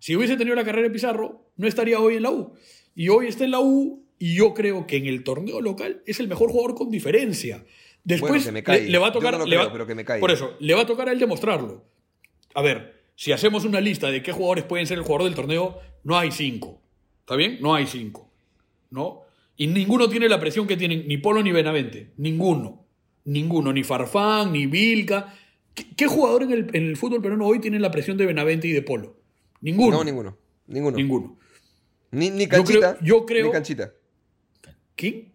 [0.00, 2.52] si hubiese tenido la carrera de Pizarro, no estaría hoy en la U.
[2.96, 6.18] Y hoy está en la U, y yo creo que en el torneo local es
[6.18, 7.64] el mejor jugador con diferencia.
[8.02, 9.38] Después Bueno, que me le, le va a tocar.
[9.38, 10.04] no le va- pero que me.
[10.04, 11.84] Por eso, le va a tocar a él demostrarlo.
[12.54, 15.78] A ver, si hacemos una lista de qué jugadores pueden ser el jugador del torneo,
[16.02, 16.80] no hay cinco.
[17.20, 17.58] ¿Está bien?
[17.60, 18.30] No hay cinco.
[18.90, 19.22] ¿No?
[19.56, 22.12] Y ninguno tiene la presión que tienen ni Polo ni Benavente.
[22.18, 22.84] Ninguno.
[23.24, 23.72] Ninguno.
[23.72, 25.34] Ni Farfán, ni Vilca.
[25.74, 28.68] ¿Qué, qué jugador en el, en el fútbol peruano hoy tiene la presión de Benavente
[28.68, 29.16] y de Polo?
[29.60, 29.98] Ninguno.
[29.98, 30.36] No, ninguno.
[30.66, 30.96] Ninguno.
[30.96, 31.38] Ninguno.
[32.10, 32.98] Ni, ni Yo creo- canchita.
[33.02, 33.92] yo creo- Ni canchita.
[34.94, 35.32] ¿Quién?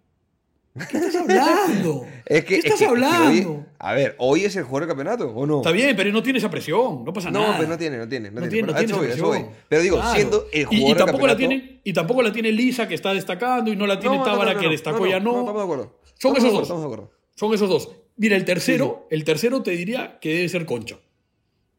[0.89, 2.05] ¿Qué estás hablando?
[2.25, 3.51] Es que, ¿Qué es estás es que hablando?
[3.51, 5.57] hoy- a ver, ¿hoy es el jugador del campeonato o no?
[5.57, 7.03] Está bien, pero no tiene esa presión.
[7.03, 7.57] No pasa No, nada.
[7.57, 8.29] pero no tiene, no tiene.
[8.31, 9.27] No, No tiene, tiene, no tiene esa presión.
[9.27, 9.45] voy.
[9.67, 10.13] Pero digo, Claro.
[10.15, 12.87] siendo el Y- jugador y, del tampoco la campeonato- tiene Y tampoco la tiene Lisa,
[12.87, 14.99] que está destacando, y no la tiene No, no, Tábara, no, no, que no, destacó
[14.99, 15.39] no, ya no, no.
[15.39, 15.83] estamos de acuerdo.
[16.03, 16.83] Son Estamos esos de dos.
[16.85, 17.11] Acuerdo.
[17.35, 17.89] Son esos dos.
[18.15, 20.99] Mira, el tercero, el tercero te diría que debe ser Concha.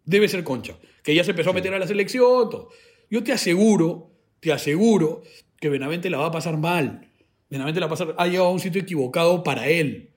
[0.04, 0.74] Debe ser Concha.
[1.02, 2.50] Que ya se empezó a meter a la selección.
[2.50, 2.68] todo.
[3.08, 4.10] Yo te aseguro,
[4.40, 5.22] te aseguro
[5.60, 7.08] que Benavente la va a pasar mal.
[7.52, 10.08] Benavente la va a pasar, ha llegado a un sitio equivocado para él.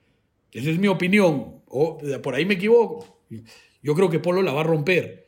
[0.52, 1.60] Esa es mi opinión.
[1.66, 3.20] O, por ahí me equivoco.
[3.82, 5.26] Yo creo que Polo la va a romper.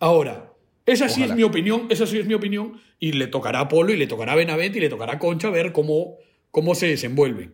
[0.00, 0.54] Ahora,
[0.86, 1.34] esa sí Ojalá.
[1.34, 4.06] es mi opinión, esa sí es mi opinión, y le tocará a Polo, y le
[4.06, 6.16] tocará a Benavente, y le tocará a Concha ver cómo,
[6.50, 7.52] cómo se desenvuelven.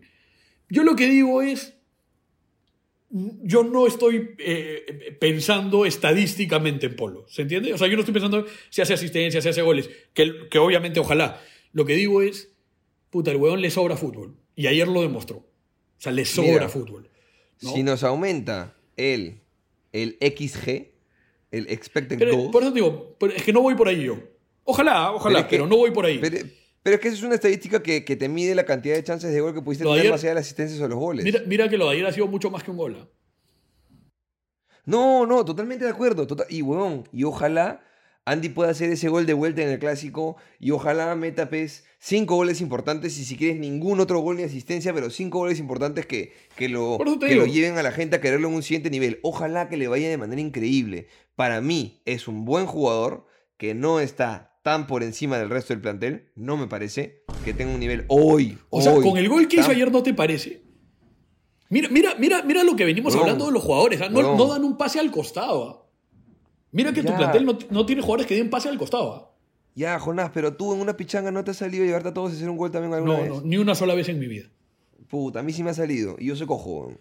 [0.69, 1.77] Yo lo que digo es,
[3.11, 7.73] yo no estoy eh, pensando estadísticamente en Polo, ¿se entiende?
[7.73, 11.01] O sea, yo no estoy pensando si hace asistencia, si hace goles, que, que obviamente
[11.01, 11.43] ojalá.
[11.73, 12.50] Lo que digo es,
[13.11, 15.37] puta, el weón le sobra fútbol, y ayer lo demostró.
[15.39, 15.45] O
[16.03, 17.09] sea, le sobra Mira, fútbol.
[17.63, 17.73] ¿no?
[17.73, 19.41] Si nos aumenta el,
[19.93, 20.89] el XG,
[21.51, 24.19] el expected Pero, goals, por eso digo, es que no voy por ahí yo.
[24.65, 26.19] Ojalá, ojalá, pero, que- no voy por ahí.
[26.19, 26.39] Pero,
[26.83, 29.33] pero es que esa es una estadística que, que te mide la cantidad de chances
[29.33, 31.25] de gol que pudiste Lo tener ayer- más allá de las asistencias o los goles.
[31.25, 32.97] Mira, mira que lo de ayer ha sido mucho más que un gol.
[33.01, 33.09] ¿ah?
[34.87, 36.27] No, no, totalmente de acuerdo.
[36.27, 37.85] tota- y, huevón, y ojalá
[38.31, 42.37] Andy puede hacer ese gol de vuelta en el clásico y ojalá meta pues cinco
[42.37, 46.33] goles importantes y si quieres ningún otro gol ni asistencia, pero cinco goles importantes que,
[46.55, 49.19] que, lo, que lo lleven a la gente a quererlo en un siguiente nivel.
[49.25, 51.09] Ojalá que le vaya de manera increíble.
[51.35, 53.27] Para mí es un buen jugador
[53.57, 57.75] que no está tan por encima del resto del plantel, no me parece que tenga
[57.75, 58.59] un nivel hoy.
[58.69, 60.63] O sea, con el gol que hizo ayer, ¿no te parece?
[61.69, 64.01] Mira, mira, mira, mira lo que venimos hablando de los jugadores.
[64.01, 64.09] ¿ah?
[64.09, 65.69] No, dan un pase al costado.
[65.69, 65.80] ¿ah?
[66.73, 67.17] Mira que tu Ya.
[67.19, 69.13] plantel no, no tiene jugadores que den pase al costado.
[69.15, 69.31] ¿ah?
[69.75, 72.33] Ya, Jonás, pero tú en una pichanga no te ha salido a llevarte a todos
[72.33, 73.29] a hacer un gol también alguna No, vez.
[73.31, 74.47] no, ni una sola vez en mi vida.
[75.09, 76.93] Puta, a mí sí me ha salido y yo soy cojo.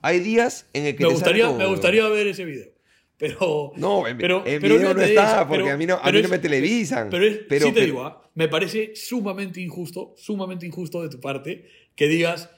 [0.00, 2.66] Hay días en el que Me te gustaría, todo, me gustaría ver ese video.
[3.16, 3.72] Pero.
[3.76, 6.06] No, en, pero, en pero video no está, eso, porque pero- a mí no, a
[6.06, 7.10] mí no es- me televisan.
[7.10, 8.28] Pero, es, pero, sí te digo, ¿ah?
[8.34, 11.64] me parece sumamente injusto, sumamente injusto de tu parte
[11.94, 12.50] que digas,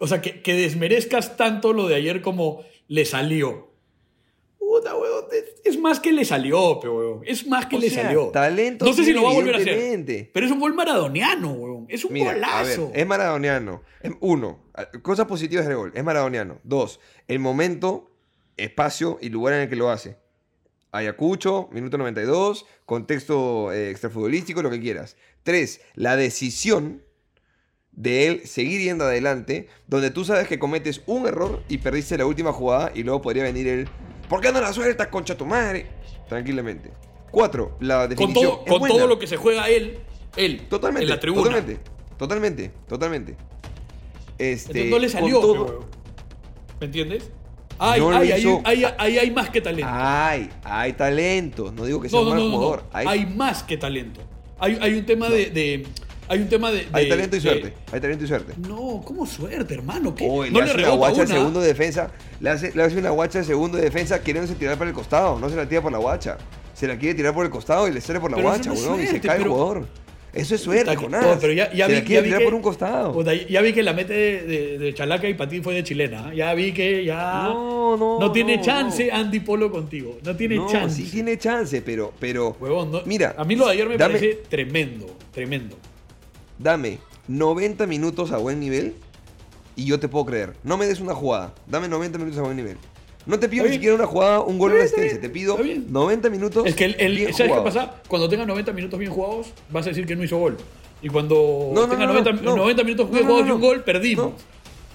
[0.00, 3.67] o sea, que, que desmerezcas tanto lo de ayer como le salió.
[4.78, 7.20] Puta, weón, es, es más que le salió, weón.
[7.24, 8.28] Es más que O le sea, salió.
[8.28, 10.30] talento No sé si lo va a volver a hacer.
[10.32, 11.86] Pero es un gol maradoniano, weón.
[11.88, 12.88] Es un Mira, a golazo.
[12.90, 13.82] ver, es maradoniano.
[14.02, 14.64] Em, Uno,
[15.02, 16.58] cosas positivas del gol, es maradoniano.
[16.64, 18.10] Dos, el momento,
[18.56, 20.16] espacio y lugar en el que lo hace.
[20.90, 25.16] Ayacucho, minuto 92, contexto eh, extrafutbolístico, lo que quieras.
[25.42, 27.02] Tres, la decisión
[27.92, 32.26] de él seguir yendo adelante, donde tú sabes que cometes un error y perdiste la
[32.26, 33.88] última jugada y luego podría venir el
[34.28, 35.86] ¿Por qué no la sueltas, concha tu madre?
[36.28, 36.90] Tranquilamente.
[37.30, 38.94] Cuatro, la con definición todo, es con buena.
[38.94, 39.98] todo lo que se juega él,
[40.36, 41.04] él, Totalmente.
[41.04, 41.42] en la tribuna.
[41.44, 41.80] Totalmente.
[42.18, 42.70] Totalmente.
[42.88, 43.36] Totalmente.
[44.38, 45.84] Este, Entonces no le con salió, todo-.
[46.80, 47.30] ¿Me entiendes?
[47.80, 48.60] Ay, No ay, ay, hizo.
[48.64, 49.90] ay, ay, hay más que talento.
[49.92, 51.70] Hay, hay talento.
[51.72, 52.82] No digo que sea No, un no, mal jugador.
[52.82, 52.88] no.
[52.98, 54.20] Hay, Hay, más que talento.
[54.58, 55.86] Hay, hay un tema de, de-
[56.28, 56.86] Hay un tema de.
[56.92, 57.74] hay talento y de- suerte.
[57.92, 58.52] Hay talento y suerte.
[58.68, 60.14] No, ¿cómo suerte, hermano?
[60.14, 60.26] ¿Qué?
[60.26, 61.34] No le le hace una rebota guacha al una.
[61.36, 62.10] segundo de defensa.
[62.40, 65.38] Le hace, le hace una guacha al segundo de defensa queriéndose tirar para el costado.
[65.38, 66.36] No se la tira por la guacha.
[66.74, 68.76] Se la quiere tirar por el costado y le sale por la Pero guacha, no
[68.80, 69.02] weón.
[69.02, 69.86] y se cae pero- el jugador.
[70.30, 71.24] Eso es suerte, Jonás.
[71.26, 73.12] no, pero ya, ya se vi, la quiere ya vi tirar que, por un costado.
[73.14, 76.30] puta, ya vi que la mete de, de- de chalaca y ti fue de chilena.
[76.32, 76.36] ¿eh?
[76.36, 77.44] Ya vi que ya.
[77.44, 79.16] No, no, tiene no, chance no.
[79.16, 80.18] Andy Polo contigo.
[80.22, 81.02] No tiene chance.
[81.02, 84.14] sí tiene chance, pero, pero Huevón, no- mira, A mí lo de ayer me dame-
[84.18, 85.06] parece tremendo.
[85.32, 85.76] Tremendo.
[86.58, 86.98] Dame
[87.28, 88.94] 90 minutos a buen nivel
[89.76, 90.54] y yo te puedo creer.
[90.64, 92.76] No me des una jugada, dame 90 minutos a buen nivel.
[93.26, 95.20] No te pido ni siquiera una jugada, un gol o una asistencia.
[95.20, 95.86] Te pido está bien.
[95.90, 96.64] 90 minutos.
[96.66, 97.94] Es que el, el- bien ¿sabes qué pasa?
[98.08, 100.56] Cuando tenga 90 minutos bien jugados, vas a decir que no hizo gol.
[101.02, 102.56] Y cuando No, no, tenga no, 90, no, no.
[102.56, 104.32] 90 minutos bien no, jugados no, y un gol, perdimos.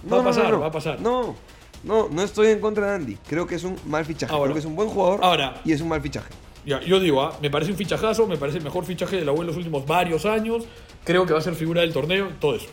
[0.03, 0.59] No, va a no, pasar, no, no.
[0.61, 0.99] va a pasar.
[0.99, 1.35] No,
[1.83, 3.17] no, no estoy en contra de Andy.
[3.27, 4.33] Creo que es un mal fichaje.
[4.33, 4.45] Ahora.
[4.45, 5.61] Creo que es un buen jugador Ahora.
[5.63, 6.29] y es un mal fichaje.
[6.65, 9.41] Yo digo, ah, me parece un fichajazo, me parece el mejor fichaje de la U
[9.41, 10.63] en los últimos varios años.
[11.03, 12.67] Creo que va a ser figura del torneo, todo eso.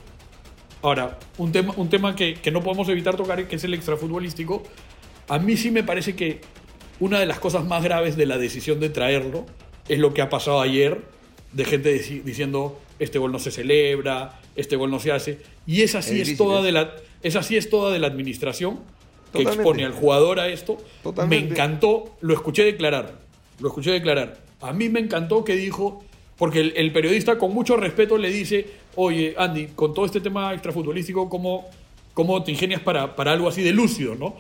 [0.83, 4.63] Ahora, un tema, un tema que, que no podemos evitar tocar, que es el extrafutbolístico.
[5.29, 6.41] A mí sí me parece que
[7.01, 9.47] una de las cosas más graves de la decisión de traerlo
[9.89, 11.03] es lo que ha pasado ayer,
[11.53, 11.93] de gente
[12.25, 15.39] diciendo este gol no se celebra, este gol no se hace.
[15.67, 16.65] Y esa sí Es es, difícil, toda ¿eh?
[16.65, 18.77] de la, esa sí es toda de la administración
[19.33, 19.63] que Totalmente.
[19.63, 20.79] expone al jugador a esto.
[21.03, 21.47] Totalmente.
[21.47, 23.20] Me encantó, lo escuché declarar,
[23.61, 24.39] lo escuché declarar.
[24.61, 26.05] A mí me encantó que dijo,
[26.37, 28.67] porque el, el periodista con mucho respeto le dice,
[28.97, 31.69] oye, Andy, con todo este tema extrafutbolístico, ¿cómo,
[32.15, 34.37] cómo te ingenias para, para algo así de lúcido, no?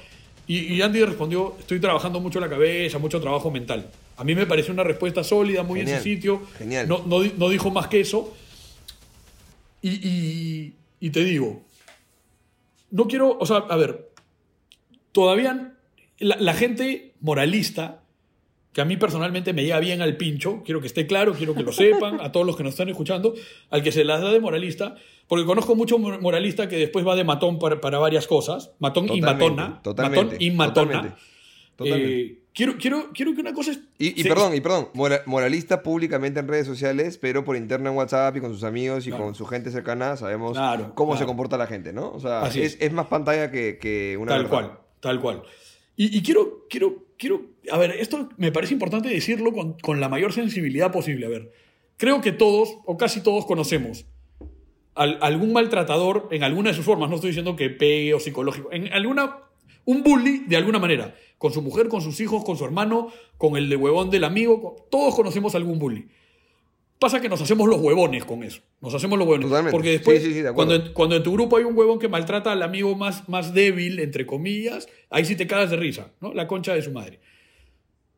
[0.46, 3.88] Y, y Andy respondió, estoy trabajando mucho la cabeza, mucho trabajo mental.
[4.16, 6.42] A mí me parece una respuesta sólida, muy en su sitio.
[6.58, 6.88] genial.
[6.88, 8.34] No, no, di- no dijo más que eso.
[9.82, 11.62] Y, y- y te digo,
[12.90, 14.10] no quiero, o sea, a ver,
[15.12, 15.72] todavía
[16.18, 18.02] la, la gente moralista,
[18.72, 21.62] que a mí personalmente me llega bien al pincho, quiero que esté claro, quiero que
[21.62, 23.34] lo sepan, a todos los que nos están escuchando,
[23.70, 24.94] al que se las da de moralista,
[25.26, 29.06] porque conozco mucho mor- moralista que después va de matón para, para varias cosas, matón
[29.06, 30.92] y Totalmente, matona, totalmente, matón y matona.
[30.92, 31.20] totalmente,
[31.76, 32.16] totalmente.
[32.22, 33.80] Eh, quiero, quiero, quiero que una cosa es...
[33.98, 37.90] Y, y se- perdón, y perdón, mora- moralista públicamente en redes sociales, pero por interno
[37.90, 39.24] en WhatsApp y con sus amigos y Claro.
[39.24, 41.26] con su gente cercana sabemos Claro, cómo se claro.
[41.28, 42.10] comporta la gente, ¿no?
[42.12, 42.76] O sea, es, es.
[42.80, 44.50] es más pantalla que, que una Tal verdad.
[44.50, 45.42] cual, tal cual.
[45.96, 50.08] Y, y quiero, quiero, quiero, a ver, esto me parece importante decirlo con, con la
[50.08, 51.26] mayor sensibilidad posible.
[51.26, 51.52] A ver,
[51.98, 54.06] creo que todos, o casi todos, conocemos
[54.94, 57.10] al- algún maltratador en alguna de sus formas.
[57.10, 58.72] No estoy diciendo que pegue o psicológico.
[58.72, 59.36] En alguna,
[59.84, 61.14] un bully de alguna manera.
[61.36, 64.88] Con su mujer, con sus hijos, con su hermano, con el de huevón del amigo.
[64.90, 66.08] todos conocemos algún bully.
[67.00, 68.60] Pasa que nos hacemos los huevones con eso.
[68.80, 69.48] Nos hacemos los huevones.
[69.48, 69.72] Totalmente.
[69.72, 70.74] Porque después, Sí, sí, sí, de acuerdo.
[70.74, 73.98] cuando, cuando en tu grupo hay un huevón que maltrata al amigo más, más débil,
[73.98, 76.34] entre comillas, ahí sí te cagas de risa, ¿no?
[76.34, 77.18] La concha de su madre.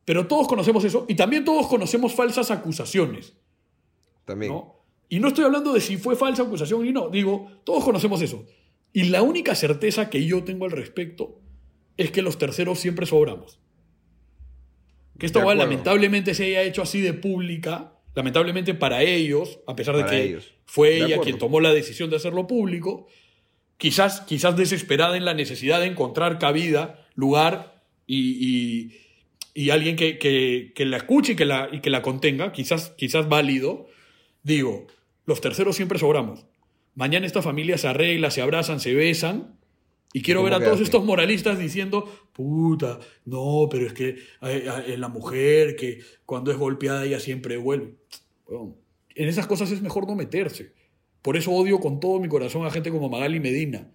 [0.05, 3.33] Pero todos conocemos eso y también todos conocemos falsas acusaciones,
[4.25, 4.51] También.
[4.51, 4.83] ¿no?
[5.07, 8.45] Y no estoy hablando de si fue falsa acusación y no, digo, todos conocemos eso.
[8.91, 11.39] Y la única certeza que yo tengo al respecto
[11.97, 13.59] es que los terceros siempre sobramos.
[15.17, 20.03] Que esta lamentablemente se haya hecho así de pública, lamentablemente para ellos, a pesar de
[20.03, 20.53] Para que ellos.
[20.65, 21.23] fue De ella acuerdo.
[21.23, 23.07] quien tomó la decisión de hacerlo público,
[23.77, 28.99] quizás, quizás desesperada en la necesidad de encontrar cabida, lugar y, y-
[29.55, 32.89] y alguien que, que- que la escuche y que la, y que la contenga, quizás,
[32.97, 33.87] quizás válido,
[34.41, 34.87] digo,
[35.25, 36.45] los terceros siempre sobramos.
[36.95, 39.59] Mañana esta familia se arregla, se abrazan, se besan.
[40.13, 45.07] Y quiero ver a todos estos moralistas diciendo, puta, no, pero es que eh, la
[45.07, 47.95] mujer que cuando es golpeada ella siempre vuelve.
[48.47, 48.75] Weón,
[49.15, 50.71] en esas cosas es mejor no meterse.
[51.23, 53.91] Por eso odio con todo mi corazón a gente como Magali Medina.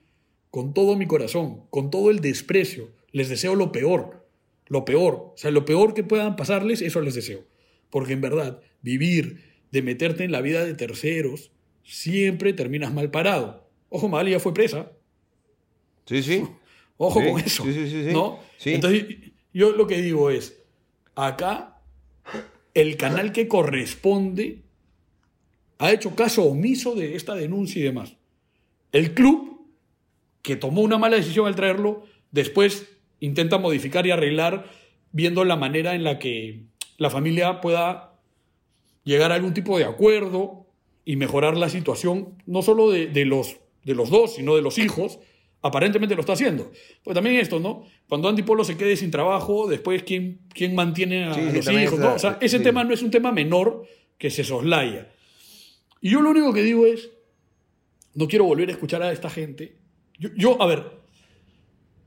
[0.50, 2.90] Con todo mi corazón, con todo el desprecio.
[3.12, 4.26] Les deseo lo peor.
[4.66, 5.14] Lo peor.
[5.14, 7.44] O sea, lo peor que puedan pasarles, eso les deseo.
[7.90, 11.52] Porque en verdad, vivir de meterte en la vida de terceros,
[11.84, 13.68] siempre terminas mal parado.
[13.88, 14.92] Ojo, Magali ya fue presa.
[16.08, 16.44] Sí, sí.
[16.96, 17.64] Ojo Sí, con eso.
[17.64, 18.12] sí, sí, sí, sí.
[18.12, 18.40] ¿no?
[18.56, 18.74] Sí.
[18.74, 19.04] Entonces,
[19.52, 20.60] yo lo que digo es,
[21.14, 21.80] acá
[22.74, 24.62] el canal que corresponde
[25.78, 28.16] ha hecho caso omiso de esta denuncia y demás.
[28.90, 29.66] El club,
[30.42, 32.88] que tomó una mala decisión al traerlo, después
[33.20, 34.66] intenta modificar y arreglar
[35.12, 36.64] viendo la manera en la que
[36.96, 38.18] la familia pueda
[39.04, 40.66] llegar a algún tipo de acuerdo
[41.04, 44.78] y mejorar la situación, no solo de, de los, de los dos, sino de los
[44.78, 45.20] hijos,
[45.62, 46.70] aparentemente lo está haciendo.
[47.02, 47.84] Pues también esto, ¿no?
[48.08, 51.56] Cuando Andy Polo se quede sin trabajo, después quién, quién mantiene a, Sí, a sí,
[51.56, 52.14] los también hijos, está- ¿no?
[52.14, 52.62] O sea, ese sí.
[52.64, 53.84] tema no es un tema menor
[54.16, 55.08] que se soslaya.
[56.00, 57.10] Y yo lo único que digo es,
[58.14, 59.76] no quiero volver a escuchar a esta gente.
[60.18, 60.84] Yo, yo, a ver,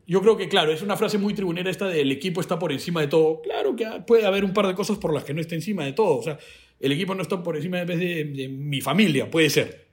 [0.07, 2.71] yo creo que, claro, es una frase muy tribunera esta de el equipo está por
[2.71, 3.41] encima de todo.
[3.41, 5.93] Claro que puede haber un par de cosas por las que no esté encima de
[5.93, 6.17] todo.
[6.17, 6.37] O sea,
[6.79, 9.87] el equipo no está por encima de, de- de mi familia, puede ser.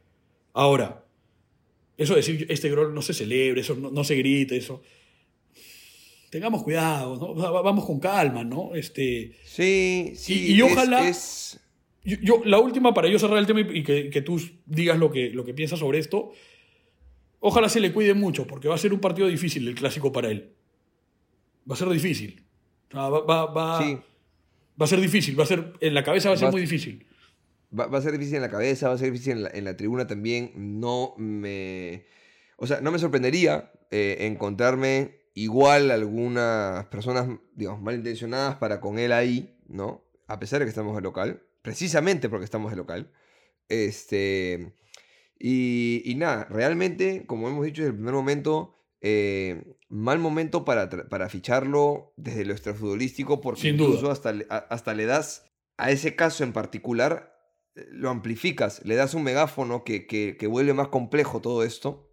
[0.54, 1.04] Ahora,
[1.98, 4.80] eso de decir este gol no se celebre, eso no, no se grite, eso.
[6.30, 8.74] Tengamos cuidado, vamos con calma, ¿no?
[8.74, 10.48] Este, Sí, sí.
[10.52, 11.58] Y- y ojalá- es-
[12.04, 15.10] yo, yo- la última para yo cerrar el tema y que, que tú digas lo
[15.10, 16.32] que, lo que piensas sobre esto.
[17.40, 20.28] Ojalá se le cuide mucho, porque va a ser un partido difícil el clásico para
[20.30, 20.50] él.
[21.70, 22.42] Va a ser difícil.
[22.88, 23.94] O sea, va, va- va- Sí.
[24.80, 27.06] va a ser difícil, va a ser, en la cabeza va a ser muy difícil.
[27.76, 29.64] Va, va a ser difícil en la cabeza, va a ser difícil en la, en
[29.64, 30.52] la tribuna también.
[30.54, 32.04] No me.
[32.56, 39.12] O sea, no me sorprendería eh, encontrarme igual algunas personas, digamos, malintencionadas para con él
[39.12, 40.04] ahí, ¿no?
[40.26, 41.42] A pesar de que estamos de local.
[41.62, 43.12] Precisamente porque estamos de local.
[43.68, 44.74] Este.
[45.38, 50.88] Y, y nada, realmente, como hemos dicho desde el primer momento, eh, mal momento para,
[50.90, 53.88] para ficharlo desde lo extrafutbolístico, porque Sin duda.
[53.90, 55.44] incluso hasta, hasta le das
[55.76, 57.37] a ese caso en particular,
[57.90, 62.10] lo amplificas, le das un megáfono que, que, vuelve más complejo todo esto.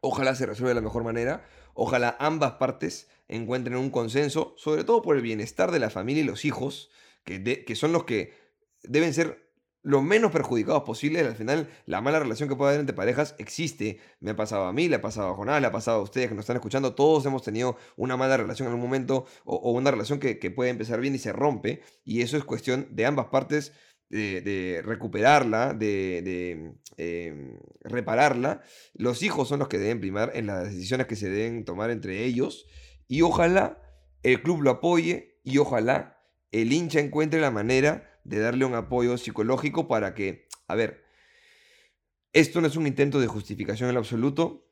[0.00, 1.46] Ojalá se resuelva de la mejor manera.
[1.74, 6.26] Ojalá ambas partes encuentren un consenso, sobre todo por el bienestar de la familia y
[6.26, 6.90] los hijos,
[7.24, 8.34] que, que son los que
[8.82, 9.46] deben ser
[9.82, 11.20] lo menos perjudicados posible.
[11.20, 14.00] Al final, la mala relación que puede haber entre parejas existe.
[14.20, 16.28] Me ha pasado a mí, le ha pasado a Jonás, le ha pasado a ustedes
[16.28, 16.94] que nos están escuchando.
[16.94, 20.50] Todos hemos tenido una mala relación en algún momento o, o una relación que, que
[20.50, 21.82] puede empezar bien y se rompe.
[22.04, 23.72] Y eso es cuestión de ambas partes
[24.08, 28.62] de, recuperarla, de, eh, repararla.
[28.94, 32.24] Los hijos son los que deben primar en las decisiones que se deben tomar entre
[32.24, 32.66] ellos.
[33.08, 33.82] Y ojalá
[34.22, 36.20] el club lo apoye y ojalá
[36.52, 41.04] el hincha encuentre la manera de darle un apoyo psicológico para que, a ver,
[42.32, 44.68] esto no es un intento de justificación en lo absoluto.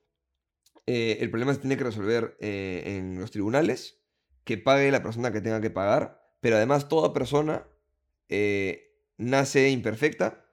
[0.87, 4.03] Eh, el problema se tiene que resolver eh, en los tribunales,
[4.45, 7.67] que pague la persona que tenga que pagar, pero además toda persona
[8.29, 10.47] eh, nace imperfecta,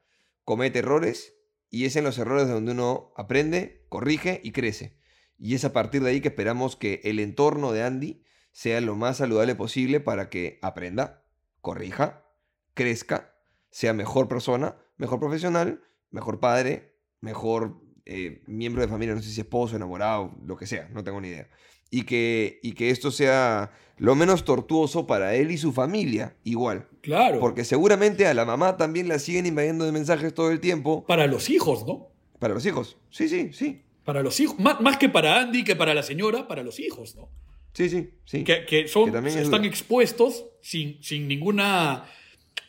[0.43, 1.35] comete errores
[1.69, 4.99] y es en los errores donde uno aprende, corrige y crece.
[5.37, 8.95] Y es a partir de ahí que esperamos que el entorno de Andy sea lo
[8.95, 11.25] más saludable posible para que aprenda,
[11.61, 12.25] corrija,
[12.73, 13.33] crezca,
[13.71, 19.41] sea mejor persona, mejor profesional, mejor padre, mejor eh, miembro de familia, no sé si
[19.41, 21.49] esposo, enamorado, lo que sea, no tengo ni idea.
[21.91, 26.87] Y que, y que esto sea lo menos tortuoso para él y su familia, igual.
[27.01, 27.39] Claro.
[27.39, 31.05] Porque seguramente a la mamá también la siguen invadiendo de mensajes todo el tiempo.
[31.05, 32.07] Para los hijos, ¿no?
[32.39, 32.97] Para los hijos.
[33.09, 33.81] Sí, sí, sí.
[34.05, 34.57] Para los hijos.
[34.57, 37.29] Más, más que para Andy, que para la señora, para los hijos, ¿no?
[37.73, 38.43] Sí, sí, sí.
[38.43, 42.05] Que, que son, Que están expuestos sin, sin ninguna.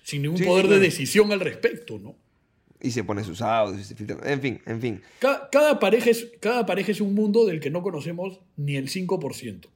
[0.02, 0.80] sin ningún Sí, poder claro.
[0.80, 2.16] de decisión al respecto, ¿no?
[2.84, 4.18] Y se pone sus audios y se filtran.
[4.28, 5.02] En fin, en fin.
[5.20, 8.88] Cada, cada pareja es, cada pareja es un mundo del que no conocemos ni el
[8.88, 9.66] 5%.
[9.66, 9.70] O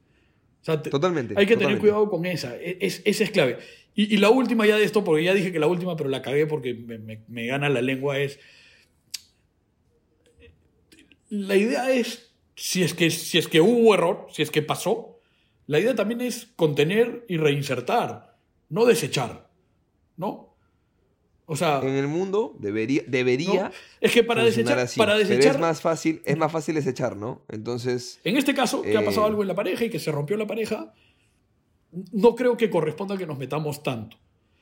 [0.60, 1.80] sea, te- Totalmente, Hay que tener totalmente.
[1.80, 2.56] cuidado con esa.
[2.56, 3.58] E- Es, esa es clave.
[3.94, 6.20] Y, y la última ya de esto, porque ya dije que la última, pero la
[6.20, 8.40] cagué porque me, me- me gana la lengua, es...
[11.28, 15.20] La idea es, si es, que, si es que hubo error, si es que pasó,
[15.66, 18.36] la idea también es contener y reinsertar.
[18.68, 19.48] no desechar,
[20.16, 20.45] ¿no?
[21.48, 23.70] O sea, En el mundo debería, debería ¿no?
[24.00, 27.16] es que para desechar, así, para pero desechar es más fácil, es más fácil desechar,
[27.16, 27.42] ¿no?
[27.48, 30.10] Entonces, En este caso, que ha pasado Eh, algo en la pareja y que se
[30.10, 30.92] rompió la pareja,
[32.12, 34.16] no creo que corresponda que nos metamos tanto.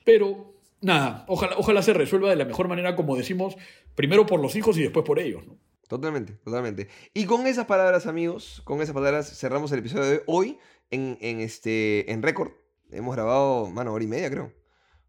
[0.05, 3.57] Pero nada, ojalá, ojalá se resuelva de la mejor manera, como decimos,
[3.95, 5.47] primero por los hijos y después por ellos.
[5.47, 5.57] ¿no?
[5.89, 6.89] Totalmente, totalmente.
[7.15, 10.59] Y con esas palabras, amigos, con esas palabras cerramos el episodio de hoy
[10.91, 12.53] en, en este en récord.
[12.91, 14.53] Hemos grabado, mano, hora y media, creo.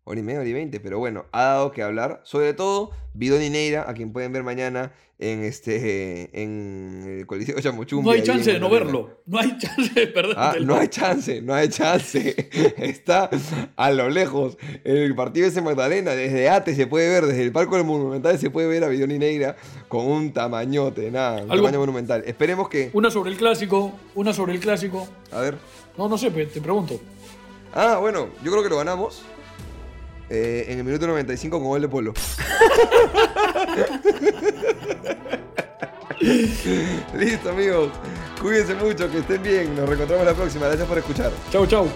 [0.07, 0.79] Hora y media, hora y veinte.
[0.79, 2.21] Pero bueno, ha dado que hablar.
[2.23, 8.05] Sobre todo, Bidoni Neira, a quien pueden ver mañana en este en el Coliseo Chamuchumbi.
[8.05, 9.21] No hay chance de no verlo.
[9.25, 10.35] No hay chance de perder.
[10.37, 12.35] Ah, no hay chance, no hay chance.
[12.77, 13.31] Está
[13.75, 14.59] a lo lejos.
[14.83, 18.51] El partido en Magdalena, desde ATE se puede ver, desde el Parque del Monumental se
[18.51, 19.55] puede ver a Bidoni Negra
[19.87, 22.23] con un tamañote, nada, un Algo- tamaño monumental.
[22.27, 22.91] Esperemos que.
[22.93, 25.07] Una sobre el clásico, una sobre el clásico.
[25.31, 25.57] A ver.
[25.97, 26.99] No, no sé, te pregunto.
[27.73, 29.23] Ah, bueno, yo creo que lo ganamos.
[30.29, 32.13] Eh, en el minuto 95 con gol de Polo.
[37.17, 37.91] Listo, amigos.
[38.41, 39.75] Cuídense mucho, que estén bien.
[39.75, 40.67] Nos reencontramos la próxima.
[40.67, 41.31] Gracias por escuchar.
[41.51, 41.87] Chau, chau.